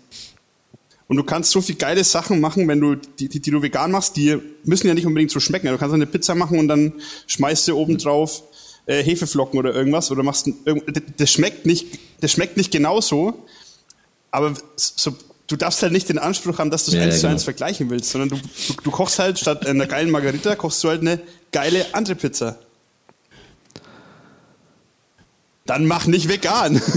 Und 1.14 1.18
du 1.18 1.24
kannst 1.24 1.52
so 1.52 1.62
viel 1.62 1.76
geile 1.76 2.04
Sachen 2.04 2.40
machen, 2.42 2.68
wenn 2.68 2.80
du 2.82 2.96
die, 2.96 3.30
die, 3.30 3.40
die 3.40 3.52
du 3.52 3.62
vegan 3.62 3.92
machst, 3.92 4.16
die 4.16 4.36
müssen 4.64 4.88
ja 4.88 4.96
nicht 4.96 5.06
unbedingt 5.06 5.30
so 5.30 5.40
schmecken. 5.40 5.68
Du 5.68 5.78
kannst 5.78 5.94
eine 5.94 6.08
Pizza 6.08 6.34
machen 6.34 6.58
und 6.58 6.68
dann 6.68 6.94
schmeißt 7.28 7.68
du 7.68 7.76
oben 7.78 8.00
drauf 8.00 8.42
äh, 8.88 9.04
Hefeflocken 9.04 9.60
oder 9.60 9.76
irgendwas 9.76 10.10
oder 10.10 10.24
machst 10.24 10.50
das- 11.18 11.32
schmeckt 11.32 11.68
nicht, 11.68 12.00
das 12.22 12.32
schmeckt 12.32 12.58
nicht 12.58 12.72
genauso, 12.72 13.46
aber 14.32 14.56
so, 14.76 15.16
du 15.46 15.56
darfst 15.56 15.84
halt 15.84 15.94
nicht 15.94 16.10
den 16.10 16.18
Anspruch 16.18 16.58
haben, 16.58 16.72
dass 16.72 16.86
du 16.86 16.92
es 16.94 16.98
Ja, 16.98 17.04
eins 17.04 17.14
ja, 17.14 17.20
zu 17.20 17.22
genau. 17.22 17.34
eins 17.34 17.44
vergleichen 17.44 17.90
willst, 17.92 18.10
sondern 18.10 18.30
du, 18.30 18.38
du, 18.38 18.74
du 18.86 18.90
kochst 18.90 19.20
halt 19.20 19.38
statt 19.38 19.68
einer 19.68 19.86
geilen 19.86 20.10
Margarita, 20.10 20.56
kochst 20.56 20.84
du 20.84 20.90
halt 20.90 21.02
eine 21.02 21.20
geile 21.52 21.86
andere 21.94 22.16
Pizza. 22.16 22.58
Dann 25.68 25.86
mach 25.86 26.08
nicht 26.08 26.28
vegan. 26.28 26.82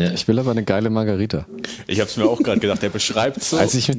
ja. 0.00 0.12
Ich 0.12 0.26
will 0.28 0.38
aber 0.38 0.50
eine 0.52 0.64
geile 0.64 0.90
Margarita. 0.90 1.46
Ich 1.86 2.00
hab's 2.00 2.16
mir 2.16 2.24
auch 2.26 2.38
gerade 2.42 2.60
gedacht. 2.60 2.82
Er 2.82 2.90
beschreibt 2.90 3.42
so. 3.42 3.56
Als 3.56 3.74
ich, 3.74 3.90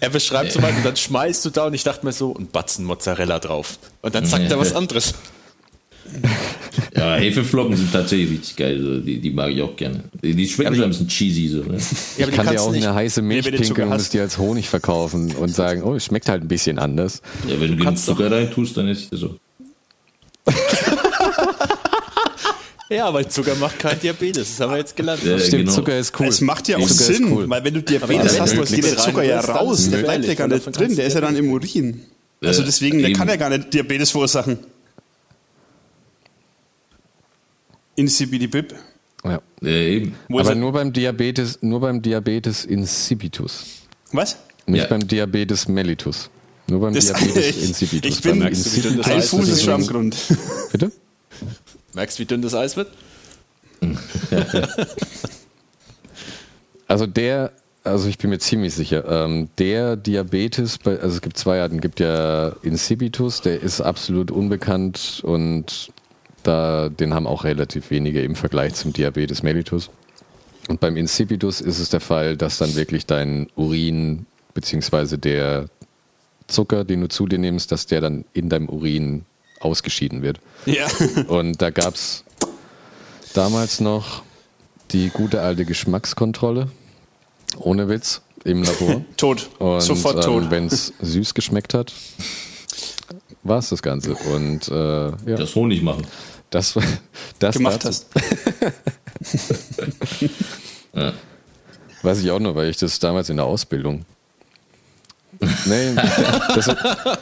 er 0.00 0.10
beschreibt 0.10 0.52
so 0.52 0.60
mal 0.60 0.72
und 0.72 0.84
dann 0.84 0.96
schmeißt 0.96 1.44
du 1.44 1.50
da 1.50 1.66
und 1.66 1.74
ich 1.74 1.84
dachte 1.84 2.04
mir 2.04 2.12
so, 2.12 2.34
ein 2.34 2.46
Batzen 2.48 2.84
Mozzarella 2.84 3.38
drauf. 3.38 3.78
Und 4.02 4.14
dann 4.14 4.24
sagt 4.26 4.50
er 4.50 4.58
was 4.58 4.74
anderes. 4.74 5.14
ja, 6.94 7.16
Hefeflocken 7.16 7.76
sind 7.76 7.92
tatsächlich 7.92 8.30
richtig 8.30 8.56
geil. 8.56 8.80
So. 8.80 8.98
Die, 9.00 9.20
die 9.20 9.30
mag 9.30 9.50
ich 9.50 9.60
auch 9.62 9.74
gerne. 9.76 10.04
Die, 10.22 10.34
die 10.34 10.48
schmecken 10.48 10.72
Ja, 10.74 10.76
so 10.76 10.82
aber 10.82 10.86
ein 10.86 10.90
bisschen 10.90 11.08
cheesy. 11.08 11.48
So, 11.48 11.58
ne? 11.64 11.78
Ja, 12.16 12.28
ich 12.28 12.34
kann 12.34 12.46
dir 12.48 12.60
auch 12.62 12.72
eine 12.72 12.94
heiße 12.94 13.22
Milch 13.22 13.46
du 13.46 13.52
pinkeln 13.52 13.88
und 13.88 13.96
es 14.00 14.10
dir 14.10 14.22
als 14.22 14.38
Honig 14.38 14.68
verkaufen 14.68 15.34
und 15.34 15.54
sagen, 15.54 15.82
oh, 15.82 15.94
es 15.94 16.04
schmeckt 16.04 16.28
halt 16.28 16.42
ein 16.42 16.48
bisschen 16.48 16.78
anders. 16.78 17.22
ja, 17.48 17.54
wenn 17.54 17.60
du 17.60 17.66
genug 17.68 17.84
kannst 17.84 18.08
doch- 18.08 18.16
Zucker 18.16 18.30
rein 18.30 18.50
tust, 18.50 18.76
dann 18.76 18.88
ich 18.88 19.10
das 19.10 19.20
so. 19.20 19.36
Ja, 22.88 23.12
weil 23.12 23.26
Zucker 23.28 23.54
macht 23.56 23.78
kein 23.80 23.98
Diabetes. 23.98 24.50
Das 24.56 24.60
haben 24.60 24.70
wir 24.72 24.78
jetzt 24.78 24.94
gelernt. 24.94 25.22
Ja, 25.24 25.38
Stimmt, 25.38 25.64
genau. 25.64 25.72
Zucker 25.72 25.98
ist 25.98 26.18
cool. 26.20 26.26
Es 26.28 26.40
macht 26.40 26.68
ja 26.68 26.76
auch 26.76 26.82
Zucker 26.88 26.94
Sinn, 27.14 27.32
cool. 27.32 27.48
weil 27.50 27.64
wenn 27.64 27.74
du 27.74 27.82
Diabetes 27.82 28.34
wenn 28.34 28.40
hast, 28.42 28.56
dann 28.56 28.64
geht 28.64 28.84
der 28.84 28.96
Zucker 28.96 29.22
ja 29.24 29.40
raus, 29.40 29.90
der 29.90 29.98
bleibt 29.98 30.24
ja 30.24 30.34
gar 30.34 30.46
nicht 30.48 30.64
drin, 30.78 30.94
der 30.94 31.06
ist 31.06 31.14
ja 31.14 31.20
dann 31.20 31.34
im 31.36 31.46
Diabetes. 31.46 31.74
Urin. 31.74 32.00
Also 32.44 32.62
deswegen, 32.62 32.98
der 32.98 33.08
eben. 33.10 33.18
kann 33.18 33.28
ja 33.28 33.36
gar 33.36 33.48
nicht 33.50 33.72
Diabetes 33.74 34.10
verursachen. 34.10 34.58
Insipidibib. 37.96 38.74
Ja. 39.24 39.40
Äh, 39.62 39.96
eben. 39.96 40.14
Wo 40.28 40.38
Aber 40.40 40.50
er? 40.50 40.54
nur 40.54 40.72
beim 40.72 40.92
Diabetes, 40.92 41.58
nur 41.62 41.80
beim 41.80 42.02
Diabetes 42.02 42.64
insipidus. 42.64 43.64
Was? 44.12 44.36
Nicht 44.66 44.82
Ja. 44.82 44.86
beim 44.88 45.06
Diabetes 45.06 45.66
mellitus. 45.66 46.30
Nur 46.68 46.80
beim 46.80 46.94
Das, 46.94 47.06
Diabetes 47.06 47.36
ich, 47.56 47.68
insipidus. 47.68 48.10
ich 48.16 48.22
bin 48.22 48.40
Beim 48.40 48.50
das 48.52 49.06
ein 49.06 49.22
Fuß 49.22 49.42
ist? 49.48 49.48
ist 49.54 49.62
schon 49.64 49.74
am 49.74 49.86
Grund. 49.86 50.16
Bitte? 50.72 50.92
Merkst 51.96 52.18
du, 52.18 52.22
wie 52.22 52.26
dünn 52.26 52.42
das 52.42 52.54
Eis 52.54 52.76
wird? 52.76 52.90
Also 56.88 57.04
der, 57.08 57.50
also 57.82 58.08
ich 58.08 58.16
bin 58.16 58.30
mir 58.30 58.38
ziemlich 58.38 58.72
sicher, 58.72 59.04
ähm, 59.08 59.48
der 59.58 59.96
Diabetes, 59.96 60.78
bei, 60.78 60.92
also 61.00 61.16
es 61.16 61.20
gibt 61.20 61.36
zwei 61.36 61.60
Arten, 61.60 61.80
gibt 61.80 61.98
ja 61.98 62.50
Insipidus, 62.62 63.40
der 63.40 63.60
ist 63.60 63.80
absolut 63.80 64.30
unbekannt 64.30 65.20
und 65.24 65.90
da, 66.44 66.88
den 66.88 67.12
haben 67.12 67.26
auch 67.26 67.42
relativ 67.42 67.90
wenige 67.90 68.22
im 68.22 68.36
Vergleich 68.36 68.74
zum 68.74 68.92
Diabetes 68.92 69.42
mellitus. 69.42 69.90
Und 70.68 70.78
beim 70.78 70.96
Insipidus 70.96 71.60
ist 71.60 71.80
es 71.80 71.88
der 71.88 71.98
Fall, 71.98 72.36
dass 72.36 72.58
dann 72.58 72.76
wirklich 72.76 73.04
dein 73.04 73.48
Urin 73.56 74.26
beziehungsweise 74.54 75.18
der 75.18 75.66
Zucker, 76.46 76.84
den 76.84 77.00
du 77.00 77.08
zu 77.08 77.26
dir 77.26 77.40
nimmst, 77.40 77.72
dass 77.72 77.86
der 77.86 78.00
dann 78.00 78.24
in 78.32 78.48
deinem 78.48 78.68
Urin 78.68 79.24
ausgeschieden 79.60 80.22
wird. 80.22 80.40
Ja. 80.66 80.86
Und 81.28 81.60
da 81.62 81.70
gab 81.70 81.94
es 81.94 82.24
damals 83.34 83.80
noch 83.80 84.22
die 84.90 85.08
gute 85.10 85.40
alte 85.40 85.64
Geschmackskontrolle. 85.64 86.68
Ohne 87.58 87.88
Witz. 87.88 88.22
Im 88.44 88.62
Labor. 88.62 89.02
Tot. 89.16 89.48
Und 89.58 89.80
Sofort 89.80 90.22
tot. 90.24 90.44
ähm, 90.44 90.50
wenn 90.50 90.66
es 90.66 90.92
süß 91.00 91.34
geschmeckt 91.34 91.74
hat, 91.74 91.92
war 93.42 93.58
es 93.58 93.70
das 93.70 93.82
Ganze. 93.82 94.14
Und 94.14 94.68
äh, 94.68 95.06
ja, 95.06 95.36
Das 95.36 95.54
Honig 95.56 95.82
machen. 95.82 96.06
das, 96.50 96.78
das 97.40 97.56
gemacht 97.56 97.84
dazu. 97.84 98.04
hast. 98.04 98.06
Weiß 102.02 102.20
ich 102.20 102.30
auch 102.30 102.38
nur, 102.38 102.54
weil 102.54 102.70
ich 102.70 102.76
das 102.76 102.98
damals 102.98 103.30
in 103.30 103.36
der 103.36 103.46
Ausbildung. 103.46 104.04
Nee, 105.66 105.94
das, 106.54 106.68
war- 106.68 107.18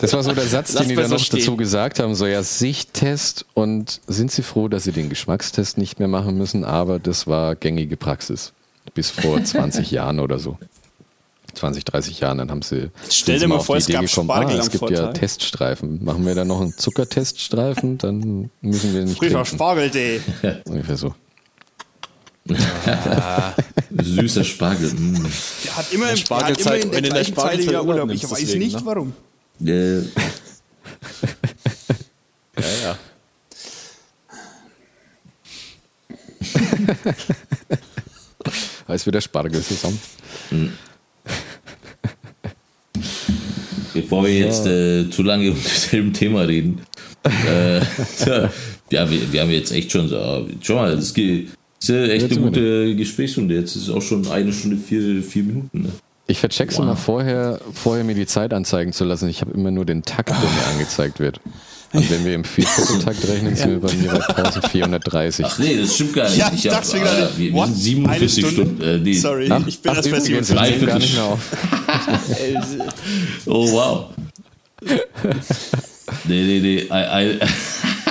das 0.00 0.12
war 0.12 0.22
so 0.22 0.32
der 0.32 0.46
Satz, 0.46 0.72
Lass 0.72 0.82
den 0.82 0.90
die 0.90 0.94
dann 0.96 1.08
so 1.08 1.14
noch 1.14 1.22
stehen. 1.22 1.40
dazu 1.40 1.56
gesagt 1.56 1.98
haben: 1.98 2.14
so 2.14 2.26
ja, 2.26 2.42
Sichttest 2.42 3.46
und 3.54 4.00
sind 4.06 4.30
Sie 4.30 4.42
froh, 4.42 4.68
dass 4.68 4.84
Sie 4.84 4.92
den 4.92 5.08
Geschmackstest 5.08 5.78
nicht 5.78 5.98
mehr 5.98 6.08
machen 6.08 6.36
müssen, 6.38 6.64
aber 6.64 6.98
das 6.98 7.26
war 7.26 7.56
gängige 7.56 7.96
Praxis. 7.96 8.52
Bis 8.94 9.10
vor 9.10 9.42
20 9.44 9.90
Jahren 9.90 10.20
oder 10.20 10.38
so. 10.38 10.58
20, 11.54 11.84
30 11.84 12.20
Jahren, 12.20 12.38
dann 12.38 12.50
haben 12.50 12.62
sie. 12.62 12.90
Stell 13.10 13.38
dir 13.40 13.48
mal 13.48 13.58
vor, 13.58 13.76
die 13.76 13.80
es 13.80 13.88
Idee 13.88 13.94
gab 13.94 14.06
gekommen, 14.06 14.28
Spargel 14.30 14.56
ah, 14.56 14.60
es 14.60 14.70
gibt 14.70 14.90
ja 14.90 14.96
Vortag. 14.98 15.14
Teststreifen. 15.14 16.04
Machen 16.04 16.24
wir 16.24 16.34
da 16.36 16.44
noch 16.44 16.60
einen 16.60 16.76
Zuckerteststreifen, 16.76 17.98
dann 17.98 18.50
müssen 18.60 18.94
wir 18.94 19.04
nicht 19.04 19.18
Frischer. 19.18 19.44
Spargel-Day. 19.44 20.20
Ungefähr 20.66 20.96
so. 20.96 21.14
Süßer 24.02 24.44
Spargel. 24.44 24.90
Mm. 24.90 25.26
Der 25.64 25.76
hat 25.76 25.92
immer, 25.92 26.06
der 26.06 26.16
Spargel 26.16 26.54
hat 26.54 26.60
immer 26.60 26.74
in 26.74 26.80
der, 26.80 26.92
wenn 26.92 27.02
gleichen 27.10 27.34
der 27.34 27.44
Zeile 27.44 27.72
ja 27.72 27.82
Urlaub. 27.82 28.10
Ich 28.10 28.30
weiß 28.30 28.38
deswegen, 28.38 28.58
nicht 28.58 28.76
ne? 28.76 28.82
warum. 28.84 29.12
Äh. 29.64 29.98
ja, 32.56 32.68
ja. 32.82 32.98
Als 38.86 39.06
wieder 39.06 39.20
Spargel 39.20 39.62
Mhm. 40.50 40.72
Bevor 43.94 44.24
wir 44.24 44.32
jetzt 44.32 44.66
äh, 44.66 45.10
zu 45.10 45.22
lange 45.22 45.50
um 45.50 45.62
dasselbe 45.62 46.12
Thema 46.12 46.42
reden. 46.42 46.82
äh, 47.24 47.80
ja, 48.90 49.10
wir, 49.10 49.32
wir, 49.32 49.42
haben 49.42 49.50
jetzt 49.50 49.72
echt 49.72 49.90
schon 49.90 50.08
so, 50.08 50.16
äh, 50.16 50.44
schau 50.62 50.76
mal, 50.76 50.92
es 50.92 51.12
geht, 51.12 51.48
das 51.80 51.88
ist 51.88 51.94
ja 51.94 52.04
echt 52.06 52.32
eine 52.32 52.40
gute 52.40 52.96
Gesprächsstunde. 52.96 53.54
Jetzt 53.54 53.76
ist 53.76 53.84
es 53.84 53.90
auch 53.90 54.02
schon 54.02 54.26
eine 54.28 54.52
Stunde, 54.52 54.76
vier, 54.76 55.22
vier 55.22 55.44
Minuten. 55.44 55.82
Ne? 55.82 55.92
Ich 56.26 56.38
vercheck's 56.38 56.76
wow. 56.76 56.84
immer 56.84 56.96
vorher, 56.96 57.60
vorher 57.72 58.04
mir 58.04 58.14
die 58.14 58.26
Zeit 58.26 58.52
anzeigen 58.52 58.92
zu 58.92 59.04
lassen. 59.04 59.28
Ich 59.28 59.40
habe 59.40 59.52
immer 59.52 59.70
nur 59.70 59.84
den 59.84 60.02
Takt, 60.02 60.30
der 60.30 60.36
mir 60.36 60.66
angezeigt 60.72 61.20
wird. 61.20 61.40
Und 61.92 62.10
wenn 62.10 62.24
wir 62.26 62.34
im 62.34 62.44
Viervierteltakt 62.44 63.26
rechnen, 63.28 63.56
sind 63.56 63.70
wir 63.70 63.80
bei 63.80 63.94
mir 63.94 64.10
bei 64.10 64.28
1430. 64.36 65.46
Ach 65.46 65.58
nee, 65.58 65.78
das 65.78 65.94
stimmt 65.94 66.12
gar 66.12 66.28
nicht. 66.28 66.36
Ja, 66.36 66.50
ich 66.54 66.66
ich 66.66 66.70
hab, 66.70 66.84
äh, 66.84 67.38
wir, 67.38 67.54
wir 67.54 67.66
sind 67.66 67.76
47 67.76 68.46
Stunden. 68.46 68.82
Äh, 68.82 68.98
nee. 68.98 69.14
Sorry, 69.14 69.48
ach, 69.50 69.66
ich 69.66 69.80
bin 69.80 69.92
ach, 69.92 69.96
das 69.96 70.06
übrigens, 70.06 70.54
gar 70.54 70.98
nicht 70.98 71.14
mehr 71.14 71.24
auf. 71.24 71.40
oh 73.46 73.72
wow. 73.72 74.10
nee, 76.24 76.42
nee, 76.42 76.60
nee. 76.60 76.78
I, 76.90 76.90
I 76.90 77.38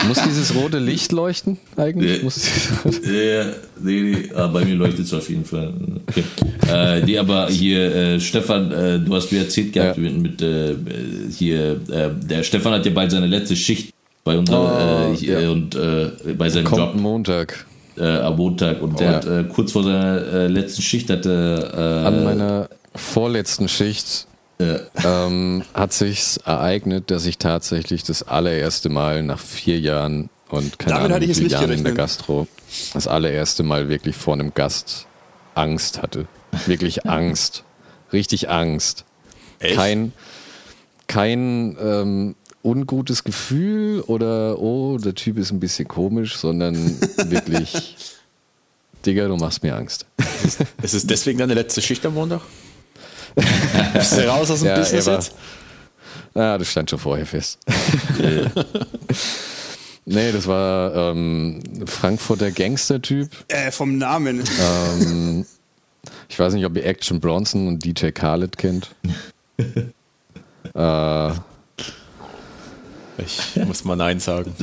muss 0.08 0.22
dieses 0.24 0.56
rote 0.56 0.80
Licht 0.80 1.12
leuchten 1.12 1.58
eigentlich? 1.76 2.22
Nee, 2.24 3.36
ja, 3.36 3.46
nee, 3.82 4.02
nee. 4.02 4.30
Ah, 4.36 4.48
bei 4.48 4.66
mir 4.66 4.76
leuchtet 4.76 5.06
es 5.06 5.14
auf 5.14 5.30
jeden 5.30 5.46
Fall. 5.46 5.74
Okay. 6.08 6.24
Äh, 6.70 7.02
nee, 7.06 7.18
aber 7.18 7.48
hier, 7.50 7.96
äh, 7.96 8.20
Stefan, 8.20 8.72
äh, 8.72 9.00
du 9.00 9.16
hast 9.16 9.32
mir 9.32 9.40
erzählt 9.40 9.74
gehabt 9.74 9.98
ja. 9.98 10.04
mit, 10.04 10.18
mit 10.18 10.42
äh, 10.42 10.76
hier, 11.32 11.80
äh, 11.90 12.10
der 12.14 12.44
Stefan 12.44 12.74
hat 12.74 12.86
ja 12.86 12.92
bald 12.92 13.12
seine 13.12 13.28
letzte 13.28 13.56
Schicht 13.56 13.94
bei 14.24 14.38
unserer 14.38 15.10
oh, 15.10 15.14
äh, 15.14 15.42
ja. 15.42 15.50
und 15.50 15.78
bei 16.38 16.50
seinem 16.50 16.66
Kommt 16.66 16.82
Job. 16.82 16.96
Montag. 16.96 17.66
am 17.98 18.36
Montag 18.36 18.82
und 18.82 18.96
oh, 18.96 18.98
der 18.98 19.16
hat 19.16 19.50
kurz 19.50 19.72
vor 19.72 19.84
seiner 19.84 20.50
letzten 20.50 20.82
Schicht 20.82 21.10
hatte 21.10 22.04
an 22.06 22.24
meiner 22.24 22.70
vorletzten 22.96 23.70
Schicht 23.70 24.27
ja. 24.60 24.80
ähm, 25.04 25.64
hat 25.74 25.94
sich 25.94 26.38
ereignet, 26.46 27.12
dass 27.12 27.26
ich 27.26 27.38
tatsächlich 27.38 28.04
das 28.04 28.24
allererste 28.24 28.90
Mal 28.90 29.24
nach 29.24 29.40
vier 29.40 29.80
Jahren 29.80 30.30
und 30.50 30.80
keine 30.80 30.96
Damit 30.96 31.12
Ahnung, 31.12 31.30
wie 31.30 31.34
viele 31.34 31.50
Jahren 31.50 31.72
in 31.72 31.84
der 31.84 31.94
Gastro 31.94 32.48
das 32.94 33.08
allererste 33.08 33.64
Mal 33.64 33.90
wirklich 33.90 34.16
vor 34.16 34.34
einem 34.34 34.54
Gast 34.54 35.06
Angst 35.56 36.02
hatte. 36.02 36.28
Wirklich 36.66 37.06
Angst. 37.10 37.64
Richtig 38.14 38.50
Angst. 38.50 39.06
Echt? 39.60 39.76
Kein, 39.76 40.14
kein 41.08 41.78
ähm, 41.82 42.36
ungutes 42.64 43.24
Gefühl 43.24 44.02
oder 44.02 44.60
oh, 44.60 44.98
der 44.98 45.16
Typ 45.16 45.38
ist 45.38 45.52
ein 45.52 45.60
bisschen 45.60 45.88
komisch, 45.88 46.38
sondern 46.38 46.76
wirklich, 47.30 47.96
Digga, 49.06 49.28
du 49.28 49.36
machst 49.36 49.64
mir 49.64 49.76
Angst. 49.76 50.06
Ist 50.82 50.94
es 50.94 51.06
deswegen 51.08 51.40
deine 51.40 51.54
letzte 51.54 51.82
Schicht 51.82 52.06
am 52.06 52.14
Montag? 52.14 52.42
Bist 53.94 54.18
du 54.18 54.28
raus 54.28 54.50
aus 54.52 54.60
dem 54.60 54.70
ja, 54.70 54.78
Business 54.78 55.06
jetzt? 55.06 55.36
Ja, 56.34 56.58
das 56.58 56.70
stand 56.70 56.90
schon 56.90 57.00
vorher 57.00 57.26
fest. 57.26 57.60
nee, 60.06 60.32
das 60.32 60.48
war 60.48 60.96
ähm, 60.96 61.62
Frankfurter 61.86 62.52
Gangster-Typ. 62.52 63.30
Äh, 63.48 63.72
vom 63.72 63.98
Namen. 63.98 64.44
Ähm, 64.60 65.46
ich 66.30 66.40
weiß 66.40 66.54
nicht, 66.54 66.66
ob 66.66 66.76
ihr 66.76 66.86
Action 66.86 67.20
Bronson 67.20 67.68
und 67.68 67.84
DJ 67.84 68.10
Khaled 68.10 68.58
kennt. 68.58 68.94
äh, 70.76 71.32
ich 73.18 73.56
muss 73.66 73.84
mal 73.84 73.96
Nein 73.96 74.20
sagen. 74.20 74.54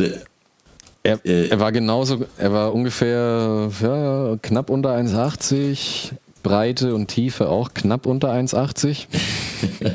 Er, 1.03 1.19
er, 1.25 1.61
war 1.61 1.73
genauso, 1.73 2.25
er 2.39 2.53
war 2.53 2.73
ungefähr 2.73 3.71
ja, 3.81 4.37
knapp 4.41 4.71
unter 4.71 4.97
1,80, 4.97 6.13
Breite 6.45 6.95
und 6.95 7.09
Tiefe 7.09 7.49
auch 7.49 7.75
knapp 7.75 8.07
unter 8.07 8.31
1,80. 8.31 9.07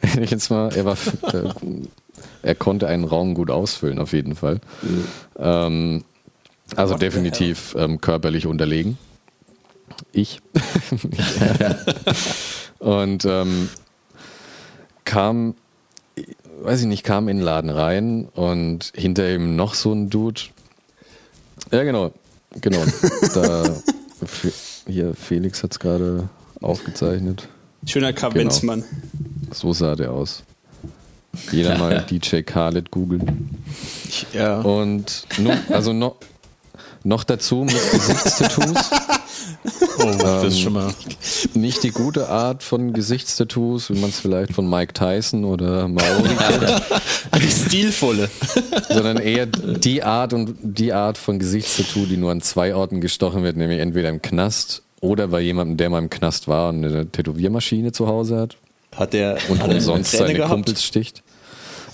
Wenn 0.00 0.22
ich 0.24 0.30
jetzt 0.30 0.50
mal, 0.50 0.74
er 0.74 0.84
war, 0.86 0.96
äh, 1.32 1.52
er 2.42 2.54
konnte 2.56 2.88
einen 2.88 3.04
Raum 3.04 3.34
gut 3.34 3.50
ausfüllen, 3.50 4.00
auf 4.00 4.12
jeden 4.12 4.34
Fall. 4.34 4.60
Ähm, 5.38 6.02
also 6.74 6.94
What 6.94 7.02
definitiv 7.02 7.76
ähm, 7.78 8.00
körperlich 8.00 8.46
unterlegen. 8.46 8.98
Ich. 10.12 10.40
und 12.78 13.24
ähm, 13.26 13.68
kam, 15.04 15.54
weiß 16.62 16.80
ich 16.80 16.86
nicht, 16.86 17.04
kam 17.04 17.28
in 17.28 17.38
den 17.38 17.44
Laden 17.44 17.70
rein 17.70 18.28
und 18.34 18.90
hinter 18.94 19.28
ihm 19.30 19.54
noch 19.54 19.74
so 19.74 19.92
ein 19.92 20.08
Dude. 20.08 20.40
Ja, 21.70 21.82
genau. 21.82 22.12
Genau. 22.60 22.84
Da 23.34 23.64
hier, 24.90 25.14
Felix 25.14 25.62
hat 25.62 25.72
es 25.72 25.78
gerade 25.78 26.28
aufgezeichnet. 26.60 27.48
Schöner 27.86 28.12
Kavenzmann. 28.12 28.84
Genau. 28.84 29.54
So 29.54 29.72
sah 29.72 29.94
der 29.94 30.12
aus. 30.12 30.42
Jeder 31.50 31.78
mal 31.78 32.04
DJ 32.10 32.42
Khaled 32.42 32.90
googeln. 32.90 33.62
Ja. 34.32 34.60
Und 34.60 35.26
no, 35.38 35.52
also 35.70 35.92
no, 35.92 36.16
noch 37.04 37.24
dazu 37.24 37.64
mit 37.64 37.90
Gesichtstattoos. 37.90 38.90
Oh, 39.98 40.02
ähm, 40.02 40.18
das 40.18 40.44
ist 40.44 40.60
schon 40.60 40.72
mal. 40.72 40.92
Nicht 41.54 41.82
die 41.82 41.90
gute 41.90 42.28
Art 42.28 42.62
von 42.62 42.92
Gesichtstattoos, 42.92 43.90
wie 43.90 43.98
man 43.98 44.10
es 44.10 44.20
vielleicht 44.20 44.52
von 44.52 44.68
Mike 44.68 44.94
Tyson 44.94 45.44
oder 45.44 45.86
Maori 45.88 46.28
kennt. 46.28 46.82
Die 47.42 47.50
stilvolle. 47.50 48.30
Sondern 48.88 49.18
eher 49.18 49.46
die 49.46 50.02
Art 50.02 50.32
und 50.32 50.56
die 50.62 50.92
Art 50.92 51.18
von 51.18 51.38
Gesichtstattoo, 51.38 52.06
die 52.06 52.16
nur 52.16 52.30
an 52.30 52.40
zwei 52.40 52.74
Orten 52.74 53.00
gestochen 53.00 53.42
wird, 53.42 53.56
nämlich 53.56 53.80
entweder 53.80 54.08
im 54.08 54.22
Knast 54.22 54.82
oder 55.00 55.28
bei 55.28 55.40
jemandem, 55.40 55.76
der 55.76 55.90
mal 55.90 55.98
im 55.98 56.10
Knast 56.10 56.48
war 56.48 56.70
und 56.70 56.84
eine 56.84 57.10
Tätowiermaschine 57.10 57.92
zu 57.92 58.06
Hause 58.06 58.38
hat. 58.38 58.56
Hat 58.96 59.12
der 59.12 59.38
und 59.48 59.62
hat 59.62 59.70
umsonst 59.70 60.12
seine 60.12 60.34
gehabt? 60.34 60.52
Kumpels 60.52 60.82
sticht. 60.84 61.22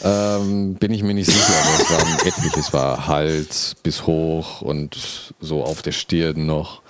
Ähm, 0.04 0.74
bin 0.74 0.92
ich 0.92 1.02
mir 1.02 1.14
nicht 1.14 1.30
sicher, 1.30 1.54
aber 1.62 1.82
es 1.82 1.90
waren 1.90 2.26
etliche. 2.26 2.60
Es 2.60 2.72
war 2.72 3.06
Hals 3.06 3.76
bis 3.82 4.06
hoch 4.06 4.60
und 4.60 4.96
so 5.40 5.64
auf 5.64 5.82
der 5.82 5.92
Stirn 5.92 6.46
noch. 6.46 6.82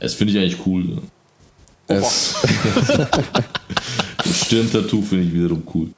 Das 0.00 0.14
finde 0.14 0.32
ich 0.32 0.38
eigentlich 0.38 0.66
cool. 0.66 0.98
Es 1.88 2.36
Stirn-Tattoo 4.44 5.02
finde 5.02 5.24
ich 5.24 5.34
wiederum 5.34 5.62
cool. 5.74 5.88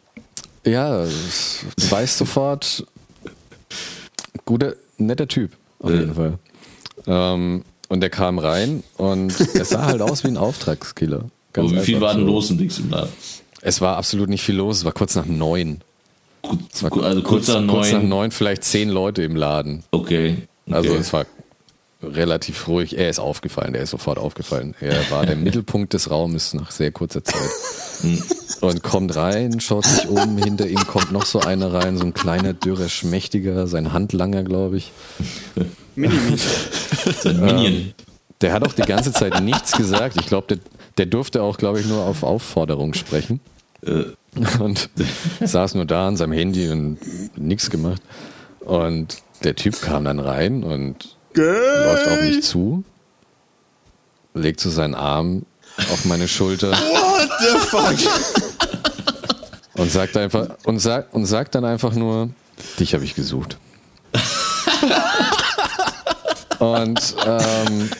Ja, 0.64 1.04
du 1.04 1.90
weißt 1.90 2.18
sofort, 2.18 2.84
guter, 4.44 4.74
netter 4.98 5.26
Typ, 5.26 5.52
auf 5.80 5.90
jeden 5.90 6.14
Fall. 6.14 6.38
Ähm, 7.06 7.64
und 7.88 8.00
der 8.00 8.10
kam 8.10 8.38
rein 8.38 8.84
und 8.98 9.32
es 9.40 9.70
sah 9.70 9.86
halt 9.86 10.02
aus 10.02 10.22
wie 10.22 10.28
ein 10.28 10.36
Auftragskiller. 10.36 11.24
Ganz 11.52 11.72
wie 11.72 11.80
viel 11.80 12.00
war 12.00 12.14
denn 12.14 12.24
los 12.24 12.50
im 12.50 12.58
Dings 12.58 12.78
im 12.78 12.90
Laden? 12.90 13.10
Es 13.62 13.80
war 13.80 13.96
absolut 13.96 14.28
nicht 14.28 14.42
viel 14.42 14.54
los, 14.54 14.78
es 14.78 14.84
war 14.84 14.92
kurz 14.92 15.16
nach 15.16 15.26
neun. 15.26 15.80
Also 16.42 16.88
kurz, 16.88 17.24
kurz, 17.24 17.48
nach 17.48 17.60
neun. 17.60 17.68
Kurz 17.68 17.92
nach 17.92 18.02
neun, 18.02 18.30
vielleicht 18.30 18.64
zehn 18.64 18.90
Leute 18.90 19.22
im 19.22 19.34
Laden. 19.34 19.82
Okay. 19.90 20.36
okay. 20.66 20.74
Also 20.74 20.94
es 20.94 21.12
war 21.12 21.26
relativ 22.02 22.66
ruhig. 22.68 22.96
Er 22.96 23.10
ist 23.10 23.18
aufgefallen, 23.18 23.74
er 23.74 23.82
ist 23.82 23.90
sofort 23.90 24.18
aufgefallen. 24.18 24.74
Er 24.80 25.10
war 25.10 25.26
der 25.26 25.36
Mittelpunkt 25.36 25.92
des 25.92 26.10
Raumes 26.10 26.54
nach 26.54 26.70
sehr 26.70 26.92
kurzer 26.92 27.24
Zeit. 27.24 27.50
Hm. 28.02 28.22
Und 28.60 28.82
kommt 28.82 29.16
rein, 29.16 29.60
schaut 29.60 29.86
sich 29.86 30.08
um, 30.08 30.36
hinter 30.36 30.66
ihm 30.66 30.86
kommt 30.86 31.12
noch 31.12 31.24
so 31.24 31.40
einer 31.40 31.72
rein, 31.72 31.96
so 31.96 32.04
ein 32.04 32.14
kleiner, 32.14 32.52
dürrer, 32.52 32.88
schmächtiger, 32.88 33.66
sein 33.66 33.92
Handlanger, 33.92 34.42
glaube 34.42 34.76
ich. 34.76 34.92
Minion. 35.94 36.38
Ähm, 37.24 37.92
der 38.40 38.52
hat 38.52 38.66
auch 38.66 38.72
die 38.72 38.82
ganze 38.82 39.12
Zeit 39.12 39.42
nichts 39.42 39.72
gesagt. 39.72 40.16
Ich 40.18 40.26
glaube, 40.26 40.46
der, 40.48 40.58
der 40.98 41.06
durfte 41.06 41.42
auch, 41.42 41.58
glaube 41.58 41.80
ich, 41.80 41.86
nur 41.86 42.04
auf 42.04 42.22
Aufforderung 42.22 42.94
sprechen. 42.94 43.40
Äh. 43.82 44.04
Und 44.60 44.90
saß 45.40 45.74
nur 45.74 45.86
da 45.86 46.06
an 46.06 46.16
seinem 46.16 46.32
Handy 46.32 46.68
und 46.70 46.98
nichts 47.36 47.68
gemacht. 47.70 48.00
Und 48.60 49.18
der 49.42 49.56
Typ 49.56 49.80
kam 49.80 50.04
dann 50.04 50.20
rein 50.20 50.62
und 50.62 51.16
läuft 51.34 52.08
auf 52.08 52.20
mich 52.20 52.42
zu, 52.42 52.84
legt 54.34 54.60
so 54.60 54.70
seinen 54.70 54.94
Arm 54.94 55.44
auf 55.92 56.04
meine 56.04 56.28
Schulter. 56.28 56.70
What 56.72 57.30
the 57.40 57.58
fuck? 57.58 57.96
Und 59.74 59.90
sagt 59.90 60.16
einfach 60.16 60.48
und 60.64 60.78
sagt 60.78 61.14
und 61.14 61.26
sagt 61.26 61.54
dann 61.54 61.64
einfach 61.64 61.94
nur, 61.94 62.30
dich 62.78 62.94
habe 62.94 63.04
ich 63.04 63.14
gesucht. 63.14 63.56
und 66.58 67.14
ähm, 67.24 67.90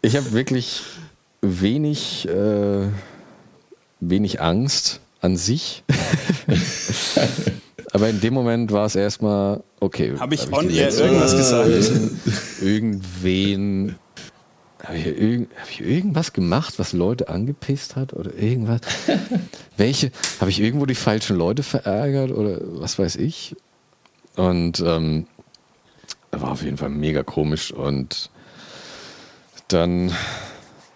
ich 0.00 0.16
habe 0.16 0.32
wirklich 0.32 0.82
wenig 1.40 2.26
äh, 2.28 2.88
wenig 4.00 4.40
Angst 4.40 5.00
an 5.20 5.36
sich. 5.36 5.84
Aber 7.92 8.08
in 8.08 8.20
dem 8.20 8.32
Moment 8.32 8.72
war 8.72 8.86
es 8.86 8.96
erstmal, 8.96 9.62
okay. 9.80 10.14
Habe 10.18 10.34
ich 10.34 10.46
hab 10.46 10.52
on 10.54 10.70
air 10.70 10.92
irgendwas 10.92 11.36
gesagt? 11.36 11.70
Irgendwen. 12.60 13.96
Habe 14.82 14.96
ich, 14.96 15.06
irgend, 15.06 15.56
hab 15.60 15.70
ich 15.70 15.80
irgendwas 15.80 16.32
gemacht, 16.32 16.74
was 16.78 16.92
Leute 16.92 17.28
angepisst 17.28 17.94
hat? 17.94 18.14
Oder 18.14 18.34
irgendwas? 18.34 18.80
Welche? 19.76 20.10
Habe 20.40 20.50
ich 20.50 20.60
irgendwo 20.60 20.86
die 20.86 20.94
falschen 20.94 21.36
Leute 21.36 21.62
verärgert? 21.62 22.32
Oder 22.32 22.58
was 22.62 22.98
weiß 22.98 23.16
ich? 23.16 23.54
Und 24.36 24.80
ähm, 24.80 25.26
war 26.30 26.52
auf 26.52 26.62
jeden 26.62 26.78
Fall 26.78 26.88
mega 26.88 27.22
komisch. 27.22 27.72
Und 27.72 28.30
dann 29.68 30.12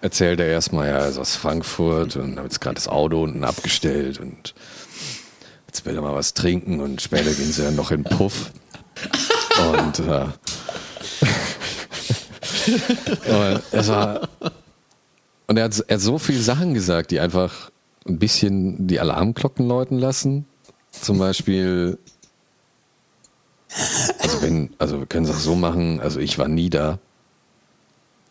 erzählt 0.01 0.41
er 0.41 0.47
erstmal, 0.47 0.89
ja, 0.89 0.99
er 0.99 1.09
ist 1.09 1.19
aus 1.19 1.37
Frankfurt 1.37 2.17
und 2.17 2.39
hat 2.39 2.45
jetzt 2.45 2.61
gerade 2.61 2.75
das 2.75 2.89
Auto 2.89 3.23
unten 3.23 3.45
abgestellt 3.45 4.19
und 4.19 4.55
jetzt 5.77 5.85
will 5.85 5.95
er 5.95 6.03
mal 6.03 6.15
was 6.15 6.33
trinken 6.33 6.81
und 6.81 7.03
später 7.03 7.31
gehen 7.33 7.53
sie 7.53 7.63
dann 7.63 7.77
noch 7.77 7.91
in 7.91 8.03
Puff. 8.03 8.51
Und, 9.73 9.99
äh, 10.01 10.27
es 13.73 13.89
war 13.89 14.29
und 15.49 15.59
er 15.59 15.65
hat, 15.65 15.79
er 15.87 15.95
hat 15.97 16.01
so 16.01 16.19
viele 16.19 16.41
Sachen 16.41 16.73
gesagt, 16.75 17.11
die 17.11 17.21
einfach 17.21 17.71
ein 18.07 18.19
bisschen 18.19 18.87
die 18.87 18.99
Alarmglocken 18.99 19.69
läuten 19.69 19.99
lassen. 19.99 20.47
Zum 20.91 21.19
Beispiel, 21.19 21.99
also 24.19 24.43
wenn, 24.43 24.71
also 24.79 24.99
wir 24.99 25.07
können 25.07 25.27
es 25.27 25.31
auch 25.31 25.39
so 25.39 25.55
machen, 25.55 26.01
also 26.01 26.19
ich 26.21 26.39
war 26.39 26.49
nie 26.49 26.71
da. 26.71 26.99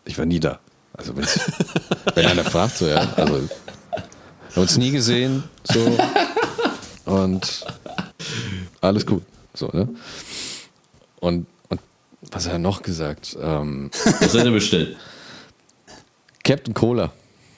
Ich 0.04 0.18
war 0.18 0.26
nie 0.26 0.40
da. 0.40 0.58
Also 0.94 1.14
wenn 1.16 2.26
einer 2.26 2.44
fragt, 2.44 2.78
so 2.78 2.88
ja, 2.88 3.08
also 3.16 3.34
wir 3.34 3.48
haben 4.56 4.62
uns 4.62 4.76
nie 4.76 4.90
gesehen, 4.90 5.44
so 5.64 5.96
und 7.06 7.64
alles 8.80 9.06
gut, 9.06 9.22
so 9.54 9.68
ne. 9.72 9.88
Und, 11.20 11.46
und 11.68 11.80
was 12.30 12.46
hat 12.46 12.52
er 12.52 12.58
noch 12.58 12.82
gesagt? 12.82 13.36
Ähm, 13.40 13.90
was 14.20 14.34
hat 14.34 14.44
er 14.44 14.50
bestellt? 14.50 14.96
Captain 16.44 16.74
Cola. 16.74 17.12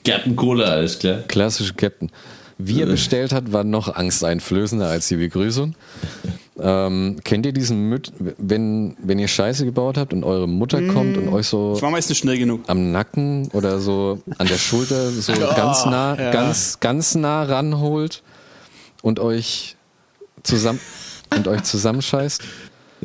Captain 0.05 0.35
Cola, 0.35 0.65
alles 0.65 0.97
klar. 0.97 1.19
Klassische 1.27 1.73
Captain. 1.73 2.09
Wie 2.57 2.81
er 2.81 2.87
bestellt 2.87 3.31
hat, 3.31 3.53
war 3.53 3.63
noch 3.63 3.95
angsteinflößender 3.95 4.87
als 4.87 5.07
die 5.07 5.15
Begrüßung. 5.15 5.75
Ähm, 6.59 7.17
kennt 7.23 7.45
ihr 7.45 7.53
diesen 7.53 7.87
Müt, 7.87 8.11
wenn, 8.19 8.97
wenn 9.01 9.17
ihr 9.17 9.29
Scheiße 9.29 9.63
gebaut 9.63 9.97
habt 9.97 10.11
und 10.11 10.25
eure 10.25 10.47
Mutter 10.47 10.81
kommt 10.87 11.15
und 11.17 11.29
euch 11.29 11.47
so 11.47 11.75
Ich 11.77 11.81
war 11.81 11.91
meistens 11.91 12.17
schnell 12.17 12.37
genug. 12.37 12.61
am 12.67 12.91
Nacken 12.91 13.47
oder 13.53 13.79
so 13.79 14.21
an 14.37 14.47
der 14.47 14.57
Schulter 14.57 15.09
so 15.09 15.31
ganz 15.55 15.85
nah, 15.85 16.17
ja. 16.19 16.31
ganz, 16.31 16.81
ganz 16.81 17.15
nah 17.15 17.43
ranholt 17.43 18.23
und 19.01 19.19
euch 19.19 19.75
zusammen 20.43 20.79
und 21.31 21.47
euch 21.47 21.63
zusammenscheißt? 21.63 22.43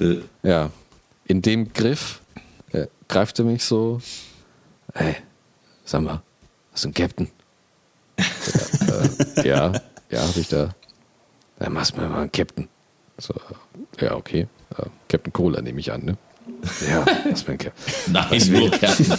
Äh, 0.00 0.16
Ja. 0.42 0.70
In 1.26 1.40
dem 1.40 1.72
Griff 1.72 2.20
äh, 2.72 2.86
greift 3.08 3.38
er 3.38 3.46
mich 3.46 3.64
so, 3.64 4.00
hey, 4.94 5.16
sag 5.84 6.02
mal, 6.02 6.22
hast 6.72 6.84
du 6.84 6.88
einen 6.88 6.94
Captain? 6.94 7.30
äh, 8.18 9.48
ja, 9.48 9.72
ja, 10.10 10.20
hab 10.28 10.36
ich 10.36 10.48
da. 10.48 10.74
Dann 11.58 11.72
machst 11.72 11.96
du 11.96 12.00
mir 12.00 12.08
mal 12.08 12.20
einen 12.22 12.32
Captain. 12.32 12.68
So, 13.18 13.32
ja, 14.00 14.14
okay. 14.16 14.46
Äh, 14.76 14.86
Captain 15.08 15.32
Cola 15.32 15.62
nehme 15.62 15.80
ich 15.80 15.90
an, 15.92 16.04
ne? 16.04 16.16
Ja, 16.86 17.04
das 17.30 17.42
bin 17.44 17.56
Captain. 17.56 18.12
Nein, 18.12 18.42
nur 18.52 18.70
Captain. 18.70 19.18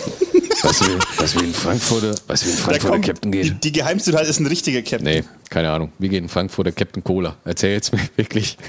Weißt 0.62 0.82
du, 0.82 0.86
wie- 0.88 0.99
weißt 1.22 1.36
du, 1.36 1.41
wie 1.41 1.45
in 1.45 1.53
Frankfurter, 1.53 2.16
weißt 2.28 2.43
du, 2.43 2.47
wie 2.47 2.51
in 2.51 2.58
Frankfurter 2.58 2.99
Captain 2.99 3.32
die, 3.32 3.41
geht? 3.41 3.64
die 3.64 3.72
Geheimzutat 3.72 4.26
ist 4.28 4.39
ein 4.39 4.47
richtiger 4.47 4.82
Captain. 4.82 5.03
Nee, 5.03 5.24
keine 5.49 5.70
Ahnung. 5.72 5.91
Wie 5.99 6.10
geht 6.10 6.24
in 6.24 6.30
Frankfurter 6.30 6.72
Captain 6.72 7.03
Cola? 7.03 7.36
Erzähl 7.45 7.72
jetzt 7.74 7.91
mir 7.93 7.99
wirklich. 8.16 8.58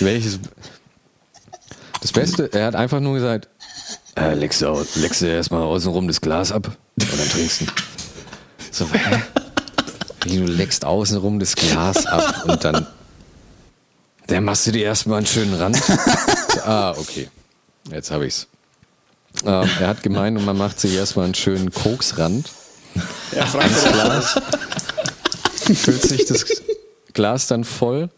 Welches? 0.00 0.38
Das 2.00 2.12
Beste, 2.12 2.52
er 2.52 2.66
hat 2.66 2.74
einfach 2.74 3.00
nur 3.00 3.14
gesagt, 3.14 3.48
äh, 4.16 4.34
leckst 4.34 4.62
du, 4.62 4.84
leckst 4.96 5.22
du 5.22 5.26
erstmal 5.26 5.62
außenrum 5.62 6.08
das 6.08 6.20
Glas 6.20 6.50
ab 6.52 6.66
und 7.00 7.18
dann 7.18 7.28
trinkst 7.30 7.60
du. 7.62 7.66
So, 8.70 8.86
hä? 8.92 9.22
Wie 10.24 10.36
du 10.38 10.44
leckst 10.44 10.84
außenrum 10.84 11.38
das 11.38 11.54
Glas 11.54 12.06
ab 12.06 12.44
und 12.46 12.64
dann, 12.64 12.86
dann 14.26 14.44
machst 14.44 14.66
du 14.66 14.72
dir 14.72 14.84
erstmal 14.84 15.18
einen 15.18 15.26
schönen 15.26 15.54
Rand. 15.54 15.80
ah, 16.64 16.90
okay. 16.98 17.28
Jetzt 17.90 18.10
habe 18.10 18.26
ich's. 18.26 18.46
Ähm, 19.44 19.68
er 19.80 19.88
hat 19.88 20.02
gemeint, 20.02 20.38
und 20.38 20.44
man 20.44 20.56
macht 20.58 20.78
sich 20.78 20.94
erstmal 20.94 21.24
einen 21.24 21.34
schönen 21.34 21.72
Koksrand 21.72 22.50
Ja, 23.34 23.46
Frankfurt. 23.46 23.92
Glas, 23.92 24.40
füllt 25.74 26.02
sich 26.02 26.26
das 26.26 26.44
Glas 27.14 27.46
dann 27.46 27.64
voll 27.64 28.10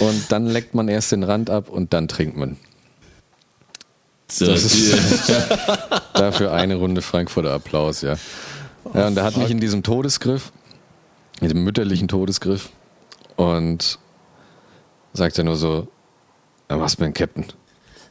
und 0.00 0.30
dann 0.32 0.46
leckt 0.46 0.74
man 0.74 0.88
erst 0.88 1.12
den 1.12 1.22
Rand 1.22 1.48
ab 1.50 1.68
und 1.68 1.92
dann 1.92 2.08
trinkt 2.08 2.36
man. 2.36 2.56
So, 4.30 4.46
Das 4.46 4.64
ist- 4.64 5.32
Dafür 6.14 6.52
eine 6.52 6.74
Runde 6.74 7.00
Frankfurter 7.02 7.52
Applaus, 7.52 8.02
ja. 8.02 8.16
Ja, 8.94 9.06
und 9.06 9.16
er 9.16 9.24
hat 9.24 9.36
mich 9.36 9.50
in 9.50 9.60
diesem 9.60 9.82
Todesgriff, 9.82 10.52
in 11.40 11.48
diesem 11.48 11.62
mütterlichen 11.62 12.08
Todesgriff 12.08 12.70
und 13.36 13.98
sagt 15.12 15.38
er 15.38 15.44
nur 15.44 15.56
so, 15.56 15.86
ja, 16.68 16.76
machst 16.76 16.98
mir 16.98 17.04
einen 17.06 17.14
Captain. 17.14 17.46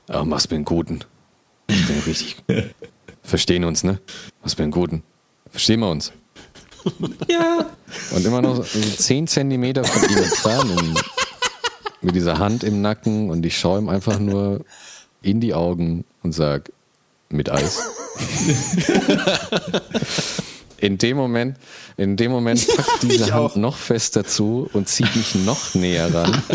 Machst 0.07 0.51
mir 0.51 0.55
einen 0.55 0.65
guten. 0.65 1.01
Ich 1.67 1.85
bin 1.85 1.99
richtig. 1.99 2.37
Verstehen 3.23 3.65
uns, 3.65 3.83
ne? 3.83 3.99
Mir 4.43 4.63
einen 4.63 4.71
guten. 4.71 5.03
Verstehen 5.51 5.81
wir 5.81 5.89
uns? 5.89 6.13
ja. 7.27 7.65
Und 8.15 8.25
immer 8.25 8.41
noch 8.41 8.63
so 8.63 8.63
10 8.63 9.27
Zentimeter 9.27 9.83
von 9.83 10.09
ihm 10.09 10.17
entfernt 10.17 10.71
und 10.71 11.03
mit 12.01 12.15
dieser 12.15 12.37
Hand 12.37 12.63
im 12.63 12.81
Nacken 12.81 13.29
und 13.29 13.45
ich 13.45 13.57
schaue 13.57 13.79
ihm 13.79 13.89
einfach 13.89 14.19
nur 14.19 14.63
in 15.21 15.41
die 15.41 15.53
Augen 15.53 16.05
und 16.23 16.31
sag 16.31 16.71
mit 17.29 17.49
Eis. 17.49 17.81
In 20.79 20.97
dem 20.99 21.17
Moment, 21.17 21.57
in 21.97 22.17
dem 22.17 22.31
Moment 22.31 22.67
packt 22.75 23.03
diese 23.03 23.15
Ich 23.15 23.31
Hand 23.33 23.33
auch. 23.53 23.55
noch 23.55 23.75
fester 23.77 24.23
zu 24.25 24.69
und 24.73 24.87
zieht 24.87 25.15
mich 25.15 25.33
noch 25.35 25.73
näher 25.75 26.13
ran. 26.13 26.41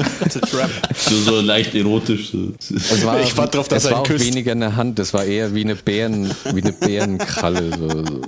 So, 0.96 1.16
so 1.20 1.40
leicht 1.40 1.74
erotisch. 1.74 2.32
Es 2.60 3.04
war, 3.04 3.20
Ich 3.20 3.36
warte 3.36 3.56
drauf, 3.58 3.68
dass 3.68 3.84
es 3.84 3.90
er 3.90 3.94
war 3.96 4.00
auch 4.02 4.06
küsst. 4.06 4.24
weniger 4.24 4.52
eine 4.52 4.76
Hand, 4.76 4.98
das 4.98 5.12
war 5.12 5.24
eher 5.24 5.54
wie 5.54 5.62
eine 5.64 5.74
Bären, 5.74 6.30
wie 6.52 6.62
eine 6.62 6.72
Bärenkralle. 6.72 7.70
So, 7.76 7.88
so. 7.88 8.20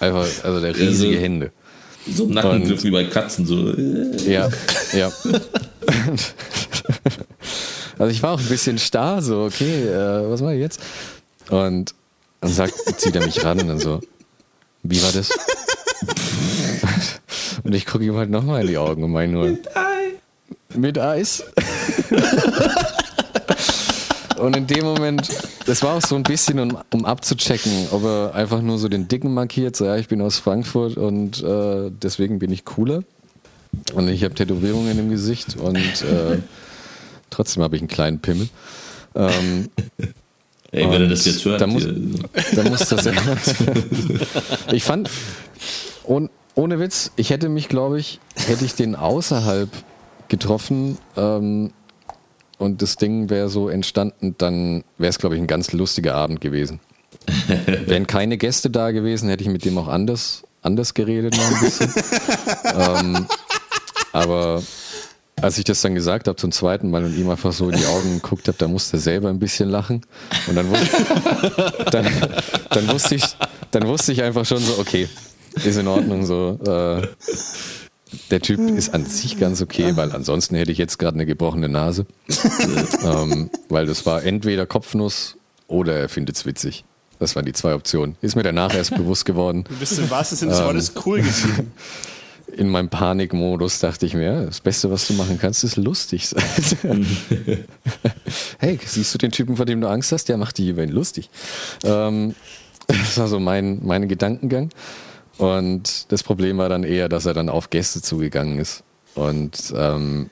Einfach, 0.00 0.26
also 0.42 0.60
der 0.60 0.74
riesige 0.76 1.12
Also- 1.12 1.20
Hände. 1.22 1.52
So 2.14 2.24
ein 2.24 2.30
Nackengriff 2.30 2.84
wie 2.84 2.90
bei 2.92 3.04
Katzen. 3.04 3.46
So. 3.46 3.72
äh. 3.72 4.30
Ja, 4.32 4.48
ja. 4.94 5.10
Also 7.98 8.10
ich 8.12 8.22
war 8.22 8.32
auch 8.34 8.40
ein 8.40 8.46
bisschen 8.46 8.78
starr, 8.78 9.22
so, 9.22 9.44
okay, 9.44 9.84
äh, 9.88 10.30
was 10.30 10.42
mache 10.42 10.54
ich 10.54 10.60
jetzt? 10.60 10.80
Und 11.48 11.94
dann 12.42 12.52
sagt, 12.52 12.74
zieht 13.00 13.16
er 13.16 13.24
mich 13.24 13.42
ran 13.42 13.58
und 13.60 13.68
dann 13.68 13.78
so, 13.80 14.00
wie 14.90 15.02
war 15.02 15.12
das? 15.12 15.30
Und 17.64 17.74
ich 17.74 17.86
gucke 17.86 18.04
ihm 18.04 18.16
halt 18.16 18.30
nochmal 18.30 18.62
in 18.62 18.68
die 18.68 18.78
Augen 18.78 19.02
und 19.02 19.10
meine 19.10 19.32
nur, 19.32 19.58
mit 20.74 20.98
Eis. 20.98 21.42
Und 24.38 24.56
in 24.56 24.66
dem 24.66 24.84
Moment, 24.84 25.28
das 25.64 25.82
war 25.82 25.96
auch 25.96 26.02
so 26.02 26.14
ein 26.14 26.22
bisschen, 26.22 26.60
um, 26.60 26.78
um 26.92 27.04
abzuchecken, 27.04 27.88
ob 27.90 28.04
er 28.04 28.34
einfach 28.34 28.60
nur 28.60 28.78
so 28.78 28.88
den 28.88 29.08
Dicken 29.08 29.32
markiert, 29.34 29.76
so 29.76 29.86
ja, 29.86 29.96
ich 29.96 30.08
bin 30.08 30.20
aus 30.20 30.38
Frankfurt 30.38 30.96
und 30.96 31.42
äh, 31.42 31.90
deswegen 31.90 32.38
bin 32.38 32.52
ich 32.52 32.64
cooler. 32.64 33.02
Und 33.94 34.08
ich 34.08 34.24
habe 34.24 34.34
Tätowierungen 34.34 34.98
im 34.98 35.10
Gesicht 35.10 35.56
und 35.56 35.76
äh, 35.76 36.38
trotzdem 37.30 37.62
habe 37.62 37.76
ich 37.76 37.82
einen 37.82 37.88
kleinen 37.88 38.20
Pimmel. 38.20 38.48
Ähm, 39.14 39.70
Ey, 40.72 40.90
wenn 40.90 41.02
er 41.02 41.08
das 41.08 41.24
jetzt 41.24 41.44
hört. 41.44 41.60
da 41.60 41.66
muss- 41.66 41.86
da 42.54 42.62
muss 42.64 42.88
das 42.88 43.08
Ich 44.72 44.82
fand, 44.84 45.10
ohne, 46.04 46.28
ohne 46.54 46.78
Witz, 46.80 47.12
ich 47.16 47.30
hätte 47.30 47.48
mich, 47.48 47.68
glaube 47.68 47.98
ich, 48.00 48.20
hätte 48.46 48.64
ich 48.64 48.74
den 48.74 48.94
außerhalb 48.96 49.68
getroffen 50.28 50.98
ähm, 51.16 51.72
und 52.58 52.82
das 52.82 52.96
Ding 52.96 53.30
wäre 53.30 53.48
so 53.48 53.68
entstanden, 53.68 54.34
dann 54.38 54.82
wäre 54.98 55.10
es, 55.10 55.18
glaube 55.18 55.36
ich, 55.36 55.40
ein 55.40 55.46
ganz 55.46 55.72
lustiger 55.72 56.14
Abend 56.14 56.40
gewesen. 56.40 56.80
Wären 57.86 58.06
keine 58.06 58.36
Gäste 58.38 58.70
da 58.70 58.90
gewesen, 58.90 59.28
hätte 59.28 59.42
ich 59.44 59.50
mit 59.50 59.64
dem 59.64 59.78
auch 59.78 59.88
anders, 59.88 60.42
anders 60.62 60.94
geredet 60.94 61.36
noch 61.36 61.50
ein 61.50 61.60
bisschen. 61.60 61.92
ähm, 62.78 63.26
aber 64.12 64.62
als 65.46 65.58
ich 65.58 65.64
das 65.64 65.80
dann 65.80 65.94
gesagt 65.94 66.26
habe 66.26 66.36
zum 66.36 66.50
zweiten 66.50 66.90
Mal 66.90 67.04
und 67.04 67.16
ihm 67.16 67.30
einfach 67.30 67.52
so 67.52 67.70
in 67.70 67.78
die 67.78 67.86
Augen 67.86 68.14
geguckt 68.20 68.48
habe, 68.48 68.58
da 68.58 68.66
musste 68.68 68.96
er 68.96 69.00
selber 69.00 69.28
ein 69.28 69.38
bisschen 69.38 69.68
lachen. 69.68 70.02
Und 70.48 70.56
dann, 70.56 70.72
wus- 70.72 71.84
dann, 71.90 72.06
dann, 72.70 72.88
wusste 72.88 73.14
ich, 73.14 73.22
dann 73.70 73.86
wusste 73.86 74.12
ich 74.12 74.22
einfach 74.22 74.44
schon 74.44 74.58
so, 74.58 74.78
okay, 74.78 75.08
ist 75.64 75.76
in 75.78 75.86
Ordnung 75.86 76.26
so. 76.26 76.58
Äh, 76.66 77.06
der 78.30 78.40
Typ 78.40 78.58
ist 78.76 78.92
an 78.92 79.06
sich 79.06 79.38
ganz 79.38 79.62
okay, 79.62 79.96
weil 79.96 80.10
ansonsten 80.12 80.56
hätte 80.56 80.72
ich 80.72 80.78
jetzt 80.78 80.98
gerade 80.98 81.14
eine 81.14 81.26
gebrochene 81.26 81.68
Nase. 81.68 82.06
ähm, 83.04 83.50
weil 83.68 83.86
das 83.86 84.04
war 84.04 84.24
entweder 84.24 84.66
Kopfnuss 84.66 85.36
oder 85.68 85.94
er 85.94 86.08
findet 86.08 86.36
es 86.36 86.44
witzig. 86.46 86.84
Das 87.18 87.36
waren 87.36 87.46
die 87.46 87.52
zwei 87.52 87.74
Optionen. 87.74 88.16
Ist 88.20 88.34
mir 88.36 88.42
danach 88.42 88.74
erst 88.74 88.94
bewusst 88.96 89.24
geworden. 89.24 89.64
Du 89.68 89.76
bist 89.76 89.98
im 89.98 90.10
wahrsten 90.10 90.36
Sinne 90.38 90.52
des 90.52 90.60
Wortes 90.62 90.92
cool 91.06 91.18
gewesen. 91.20 91.72
In 92.56 92.70
meinem 92.70 92.88
Panikmodus 92.88 93.80
dachte 93.80 94.06
ich 94.06 94.14
mir, 94.14 94.46
das 94.46 94.62
Beste, 94.62 94.90
was 94.90 95.06
du 95.06 95.12
machen 95.12 95.38
kannst, 95.38 95.62
ist 95.62 95.76
lustig 95.76 96.28
sein. 96.28 97.06
hey, 98.58 98.78
siehst 98.82 99.12
du 99.12 99.18
den 99.18 99.30
Typen, 99.30 99.56
vor 99.56 99.66
dem 99.66 99.82
du 99.82 99.88
Angst 99.88 100.10
hast? 100.10 100.30
Der 100.30 100.38
macht 100.38 100.56
dich 100.56 100.68
über 100.68 100.82
ihn 100.82 100.88
lustig. 100.88 101.28
Ähm, 101.84 102.34
das 102.86 103.18
war 103.18 103.28
so 103.28 103.40
mein, 103.40 103.84
mein 103.84 104.08
Gedankengang. 104.08 104.70
Und 105.36 106.10
das 106.10 106.22
Problem 106.22 106.56
war 106.56 106.70
dann 106.70 106.82
eher, 106.82 107.10
dass 107.10 107.26
er 107.26 107.34
dann 107.34 107.50
auf 107.50 107.68
Gäste 107.68 108.00
zugegangen 108.00 108.58
ist. 108.58 108.84
Und 109.14 109.74
ähm, 109.76 110.30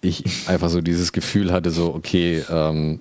ich 0.00 0.24
einfach 0.46 0.68
so 0.68 0.80
dieses 0.80 1.12
Gefühl 1.12 1.52
hatte, 1.52 1.72
so, 1.72 1.92
okay, 1.92 2.44
ähm, 2.48 3.00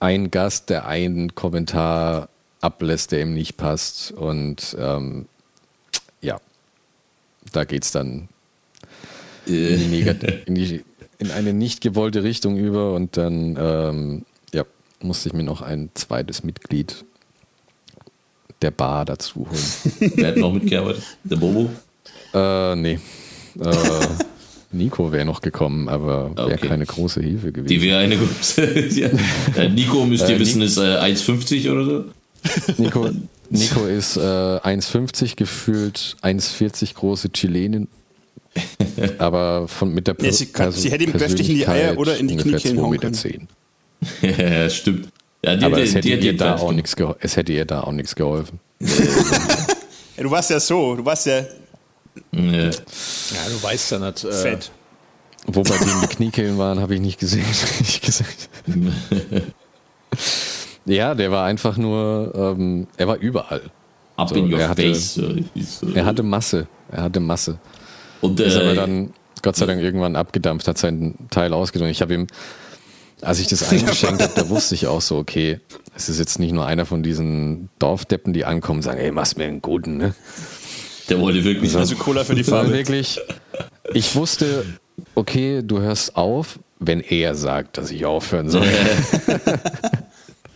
ein 0.00 0.32
Gast, 0.32 0.68
der 0.68 0.88
einen 0.88 1.36
Kommentar 1.36 2.28
ablässt, 2.60 3.12
der 3.12 3.22
ihm 3.22 3.34
nicht 3.34 3.56
passt. 3.56 4.10
Und 4.10 4.76
ähm, 4.80 5.26
da 7.52 7.64
geht 7.64 7.84
es 7.84 7.92
dann 7.92 8.28
in, 9.46 9.90
die 9.90 10.00
in, 10.46 10.54
die, 10.54 10.84
in, 11.18 11.30
eine 11.30 11.52
nicht 11.52 11.80
gewollte 11.80 12.22
Richtung 12.22 12.56
über 12.56 12.94
und 12.94 13.16
dann 13.16 13.56
ähm, 13.58 14.24
ja, 14.52 14.64
musste 15.00 15.28
ich 15.28 15.34
mir 15.34 15.44
noch 15.44 15.62
ein 15.62 15.90
zweites 15.94 16.42
Mitglied 16.44 17.04
der 18.62 18.70
Bar 18.70 19.04
dazu 19.04 19.46
holen. 19.48 20.12
Wer 20.16 20.28
hat 20.28 20.36
noch 20.36 20.52
mitgearbeitet? 20.52 21.02
Der 21.24 21.36
Bobo? 21.36 21.70
Äh, 22.34 22.76
nee. 22.76 22.98
Äh, 23.60 23.76
Nico 24.70 25.12
wäre 25.12 25.24
noch 25.24 25.40
gekommen, 25.40 25.88
aber 25.88 26.36
wäre 26.36 26.54
okay. 26.54 26.68
keine 26.68 26.84
große 26.84 27.22
Hilfe 27.22 27.52
gewesen. 27.52 27.68
Die 27.68 27.80
wäre 27.80 28.00
eine 28.00 28.18
große. 28.18 28.88
ja. 28.90 29.08
Äh, 29.56 29.70
Nico 29.70 30.04
müsst 30.04 30.28
ihr 30.28 30.36
äh, 30.36 30.40
wissen, 30.40 30.60
ist 30.60 30.76
äh, 30.76 30.98
1,50 30.98 31.72
oder 31.72 31.84
so? 31.84 32.04
Nico, 32.76 33.10
Nico 33.50 33.86
ist 33.86 34.16
äh, 34.16 34.20
1,50 34.20 35.36
gefühlt 35.36 36.16
1,40 36.22 36.94
große 36.94 37.30
Chilenin. 37.30 37.88
Aber 39.18 39.68
von, 39.68 39.94
mit 39.94 40.06
der 40.06 40.16
ja, 40.20 40.32
sie, 40.32 40.46
kann, 40.46 40.72
sie 40.72 40.90
hätte 40.90 41.04
ihm 41.04 41.12
kräftig 41.12 41.48
in 41.48 41.56
die 41.56 41.68
Eier 41.68 41.96
oder 41.96 42.16
in 42.16 42.28
die 42.28 42.36
Knie 42.36 42.78
hauen 42.78 42.98
können. 42.98 43.48
ja, 44.22 44.70
stimmt. 44.70 45.08
Ja, 45.44 45.54
die, 45.54 45.64
Aber 45.64 45.80
es, 45.80 45.94
hätte 45.94 46.08
ihr 46.08 46.36
da 46.36 46.56
auch 46.56 46.72
nichts 46.72 46.96
es 47.20 47.36
hätte 47.36 47.52
ihr 47.52 47.64
da 47.64 47.82
auch 47.82 47.92
nichts 47.92 48.16
geholfen. 48.16 48.58
ja, 48.80 50.22
du 50.22 50.30
warst 50.30 50.50
ja 50.50 50.58
so, 50.58 50.96
du 50.96 51.04
warst 51.04 51.26
ja. 51.26 51.44
Ja, 52.32 52.62
ja 52.64 52.70
du 52.70 53.62
weißt 53.62 53.92
ja 53.92 53.98
nicht. 54.00 54.24
Äh, 54.24 54.32
Fett. 54.32 54.72
Wo 55.46 55.62
bei 55.62 55.78
denen 55.78 56.00
die 56.02 56.08
Kniekehlen 56.08 56.58
waren, 56.58 56.80
habe 56.80 56.94
ich 56.94 57.00
nicht 57.00 57.20
gesehen. 57.20 57.46
ich 57.80 58.00
gesagt. 58.00 58.48
ja, 60.88 61.14
der 61.14 61.30
war 61.30 61.44
einfach 61.44 61.76
nur, 61.76 62.32
ähm, 62.34 62.86
er 62.96 63.08
war 63.08 63.16
überall. 63.16 63.62
Up 64.16 64.30
so, 64.30 64.34
in 64.34 64.52
your 64.52 64.58
er 64.58 64.68
hatte, 64.68 64.82
face. 64.82 65.20
Er 65.94 66.04
hatte 66.04 66.22
Masse. 66.22 66.66
Er 66.90 67.02
hatte 67.02 67.20
Masse. 67.20 67.58
Und, 68.20 68.40
äh, 68.40 68.48
ist 68.48 68.56
aber 68.56 68.74
dann 68.74 69.10
Gott 69.42 69.54
sei 69.54 69.66
Dank 69.66 69.80
irgendwann 69.80 70.16
abgedampft, 70.16 70.66
hat 70.66 70.78
seinen 70.78 71.28
Teil 71.30 71.52
ausgedrückt. 71.52 71.92
Ich 71.92 72.02
habe 72.02 72.14
ihm 72.14 72.26
als 73.20 73.40
ich 73.40 73.46
das 73.48 73.68
eingeschenkt 73.70 74.22
habe, 74.22 74.32
da 74.34 74.48
wusste 74.48 74.74
ich 74.74 74.86
auch 74.86 75.00
so, 75.00 75.16
okay, 75.16 75.60
es 75.96 76.08
ist 76.08 76.18
jetzt 76.18 76.38
nicht 76.38 76.52
nur 76.52 76.66
einer 76.66 76.86
von 76.86 77.02
diesen 77.02 77.68
Dorfdeppen, 77.78 78.32
die 78.32 78.44
ankommen 78.44 78.78
und 78.78 78.82
sagen, 78.82 79.00
ey, 79.00 79.10
mach's 79.10 79.36
mir 79.36 79.44
einen 79.44 79.62
guten, 79.62 79.96
ne? 79.96 80.14
Der 81.08 81.18
wollte 81.20 81.42
wirklich. 81.42 81.74
Also 81.74 81.96
Cola 81.96 82.22
für 82.24 82.34
die 82.34 82.44
Farbe. 82.44 82.72
Wirklich, 82.72 83.18
ich 83.94 84.14
wusste, 84.14 84.64
okay, 85.14 85.62
du 85.64 85.80
hörst 85.80 86.16
auf, 86.16 86.58
wenn 86.78 87.00
er 87.00 87.34
sagt, 87.34 87.78
dass 87.78 87.90
ich 87.90 88.04
aufhören 88.04 88.50
soll. 88.50 88.66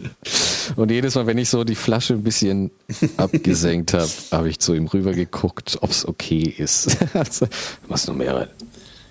Und 0.77 0.91
jedes 0.91 1.15
Mal, 1.15 1.27
wenn 1.27 1.39
ich 1.39 1.49
so 1.49 1.65
die 1.65 1.75
Flasche 1.75 2.15
ein 2.15 2.23
bisschen 2.23 2.71
abgesenkt 3.17 3.95
habe, 3.95 4.09
habe 4.31 4.49
ich 4.49 4.59
zu 4.59 4.75
ihm 4.75 4.87
rüber 4.87 5.13
geguckt, 5.13 5.79
ob 5.81 5.91
es 5.91 6.07
okay 6.07 6.55
ist. 6.57 6.97
also, 7.15 7.47
machst 7.89 8.09
du 8.09 8.13
mehr 8.13 8.37
rein? 8.37 8.49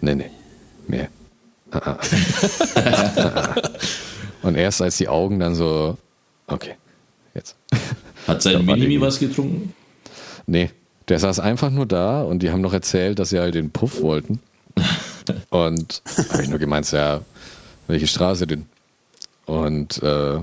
Nee, 0.02 0.16
nee, 0.16 0.32
mehr. 0.88 1.10
Und 4.42 4.56
erst 4.56 4.82
als 4.82 4.98
die 4.98 5.08
Augen 5.08 5.40
dann 5.40 5.56
so, 5.56 5.98
okay, 6.48 6.76
jetzt. 7.34 7.56
Hat 8.28 8.42
sein 8.42 8.66
Minimi 8.66 9.00
was 9.00 9.20
getrunken? 9.20 9.74
Nee, 10.48 10.72
der 11.08 11.20
saß 11.20 11.40
einfach 11.40 11.70
nur 11.70 11.86
da 11.86 12.24
und 12.24 12.40
die 12.40 12.52
haben 12.52 12.62
noch 12.62 12.74
erzählt, 12.74 13.20
dass 13.20 13.30
sie 13.30 13.40
halt 13.40 13.56
den 13.56 13.72
Puff 13.72 14.02
wollten. 14.02 14.40
Und 15.50 16.02
habe 16.32 16.44
ich 16.44 16.50
nur 16.50 16.60
gemeint, 16.60 16.92
ja, 16.92 17.22
welche 17.88 18.08
Straße 18.08 18.48
denn? 18.48 18.66
Und 19.46 20.02
äh, 20.02 20.40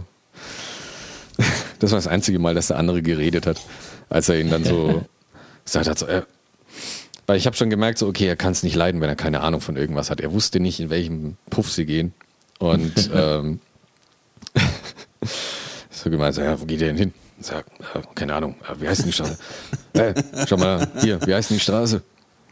das 1.79 1.93
war 1.93 1.99
das 1.99 2.07
einzige 2.07 2.39
Mal, 2.39 2.55
dass 2.55 2.69
der 2.69 2.79
andere 2.79 3.03
geredet 3.03 3.47
hat, 3.47 3.61
als 4.09 4.29
er 4.29 4.41
ihn 4.41 4.51
dann 4.51 4.65
so 4.65 5.05
gesagt 5.65 5.89
hat, 5.89 5.99
so, 5.99 6.07
äh, 6.07 6.23
weil 7.27 7.37
ich 7.37 7.47
habe 7.47 7.57
schon 7.57 7.71
gemerkt, 7.71 7.99
so, 7.99 8.07
okay, 8.07 8.27
er 8.27 8.37
kann 8.37 8.53
es 8.53 8.63
nicht 8.63 8.75
leiden, 8.75 9.01
wenn 9.01 9.09
er 9.09 9.17
keine 9.17 9.41
Ahnung 9.41 9.61
von 9.61 9.77
irgendwas 9.77 10.11
hat. 10.11 10.21
Er 10.21 10.33
wusste 10.33 10.61
nicht, 10.61 10.81
in 10.81 10.89
welchem 10.89 11.37
Puff 11.51 11.71
sie 11.71 11.85
gehen. 11.85 12.15
Und 12.59 13.11
ähm, 13.15 13.61
so 15.91 16.11
gemeint, 16.11 16.35
so, 16.35 16.43
ja, 16.43 16.59
wo 16.61 16.65
geht 16.65 16.81
ihr 16.81 16.87
denn 16.89 16.97
hin? 16.97 17.15
Sag, 17.41 17.67
äh, 17.95 18.01
keine 18.15 18.35
Ahnung, 18.35 18.57
äh, 18.63 18.81
wie 18.81 18.89
heißt 18.89 19.03
denn 19.03 19.09
die 19.09 19.13
Straße? 19.13 19.39
Hey, 19.95 20.15
schau 20.49 20.57
mal, 20.57 20.89
hier, 21.01 21.25
wie 21.27 21.35
heißt 21.35 21.51
denn 21.51 21.59
die 21.59 21.63
Straße? 21.63 22.03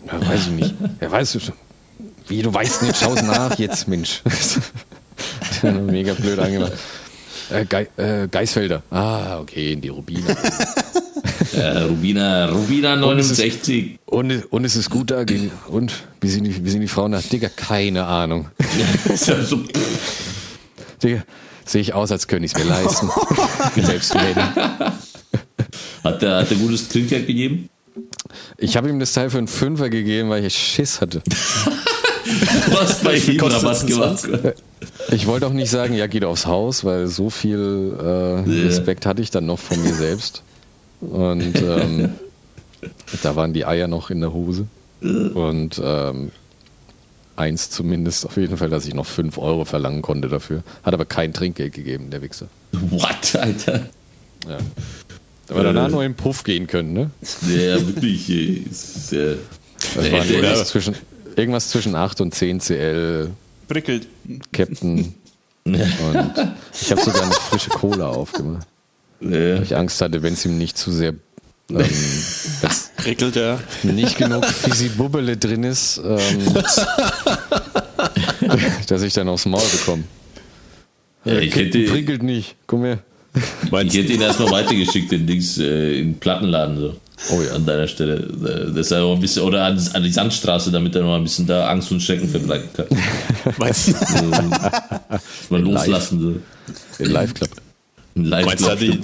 Ja, 0.06 0.28
weiß 0.28 0.40
ich 0.46 0.52
nicht. 0.52 0.74
Ja, 1.00 1.10
weißt 1.10 1.34
du 1.34 1.40
schon. 1.40 1.54
Wie, 2.28 2.42
du 2.42 2.52
weißt 2.52 2.82
nicht, 2.82 2.96
schau's 2.96 3.22
nach 3.22 3.58
jetzt, 3.58 3.88
Mensch. 3.88 4.22
Mega 5.62 6.12
blöd 6.14 6.38
angemacht. 6.38 6.72
Äh, 7.50 7.64
Ge 7.64 7.86
äh, 7.96 8.28
Geisfelder. 8.28 8.82
Ah, 8.90 9.38
okay, 9.38 9.72
in 9.72 9.80
die 9.80 9.88
Rubine. 9.88 10.36
Äh, 11.54 11.78
Rubina, 11.82 12.50
Rubina 12.50 12.96
69. 12.96 13.98
Und 14.06 14.30
es, 14.30 14.38
ist, 14.38 14.44
und, 14.46 14.52
und 14.52 14.64
es 14.64 14.76
ist 14.76 14.90
gut 14.90 15.10
da. 15.10 15.24
Und 15.68 15.92
wie 16.20 16.28
sind 16.28 16.44
die, 16.44 16.64
wie 16.64 16.70
sind 16.70 16.80
die 16.80 16.88
Frauen 16.88 17.12
da? 17.12 17.20
Digga, 17.20 17.48
keine 17.48 18.04
Ahnung. 18.04 18.50
so, 19.14 19.34
Digga, 21.02 21.22
sehe 21.64 21.80
ich 21.80 21.94
aus, 21.94 22.10
als 22.10 22.26
könnte 22.26 22.46
ich 22.46 22.54
es 22.54 22.58
mir 22.58 22.68
leisten. 22.68 23.08
Selbst 23.76 24.14
Hat 24.14 26.22
der, 26.22 26.36
hat 26.36 26.50
der 26.50 26.58
gutes 26.58 26.88
Trinkgeld 26.88 27.26
gegeben? 27.26 27.68
Ich 28.58 28.76
habe 28.76 28.88
ihm 28.88 28.98
das 28.98 29.12
Teil 29.12 29.30
für 29.30 29.38
einen 29.38 29.48
Fünfer 29.48 29.88
gegeben, 29.88 30.30
weil 30.30 30.44
ich 30.44 30.56
Schiss 30.56 31.00
hatte. 31.00 31.22
Was 32.70 33.02
bei 33.02 33.16
ihm 33.16 33.40
Rabatt 33.40 33.86
gemacht? 33.86 34.28
Ich 35.10 35.26
wollte 35.26 35.46
auch 35.46 35.52
nicht 35.52 35.70
sagen, 35.70 35.94
ja, 35.94 36.06
geht 36.06 36.24
aufs 36.24 36.46
Haus, 36.46 36.84
weil 36.84 37.06
so 37.06 37.30
viel 37.30 37.94
äh, 37.98 38.50
Respekt 38.66 39.06
hatte 39.06 39.22
ich 39.22 39.30
dann 39.30 39.46
noch 39.46 39.58
von 39.58 39.82
mir 39.82 39.94
selbst. 39.94 40.42
Und 41.00 41.60
ähm, 41.62 42.10
da 43.22 43.36
waren 43.36 43.52
die 43.52 43.64
Eier 43.64 43.88
noch 43.88 44.10
in 44.10 44.20
der 44.20 44.32
Hose. 44.32 44.66
Und 45.00 45.80
ähm, 45.82 46.30
eins 47.36 47.70
zumindest 47.70 48.26
auf 48.26 48.36
jeden 48.36 48.56
Fall, 48.56 48.70
dass 48.70 48.86
ich 48.86 48.94
noch 48.94 49.06
5 49.06 49.38
Euro 49.38 49.64
verlangen 49.64 50.02
konnte 50.02 50.28
dafür. 50.28 50.62
Hat 50.82 50.94
aber 50.94 51.04
kein 51.04 51.32
Trinkgeld 51.32 51.74
gegeben, 51.74 52.10
der 52.10 52.22
Wichser. 52.22 52.48
What, 52.72 53.36
Alter? 53.36 53.86
Ja. 54.48 54.58
Da 55.46 55.54
wir 55.54 55.62
danach 55.62 55.88
nur 55.90 56.02
in 56.02 56.12
den 56.12 56.16
Puff 56.16 56.42
gehen 56.42 56.66
können, 56.66 56.92
ne? 56.92 57.10
Ja, 57.42 57.86
wirklich. 57.86 58.66
Ist, 58.68 59.12
äh, 59.12 59.36
das 59.94 60.12
war 60.12 60.24
irgendwas 60.26 60.68
zwischen, 60.68 60.96
irgendwas 61.36 61.68
zwischen 61.68 61.94
8 61.94 62.20
und 62.20 62.34
10 62.34 62.60
CL. 62.60 63.30
Prickelt. 63.68 64.08
Captain. 64.52 65.14
und 65.64 65.76
ich 66.80 66.90
habe 66.90 67.00
sogar 67.00 67.22
eine 67.22 67.32
frische 67.32 67.70
Cola 67.70 68.08
aufgemacht. 68.08 68.66
Nee. 69.20 69.54
Weil 69.54 69.62
ich 69.62 69.76
Angst 69.76 70.00
hatte, 70.00 70.22
wenn 70.22 70.34
es 70.34 70.44
ihm 70.44 70.58
nicht 70.58 70.76
zu 70.76 70.92
sehr 70.92 71.14
ähm, 71.70 71.78
Prickelt 72.96 73.36
er. 73.36 73.60
Nicht 73.82 74.18
genug 74.18 74.44
Fisi-Bubbele 74.44 75.36
drin 75.36 75.64
ist, 75.64 76.00
ähm, 76.04 76.54
dass 78.86 79.02
ich 79.02 79.12
dann 79.12 79.28
aufs 79.28 79.46
Maul 79.46 79.62
bekomme. 79.72 80.04
Ja, 81.24 81.38
ich 81.38 81.54
hätte, 81.56 81.84
prickelt 81.86 82.22
nicht, 82.22 82.54
komm 82.66 82.84
her. 82.84 82.98
Ich 83.34 83.94
hätte 83.94 84.12
ihn 84.12 84.20
erstmal 84.20 84.50
weitergeschickt, 84.50 85.10
den 85.10 85.26
Dings 85.26 85.58
äh, 85.58 85.98
in 85.98 86.12
den 86.12 86.18
Plattenladen 86.18 86.78
so. 86.78 86.96
Oh 87.30 87.40
ja. 87.40 87.54
An 87.54 87.64
deiner 87.64 87.88
Stelle. 87.88 88.20
Das 88.20 88.86
ist 88.86 88.90
ja 88.90 89.04
ein 89.04 89.20
bisschen, 89.20 89.42
oder 89.42 89.64
an, 89.64 89.82
an, 89.94 90.02
die 90.02 90.12
Sandstraße, 90.12 90.70
damit 90.70 90.94
er 90.94 91.02
noch 91.02 91.16
ein 91.16 91.22
bisschen 91.22 91.46
da 91.46 91.68
Angst 91.68 91.90
und 91.90 92.02
Schrecken 92.02 92.28
vertragen 92.28 92.68
kann. 92.74 92.86
Weißt 93.56 93.88
du? 93.88 93.94
mal 95.50 95.60
loslassen. 95.60 96.42
So. 96.98 97.04
In 97.04 97.10
Live 97.10 97.34
Club. 97.34 97.50
Live 98.18 98.46
Meinst 98.46 98.64
du, 98.64 98.70
hat 98.70 98.80
die, 98.80 98.98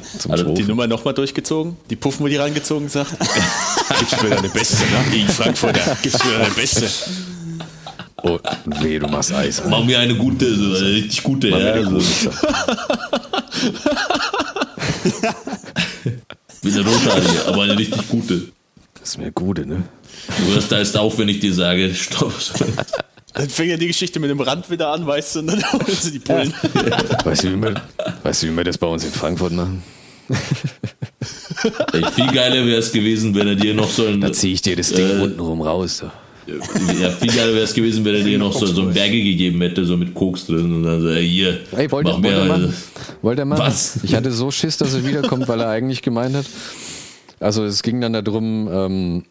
die 0.55 0.63
Nummer 0.63 0.87
nochmal 0.87 1.13
durchgezogen? 1.13 1.77
Die 1.91 1.97
Puffmutti 1.97 2.37
rangezogen 2.37 2.89
sagt? 2.89 3.11
gibt's 3.99 4.23
mir 4.23 4.39
eine 4.39 4.49
Beste, 4.49 4.85
ne? 4.85 5.05
Die 5.13 5.31
Frankfurter, 5.31 5.99
gibt's 6.03 6.25
mir 6.25 6.37
eine 6.37 6.55
Beste. 6.55 6.89
Oh, 8.23 8.39
weh, 8.81 8.99
du 8.99 9.09
machst 9.09 9.35
Eis. 9.35 9.63
Mach 9.69 9.85
mir 9.85 9.99
eine 9.99 10.15
gute, 10.15 10.55
so 10.55 10.77
eine 10.77 10.95
richtig 10.95 11.23
gute, 11.23 11.51
Mach 11.51 11.59
ja. 11.59 11.73
Also. 11.73 12.01
Wie 16.63 16.73
eine 16.73 16.85
rothaarige, 16.87 17.47
aber 17.47 17.63
eine 17.63 17.79
richtig 17.79 18.09
gute. 18.09 18.43
Das 18.99 19.11
ist 19.11 19.19
mir 19.19 19.33
gute, 19.33 19.67
ne? 19.67 19.83
Du 20.29 20.55
hörst 20.55 20.71
da 20.71 20.79
ist 20.79 20.97
auf, 20.97 21.19
wenn 21.19 21.29
ich 21.29 21.41
dir 21.41 21.53
sage, 21.53 21.93
stopp. 21.95 22.33
Dann 23.35 23.49
fängt 23.49 23.71
ja 23.71 23.77
die 23.77 23.89
Geschichte 23.89 24.21
mit 24.21 24.31
dem 24.31 24.41
Rand 24.41 24.71
wieder 24.71 24.93
an, 24.93 25.07
weißt 25.07 25.37
du, 25.37 25.39
und 25.41 25.47
dann 25.49 25.63
holen 25.73 25.85
sie 25.89 26.13
die 26.13 26.19
Bullen. 26.19 26.53
Weißt, 27.25 27.45
du, 27.45 27.53
wie 27.53 27.63
wir, 27.63 27.75
weißt 28.23 28.43
du, 28.43 28.47
wie 28.49 28.57
wir 28.57 28.65
das 28.65 28.79
bei 28.79 28.87
uns 28.87 29.05
in 29.05 29.11
Frankfurt 29.11 29.53
machen? 29.53 29.83
Ey, 31.93 32.05
viel 32.15 32.31
geiler 32.33 32.67
wäre 32.67 32.79
es 32.79 32.93
gewesen, 32.93 33.35
wenn 33.35 33.49
er 33.49 33.55
dir 33.55 33.75
noch 33.75 33.91
so 33.91 34.07
ein. 34.07 34.21
Da 34.21 34.33
ziehe 34.33 34.55
ich 34.55 34.63
dir 34.63 34.77
das 34.77 34.91
Ding 34.91 35.19
äh, 35.19 35.23
untenrum 35.23 35.63
raus. 35.63 35.99
So. 35.99 36.11
Ja, 36.47 37.11
viel 37.11 37.29
geiler 37.29 37.53
wäre 37.53 37.65
es 37.65 37.75
gewesen, 37.75 38.05
wenn 38.05 38.15
er 38.15 38.25
dir 38.25 38.39
noch 38.39 38.53
so, 38.53 38.67
so 38.67 38.83
ein 38.83 38.93
Berge 38.93 39.23
gegeben 39.23 39.61
hätte, 39.61 39.85
so 39.85 39.97
mit 39.97 40.15
Koks 40.15 40.47
drin 40.47 40.75
und 40.75 40.83
dann 40.83 41.01
so, 41.01 41.09
ey, 41.09 41.29
hier. 41.29 41.61
Ey, 41.77 41.91
wollte, 41.91 42.11
mach 42.11 42.23
wollte, 42.23 42.39
er 42.39 42.45
machen. 42.45 42.75
wollte 43.23 43.43
er 43.43 43.45
machen? 43.45 43.61
Was? 43.61 44.01
Ich 44.03 44.15
hatte 44.15 44.33
so 44.33 44.51
Schiss, 44.51 44.77
dass 44.77 44.95
er 44.95 45.07
wiederkommt, 45.07 45.49
weil 45.49 45.61
er 45.61 45.69
eigentlich 45.69 46.03
gemeint 46.03 46.35
hat. 46.35 46.47
Also 47.39 47.65
es 47.65 47.83
ging 47.83 48.01
dann 48.01 48.13
darum, 48.13 48.69
ähm, 48.73 49.25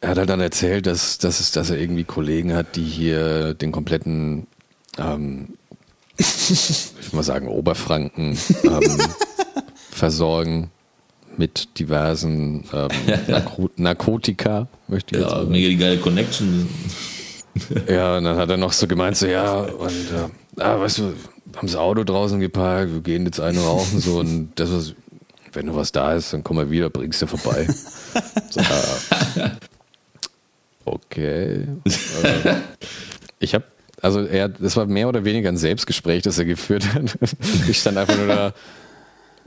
er 0.00 0.10
hat 0.10 0.18
halt 0.18 0.28
dann 0.28 0.40
erzählt, 0.40 0.86
dass, 0.86 1.18
dass, 1.18 1.40
es, 1.40 1.52
dass 1.52 1.70
er 1.70 1.78
irgendwie 1.78 2.04
Kollegen 2.04 2.54
hat, 2.54 2.76
die 2.76 2.84
hier 2.84 3.54
den 3.54 3.72
kompletten 3.72 4.46
ähm, 4.98 5.48
ich 6.16 6.94
würde 6.96 7.16
mal 7.16 7.22
sagen, 7.22 7.48
Oberfranken 7.48 8.38
ähm, 8.64 8.98
versorgen 9.90 10.70
mit 11.38 11.78
diversen 11.78 12.64
ähm, 12.72 12.88
Narko 13.28 13.70
Narkotika, 13.76 14.68
möchte 14.88 15.16
ich 15.16 15.22
Ja, 15.22 15.28
jetzt 15.28 15.36
mal 15.36 15.46
mega 15.46 15.68
die 15.68 15.76
geile 15.76 15.98
Connection. 15.98 16.68
Ja, 17.88 18.16
und 18.18 18.24
dann 18.24 18.36
hat 18.36 18.50
er 18.50 18.56
noch 18.56 18.72
so 18.72 18.86
gemeint, 18.86 19.16
so, 19.16 19.26
ja, 19.26 19.60
und, 19.60 19.90
äh, 19.90 20.60
ah, 20.60 20.80
weißt 20.80 20.98
du, 20.98 21.02
haben 21.56 21.66
das 21.66 21.76
Auto 21.76 22.02
draußen 22.02 22.40
geparkt, 22.40 22.92
wir 22.92 23.00
gehen 23.00 23.24
jetzt 23.26 23.40
eine 23.40 23.60
rauchen, 23.60 24.00
so, 24.00 24.18
und 24.18 24.50
das, 24.56 24.72
was, 24.72 24.94
wenn 25.52 25.66
du 25.66 25.76
was 25.76 25.92
da 25.92 26.14
ist, 26.14 26.32
dann 26.32 26.42
komm 26.42 26.56
mal 26.56 26.70
wieder, 26.70 26.90
bringst 26.90 27.22
du 27.22 27.26
vorbei. 27.26 27.66
So, 28.50 28.60
ah, 28.60 29.50
okay. 30.84 31.66
Äh, 32.22 32.54
ich 33.38 33.54
habe, 33.54 33.64
also 34.02 34.24
er, 34.24 34.48
das 34.48 34.76
war 34.76 34.86
mehr 34.86 35.08
oder 35.08 35.24
weniger 35.24 35.48
ein 35.48 35.56
Selbstgespräch, 35.56 36.22
das 36.22 36.38
er 36.38 36.44
geführt 36.44 36.92
hat. 36.92 37.16
Ich 37.68 37.78
stand 37.78 37.98
einfach 37.98 38.16
nur 38.16 38.26
da, 38.26 38.52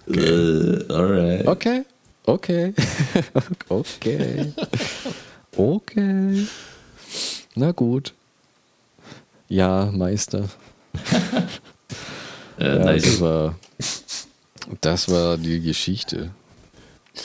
Äh, 0.09 0.85
alright. 0.91 1.47
okay, 1.47 1.83
okay, 2.25 2.73
okay, 3.69 4.53
okay. 5.55 6.47
Na 7.55 7.71
gut. 7.71 8.13
Ja, 9.49 9.89
Meister. 9.93 10.49
Äh, 12.59 12.65
Ja, 12.65 12.79
nice. 12.85 13.03
das 13.03 13.21
war, 13.21 13.55
das 14.81 15.09
war 15.09 15.37
die 15.37 15.61
Geschichte. 15.61 16.31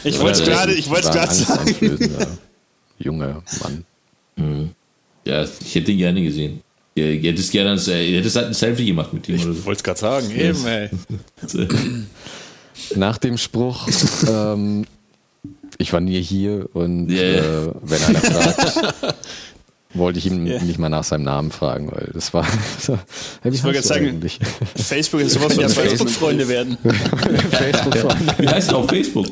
Ich 0.05 0.21
wollte 0.21 0.43
es 0.43 0.47
gerade, 0.47 0.75
ich 0.75 0.91
wollte 0.91 1.09
es 1.09 1.49
War 1.49 1.61
ein 1.61 1.75
gerade 1.79 2.09
sagen. 2.09 2.39
Junger 2.99 3.43
Mann. 3.63 3.85
Ja, 5.25 5.43
ich 5.45 5.75
hätte 5.75 5.91
ihn 5.93 5.97
gerne 5.99 6.23
gesehen. 6.23 6.61
Ihr, 6.95 7.19
hättest 7.23 7.51
gerne 7.51 7.71
ein, 7.71 7.79
ihr 7.79 8.19
hättest 8.19 8.37
halt 8.37 8.49
ein 8.49 8.55
Selfie 8.55 8.85
gemacht 8.85 9.15
mit 9.15 9.27
ihm 9.31 9.37
oder 9.43 9.55
so. 9.55 9.65
Wollte 9.65 9.79
es 9.79 9.85
gerade 9.85 10.01
sagen, 10.01 10.31
eben, 10.33 10.67
ey. 10.67 10.91
Nach 12.97 13.19
dem 13.19 13.39
Spruch, 13.39 13.89
ähm, 14.29 14.85
ich 15.79 15.93
war 15.93 16.01
nie 16.01 16.21
hier 16.23 16.69
und 16.75 17.09
ja. 17.11 17.23
Äh, 17.23 17.73
wenn 17.83 18.03
einer 18.05 18.21
fragt, 18.21 19.17
wollte 19.95 20.19
ich 20.19 20.27
ihn 20.27 20.47
Ja. 20.47 20.63
nicht 20.63 20.79
mal 20.79 20.89
nach 20.89 21.05
seinem 21.05 21.25
Namen 21.25 21.51
fragen, 21.51 21.91
weil 21.93 22.11
das 22.15 22.33
war. 22.33 22.47
So, 22.81 22.99
wie 23.43 23.49
Ich 23.55 23.63
wollte 23.63 23.81
du 23.83 23.87
sagen, 23.87 24.07
eigentlich? 24.09 24.39
Facebook 24.75 25.21
ist 25.21 25.35
sowas 25.35 25.53
von 25.55 25.63
Ja, 25.63 25.69
Facebook. 25.69 25.91
Facebook-Freunde 26.09 26.49
werden. 26.49 26.79
Facebook-Freunde. 27.51 28.35
Wie 28.39 28.49
heißt 28.49 28.71
er 28.71 28.77
auf 28.79 28.89
Facebook? 28.89 29.27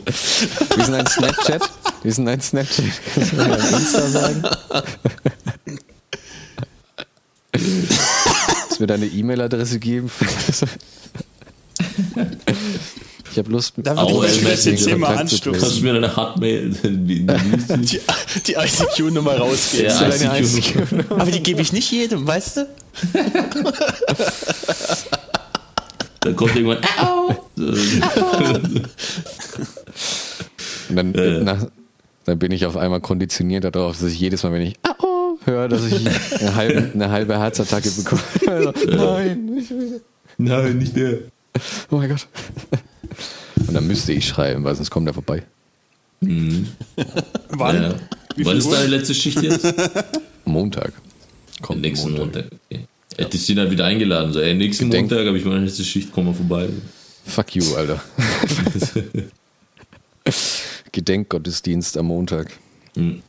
Wir 0.77 0.85
sind 0.85 0.95
ein 0.95 1.07
Snapchat. 1.07 1.71
Wir 2.03 2.13
sind 2.13 2.29
ein 2.29 2.41
Snapchat. 2.41 2.85
Kannst 3.15 3.33
du 3.33 3.77
Insta 3.77 4.09
sagen? 4.09 4.43
Kannst 7.53 8.79
du 8.79 8.83
mir 8.83 8.87
deine 8.87 9.07
E-Mail-Adresse 9.07 9.79
geben? 9.79 10.11
Ich 13.33 13.39
habe 13.39 13.51
Lust. 13.51 13.75
Da 13.77 13.97
würde 13.97 14.27
ich 14.27 14.43
das 14.45 14.65
jetzt 14.65 14.87
mal 14.99 15.15
zu 15.15 15.21
anstupsen. 15.21 15.61
Kannst 15.61 15.79
du 15.79 15.83
mir 15.85 15.93
deine 15.95 16.17
Hotmail, 16.17 16.71
die, 16.83 17.27
ICQ-Nummer 18.55 19.37
rausgeben. 19.37 19.87
Ja. 19.87 20.09
Deine 20.09 20.41
ICQ. 20.41 21.11
Aber 21.11 21.31
die 21.31 21.41
gebe 21.43 21.61
ich 21.63 21.73
nicht 21.73 21.91
jedem, 21.93 22.27
weißt 22.27 22.57
du? 22.59 22.67
Dann 26.21 26.37
kommt 26.37 26.55
irgendwann, 26.55 26.79
au! 27.01 27.35
Und 27.57 28.83
dann, 30.97 31.15
Äh. 31.15 31.41
nach, 31.41 31.67
dann 32.27 32.39
bin 32.39 32.53
ich 32.53 32.67
auf 32.67 32.77
einmal 32.77 33.01
konditioniert 33.01 33.65
darauf, 33.65 33.99
dass 33.99 34.13
ich 34.13 34.21
jedes 34.21 34.43
Mal, 34.43 34.53
wenn 34.53 34.61
ich 34.63 34.75
Au 34.83 35.39
höre, 35.47 35.69
dass 35.69 35.87
ich 35.87 35.95
eine 36.41 36.55
halbe, 36.55 36.91
eine 36.93 37.11
halbe 37.11 37.39
Herzattacke 37.39 37.91
bekomme. 37.91 38.21
Also, 38.47 38.73
nein, 38.87 39.63
Nein, 40.37 40.77
nicht 40.79 40.95
der. 40.97 41.19
oh 41.91 41.97
mein 41.97 42.11
Gott. 42.11 42.27
Und 43.71 43.75
dann 43.75 43.87
müsste 43.87 44.13
ich 44.13 44.27
schreiben, 44.27 44.65
weil 44.65 44.75
sonst 44.75 44.91
kommt 44.91 45.07
er 45.07 45.15
vorbei. 45.15 45.45
Wann? 46.21 46.67
Ja. 47.83 47.95
Wann 48.39 48.57
ist 48.57 48.69
deine 48.71 48.89
letzte 48.89 49.15
Schicht 49.15 49.41
jetzt? 49.43 49.73
Montag. 50.45 50.93
Am 51.69 51.81
nächsten 51.81 52.13
Montag. 52.17 52.47
Okay. 52.69 52.85
Hättest 53.17 53.49
du 53.49 53.53
ihn 53.53 53.59
halt 53.61 53.71
wieder 53.71 53.85
eingeladen. 53.85 54.33
So, 54.33 54.41
ey, 54.41 54.55
nächsten 54.55 54.91
Gedenk- 54.91 55.11
Montag 55.11 55.27
habe 55.29 55.39
ich 55.39 55.45
meine 55.45 55.65
letzte 55.65 55.85
Schicht, 55.85 56.09
komm 56.13 56.25
mal 56.27 56.35
vorbei. 56.35 56.69
Fuck 57.27 57.55
you, 57.55 57.63
Alter. 57.77 58.01
Gedenkgottesdienst 60.93 61.97
am 61.97 62.07
Montag. 62.07 62.51
Hm. 62.97 63.23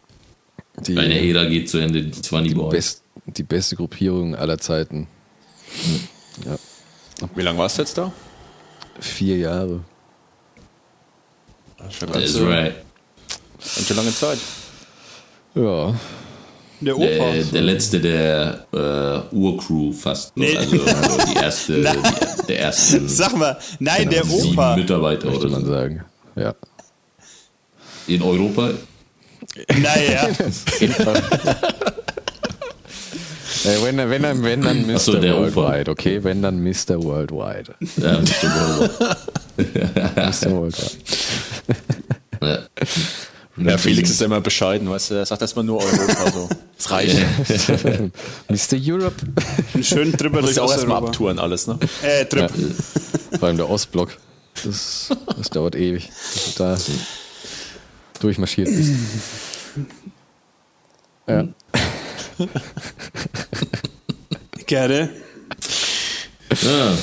Die, 0.87 0.93
Meine 0.93 1.19
Ära 1.21 1.45
geht 1.45 1.69
zu 1.69 1.77
Ende, 1.77 2.01
die 2.03 2.21
Zwanni 2.21 2.53
Boys. 2.53 2.71
best, 2.71 3.01
die 3.25 3.43
beste 3.43 3.75
Gruppierung 3.75 4.35
aller 4.35 4.57
Zeiten. 4.57 5.07
Ja, 6.45 6.57
Wie 7.35 7.41
lange 7.41 7.59
warst 7.59 7.77
du 7.77 7.81
jetzt 7.83 7.97
da? 7.97 8.11
vier 8.99 9.37
Jahre. 9.37 9.81
Schon 11.89 12.11
ganz, 12.11 12.35
right. 12.39 12.75
ganz 13.75 13.87
schön 13.87 13.97
lange 13.97 14.13
Zeit. 14.15 14.37
Ja, 15.55 15.93
Der 16.79 16.97
Opa. 16.97 17.05
Der, 17.33 17.43
der 17.43 17.61
letzte 17.61 17.99
der 17.99 18.65
äh, 18.73 19.35
Urcrew 19.35 19.91
fast. 19.91 20.35
Nee. 20.37 20.55
Also, 20.57 20.81
also 20.83 21.17
die 21.27 21.35
erste, 21.35 21.81
die, 21.81 22.45
der 22.47 22.59
ersten 22.59 23.07
Sag 23.19 23.35
mal, 23.37 23.57
nein, 23.79 24.09
der 24.09 24.23
sieben 24.23 24.53
Opa. 24.53 24.75
Mitarbeiter 24.75 25.27
möchte 25.27 25.45
oder 25.47 25.49
man 25.49 25.65
so. 25.65 25.71
sagen. 25.71 26.03
Ja. 26.35 26.55
In 28.07 28.21
Europa. 28.21 28.71
Naja, 29.81 30.29
Äh, 33.63 33.83
wenn, 33.83 33.97
wenn, 33.97 34.23
dann, 34.23 34.43
wenn 34.43 34.61
dann 34.61 34.85
Mr. 34.87 34.99
So. 34.99 35.13
Worldwide, 35.21 35.91
okay? 35.91 36.23
Wenn 36.23 36.41
dann 36.41 36.63
Mr. 36.63 37.01
Worldwide. 37.03 37.75
Ja, 37.97 38.17
bestimmt 38.17 38.53
Europa. 38.55 39.17
Mr. 39.57 40.51
Worldwide. 40.51 40.97
Ja. 42.41 42.59
Ja, 43.57 43.77
Felix 43.77 44.09
ist 44.09 44.19
ja 44.21 44.27
immer 44.27 44.41
bescheiden, 44.41 44.89
weißt 44.89 45.11
du? 45.11 45.15
Er 45.15 45.25
sagt 45.25 45.41
erstmal 45.41 45.65
nur 45.65 45.83
Europa 45.83 46.31
so. 46.31 46.49
Das 46.77 46.89
reicht. 46.89 47.17
Mr. 48.47 48.77
Europe. 48.81 49.15
einen 49.73 49.83
schönen 49.83 50.11
musst 50.13 50.43
durch 50.43 50.55
ja 50.55 50.63
auch 50.63 50.71
erstmal 50.71 50.97
abtouren 51.03 51.37
alles, 51.37 51.67
ne? 51.67 51.77
Äh, 52.01 52.25
Trip. 52.25 52.49
Vor 53.37 53.47
allem 53.47 53.57
der 53.57 53.69
Ostblock. 53.69 54.17
Das, 54.63 55.09
das 55.37 55.49
dauert 55.49 55.75
ewig, 55.75 56.07
bis 56.07 56.55
du 56.55 56.63
da 56.63 56.77
durchmarschiert 58.19 58.67
bist. 58.67 58.91
Ja. 61.27 61.47
Gerne. 64.67 65.09
Ja. 66.63 66.93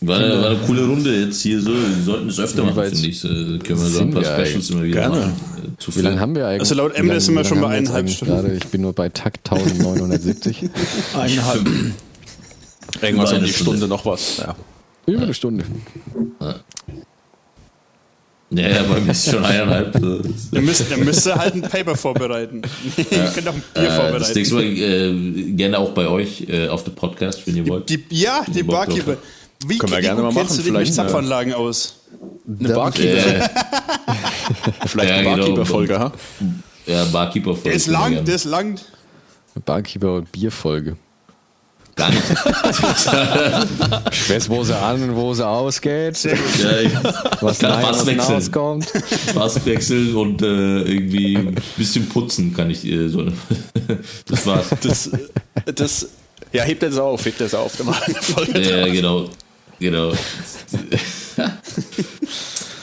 War 0.00 0.18
eine, 0.18 0.42
war 0.42 0.50
eine 0.50 0.58
coole 0.66 0.84
Runde 0.86 1.14
jetzt 1.24 1.40
hier 1.40 1.60
so. 1.62 1.70
Wir 1.72 2.02
sollten 2.04 2.28
es 2.28 2.38
öfter 2.38 2.62
machen, 2.64 2.84
finde 2.90 3.08
ich. 3.08 3.24
Äh, 3.24 3.28
Können 3.28 3.62
wir 3.68 3.76
so 3.76 4.00
ein 4.00 4.10
paar 4.10 4.22
wir 4.22 4.46
Specials 4.46 4.70
immer 4.70 4.82
wieder 4.82 5.00
Gerne. 5.00 5.16
machen. 5.20 5.32
Äh, 5.76 5.82
Zu 5.82 5.96
Wie 5.96 6.00
lange 6.02 6.16
viel. 6.16 6.20
haben 6.20 6.34
wir 6.34 6.46
eigentlich? 6.46 6.60
Also 6.60 6.74
laut 6.74 6.98
lange- 6.98 7.20
sind 7.20 7.34
wir 7.34 7.44
schon 7.44 7.60
bei 7.60 7.68
eineinhalb 7.68 8.10
Stunden. 8.10 8.34
Gerade, 8.34 8.52
ich 8.54 8.66
bin 8.66 8.82
nur 8.82 8.92
bei 8.92 9.08
Takt 9.08 9.50
1970. 9.50 10.68
Eineinhalb. 11.14 11.66
Irgendwas 13.00 13.30
um 13.32 13.38
eine 13.38 13.46
die 13.46 13.52
Stunde. 13.52 13.78
Stunde 13.78 13.88
noch 13.88 14.04
was. 14.04 14.38
Ja. 14.38 14.54
Über 15.06 15.22
eine 15.22 15.34
Stunde. 15.34 15.64
Ja, 16.40 16.54
ja, 18.56 18.82
bei 18.82 19.00
mir 19.00 19.10
ist 19.12 19.30
schon 19.30 19.44
eineinhalb. 19.44 19.94
Ihr 20.52 20.60
müsst, 20.60 20.90
ihr 20.90 20.96
müsst 20.98 21.34
halt 21.34 21.54
ein 21.54 21.62
Paper 21.62 21.96
vorbereiten. 21.96 22.62
ihr 22.96 23.04
könnt 23.34 23.48
auch 23.48 23.54
ein 23.54 23.62
Bier 23.74 23.82
Äh, 23.82 23.86
das 23.86 23.96
vorbereiten. 23.96 24.32
nächste 24.34 24.54
Mal 24.54 24.64
äh, 24.64 25.52
gerne 25.52 25.78
auch 25.78 25.90
bei 25.90 26.06
euch 26.08 26.46
äh, 26.48 26.68
auf 26.68 26.84
dem 26.84 26.94
Podcast, 26.94 27.46
wenn 27.46 27.56
ihr 27.56 27.66
wollt. 27.68 27.88
Die, 27.88 28.04
ja, 28.10 28.44
die 28.46 28.62
Bock 28.62 28.76
drauf 28.76 28.86
Barkeeper. 28.86 29.16
Wie, 29.66 29.78
Können 29.78 29.92
wir 29.92 30.00
gerne 30.00 30.22
mal 30.22 30.32
kennst 30.32 30.50
machen, 30.50 30.56
du 30.58 30.62
dich 30.62 30.72
mit 30.72 30.80
vielleicht, 30.82 30.90
ne? 30.90 30.96
Zapfanlagen 30.96 31.54
aus? 31.54 32.00
Eine 32.60 32.68
Barkeeper. 32.74 33.16
Äh, 33.36 33.48
Vielleicht 34.86 35.10
Ja, 35.10 35.16
eine 35.16 35.24
genau. 35.24 35.36
Barkeeper-Folge, 35.36 35.98
ha? 35.98 36.12
ja, 36.86 37.04
Barkeeper 37.06 37.54
Der 37.64 37.72
ist 37.72 37.86
lang, 37.86 38.24
der 38.24 38.34
ist 38.34 38.44
lang. 38.44 38.78
Barkeeper 39.64 40.14
und 40.16 40.30
Bierfolge. 40.32 40.96
Gar 41.96 42.10
nicht. 42.10 42.22
Ich 44.12 44.30
weiß, 44.30 44.48
wo 44.48 44.64
sie 44.64 44.76
an 44.76 45.02
und 45.10 45.14
wo 45.16 45.32
sie 45.32 45.46
ausgeht. 45.46 46.22
Ja, 46.24 46.78
ich 46.80 46.92
Was 47.40 47.58
kann 47.60 47.70
rein, 47.72 47.84
fast 47.84 48.00
was 48.00 48.06
wechseln. 48.06 48.34
rauskommt. 48.34 48.86
Fast 49.32 49.64
wechseln 49.66 50.14
und 50.16 50.42
äh, 50.42 50.82
irgendwie 50.82 51.36
ein 51.36 51.54
bisschen 51.76 52.08
putzen 52.08 52.52
kann 52.54 52.70
ich 52.70 52.84
äh, 52.84 53.08
so. 53.08 53.24
Das 54.26 54.46
war's. 54.46 54.66
Das, 54.82 55.10
das, 55.74 56.08
ja, 56.52 56.62
hebt 56.64 56.82
das 56.82 56.98
auf, 56.98 57.24
hebt 57.24 57.40
das 57.40 57.54
auf. 57.54 57.72
Ja, 58.54 58.86
genau. 58.88 59.28
Genau. 59.78 60.12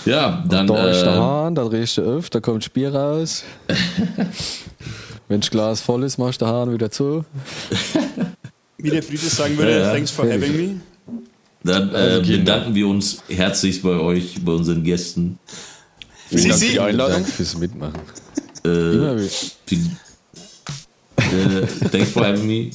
ja, 0.05 0.43
dann. 0.47 0.67
Da 0.67 0.89
ist 0.89 1.01
der 1.01 1.13
Äh, 1.13 1.17
Hahn, 1.17 1.55
da 1.55 1.63
drehst 1.65 1.97
du 1.97 2.17
auf, 2.17 2.29
da 2.29 2.39
kommt 2.39 2.63
Spiel 2.63 2.89
raus. 2.89 3.43
Wenn 5.27 5.39
das 5.41 5.49
Glas 5.49 5.81
voll 5.81 6.03
ist, 6.03 6.17
machst 6.17 6.41
du 6.41 6.45
den 6.45 6.53
Hahn 6.53 6.73
wieder 6.73 6.91
zu. 6.91 7.25
Wie 8.81 8.89
der 8.89 9.03
Friede 9.03 9.27
sagen 9.27 9.57
würde, 9.57 9.79
Ja, 9.79 9.91
thanks 9.91 10.11
for 10.11 10.25
having 10.25 10.55
me. 10.55 10.81
dann 11.63 11.89
äh, 11.91 11.95
Also, 11.97 12.21
Kinder. 12.23 12.37
bedanken 12.39 12.75
wir 12.75 12.87
uns 12.87 13.17
herzlich 13.29 13.81
bei 13.81 13.89
euch, 13.99 14.35
bei 14.43 14.51
unseren 14.53 14.83
Gästen. 14.83 15.37
Vielen 16.29 16.49
Dank 16.49 16.59
für 16.61 16.65
die 16.69 16.79
Einladung. 16.79 17.15
Danke 17.17 17.31
fürs 17.31 17.57
Mitmachen. 17.57 17.99
Äh, 18.65 19.27
viel- 19.65 19.89
Uh, 21.33 21.65
thanks 21.91 22.09
for 22.11 22.25
having 22.25 22.45
me. 22.45 22.71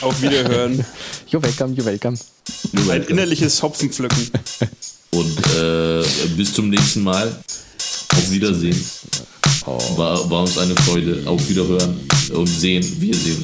Auf 0.00 0.22
Wiederhören. 0.22 0.82
You're 1.30 1.42
welcome, 1.42 1.74
you're 1.74 1.84
welcome. 1.84 2.16
You're 2.72 2.80
Ein 2.80 2.88
welcome. 2.88 3.10
innerliches 3.10 3.60
Hopfenpflücken. 3.62 4.30
Und 5.10 5.38
äh, 5.56 6.02
bis 6.36 6.54
zum 6.54 6.70
nächsten 6.70 7.02
Mal. 7.02 7.28
Auf 8.14 8.30
Wiedersehen. 8.30 8.80
War, 9.96 10.30
war 10.30 10.42
uns 10.42 10.56
eine 10.56 10.74
Freude. 10.76 11.22
Auf 11.26 11.46
Wiederhören 11.50 12.00
und 12.32 12.46
sehen. 12.46 12.82
Wir 12.98 13.14
sehen. 13.14 13.42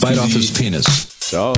Bite 0.00 0.18
off 0.18 0.32
his 0.32 0.50
penis. 0.50 1.14
Ciao. 1.20 1.52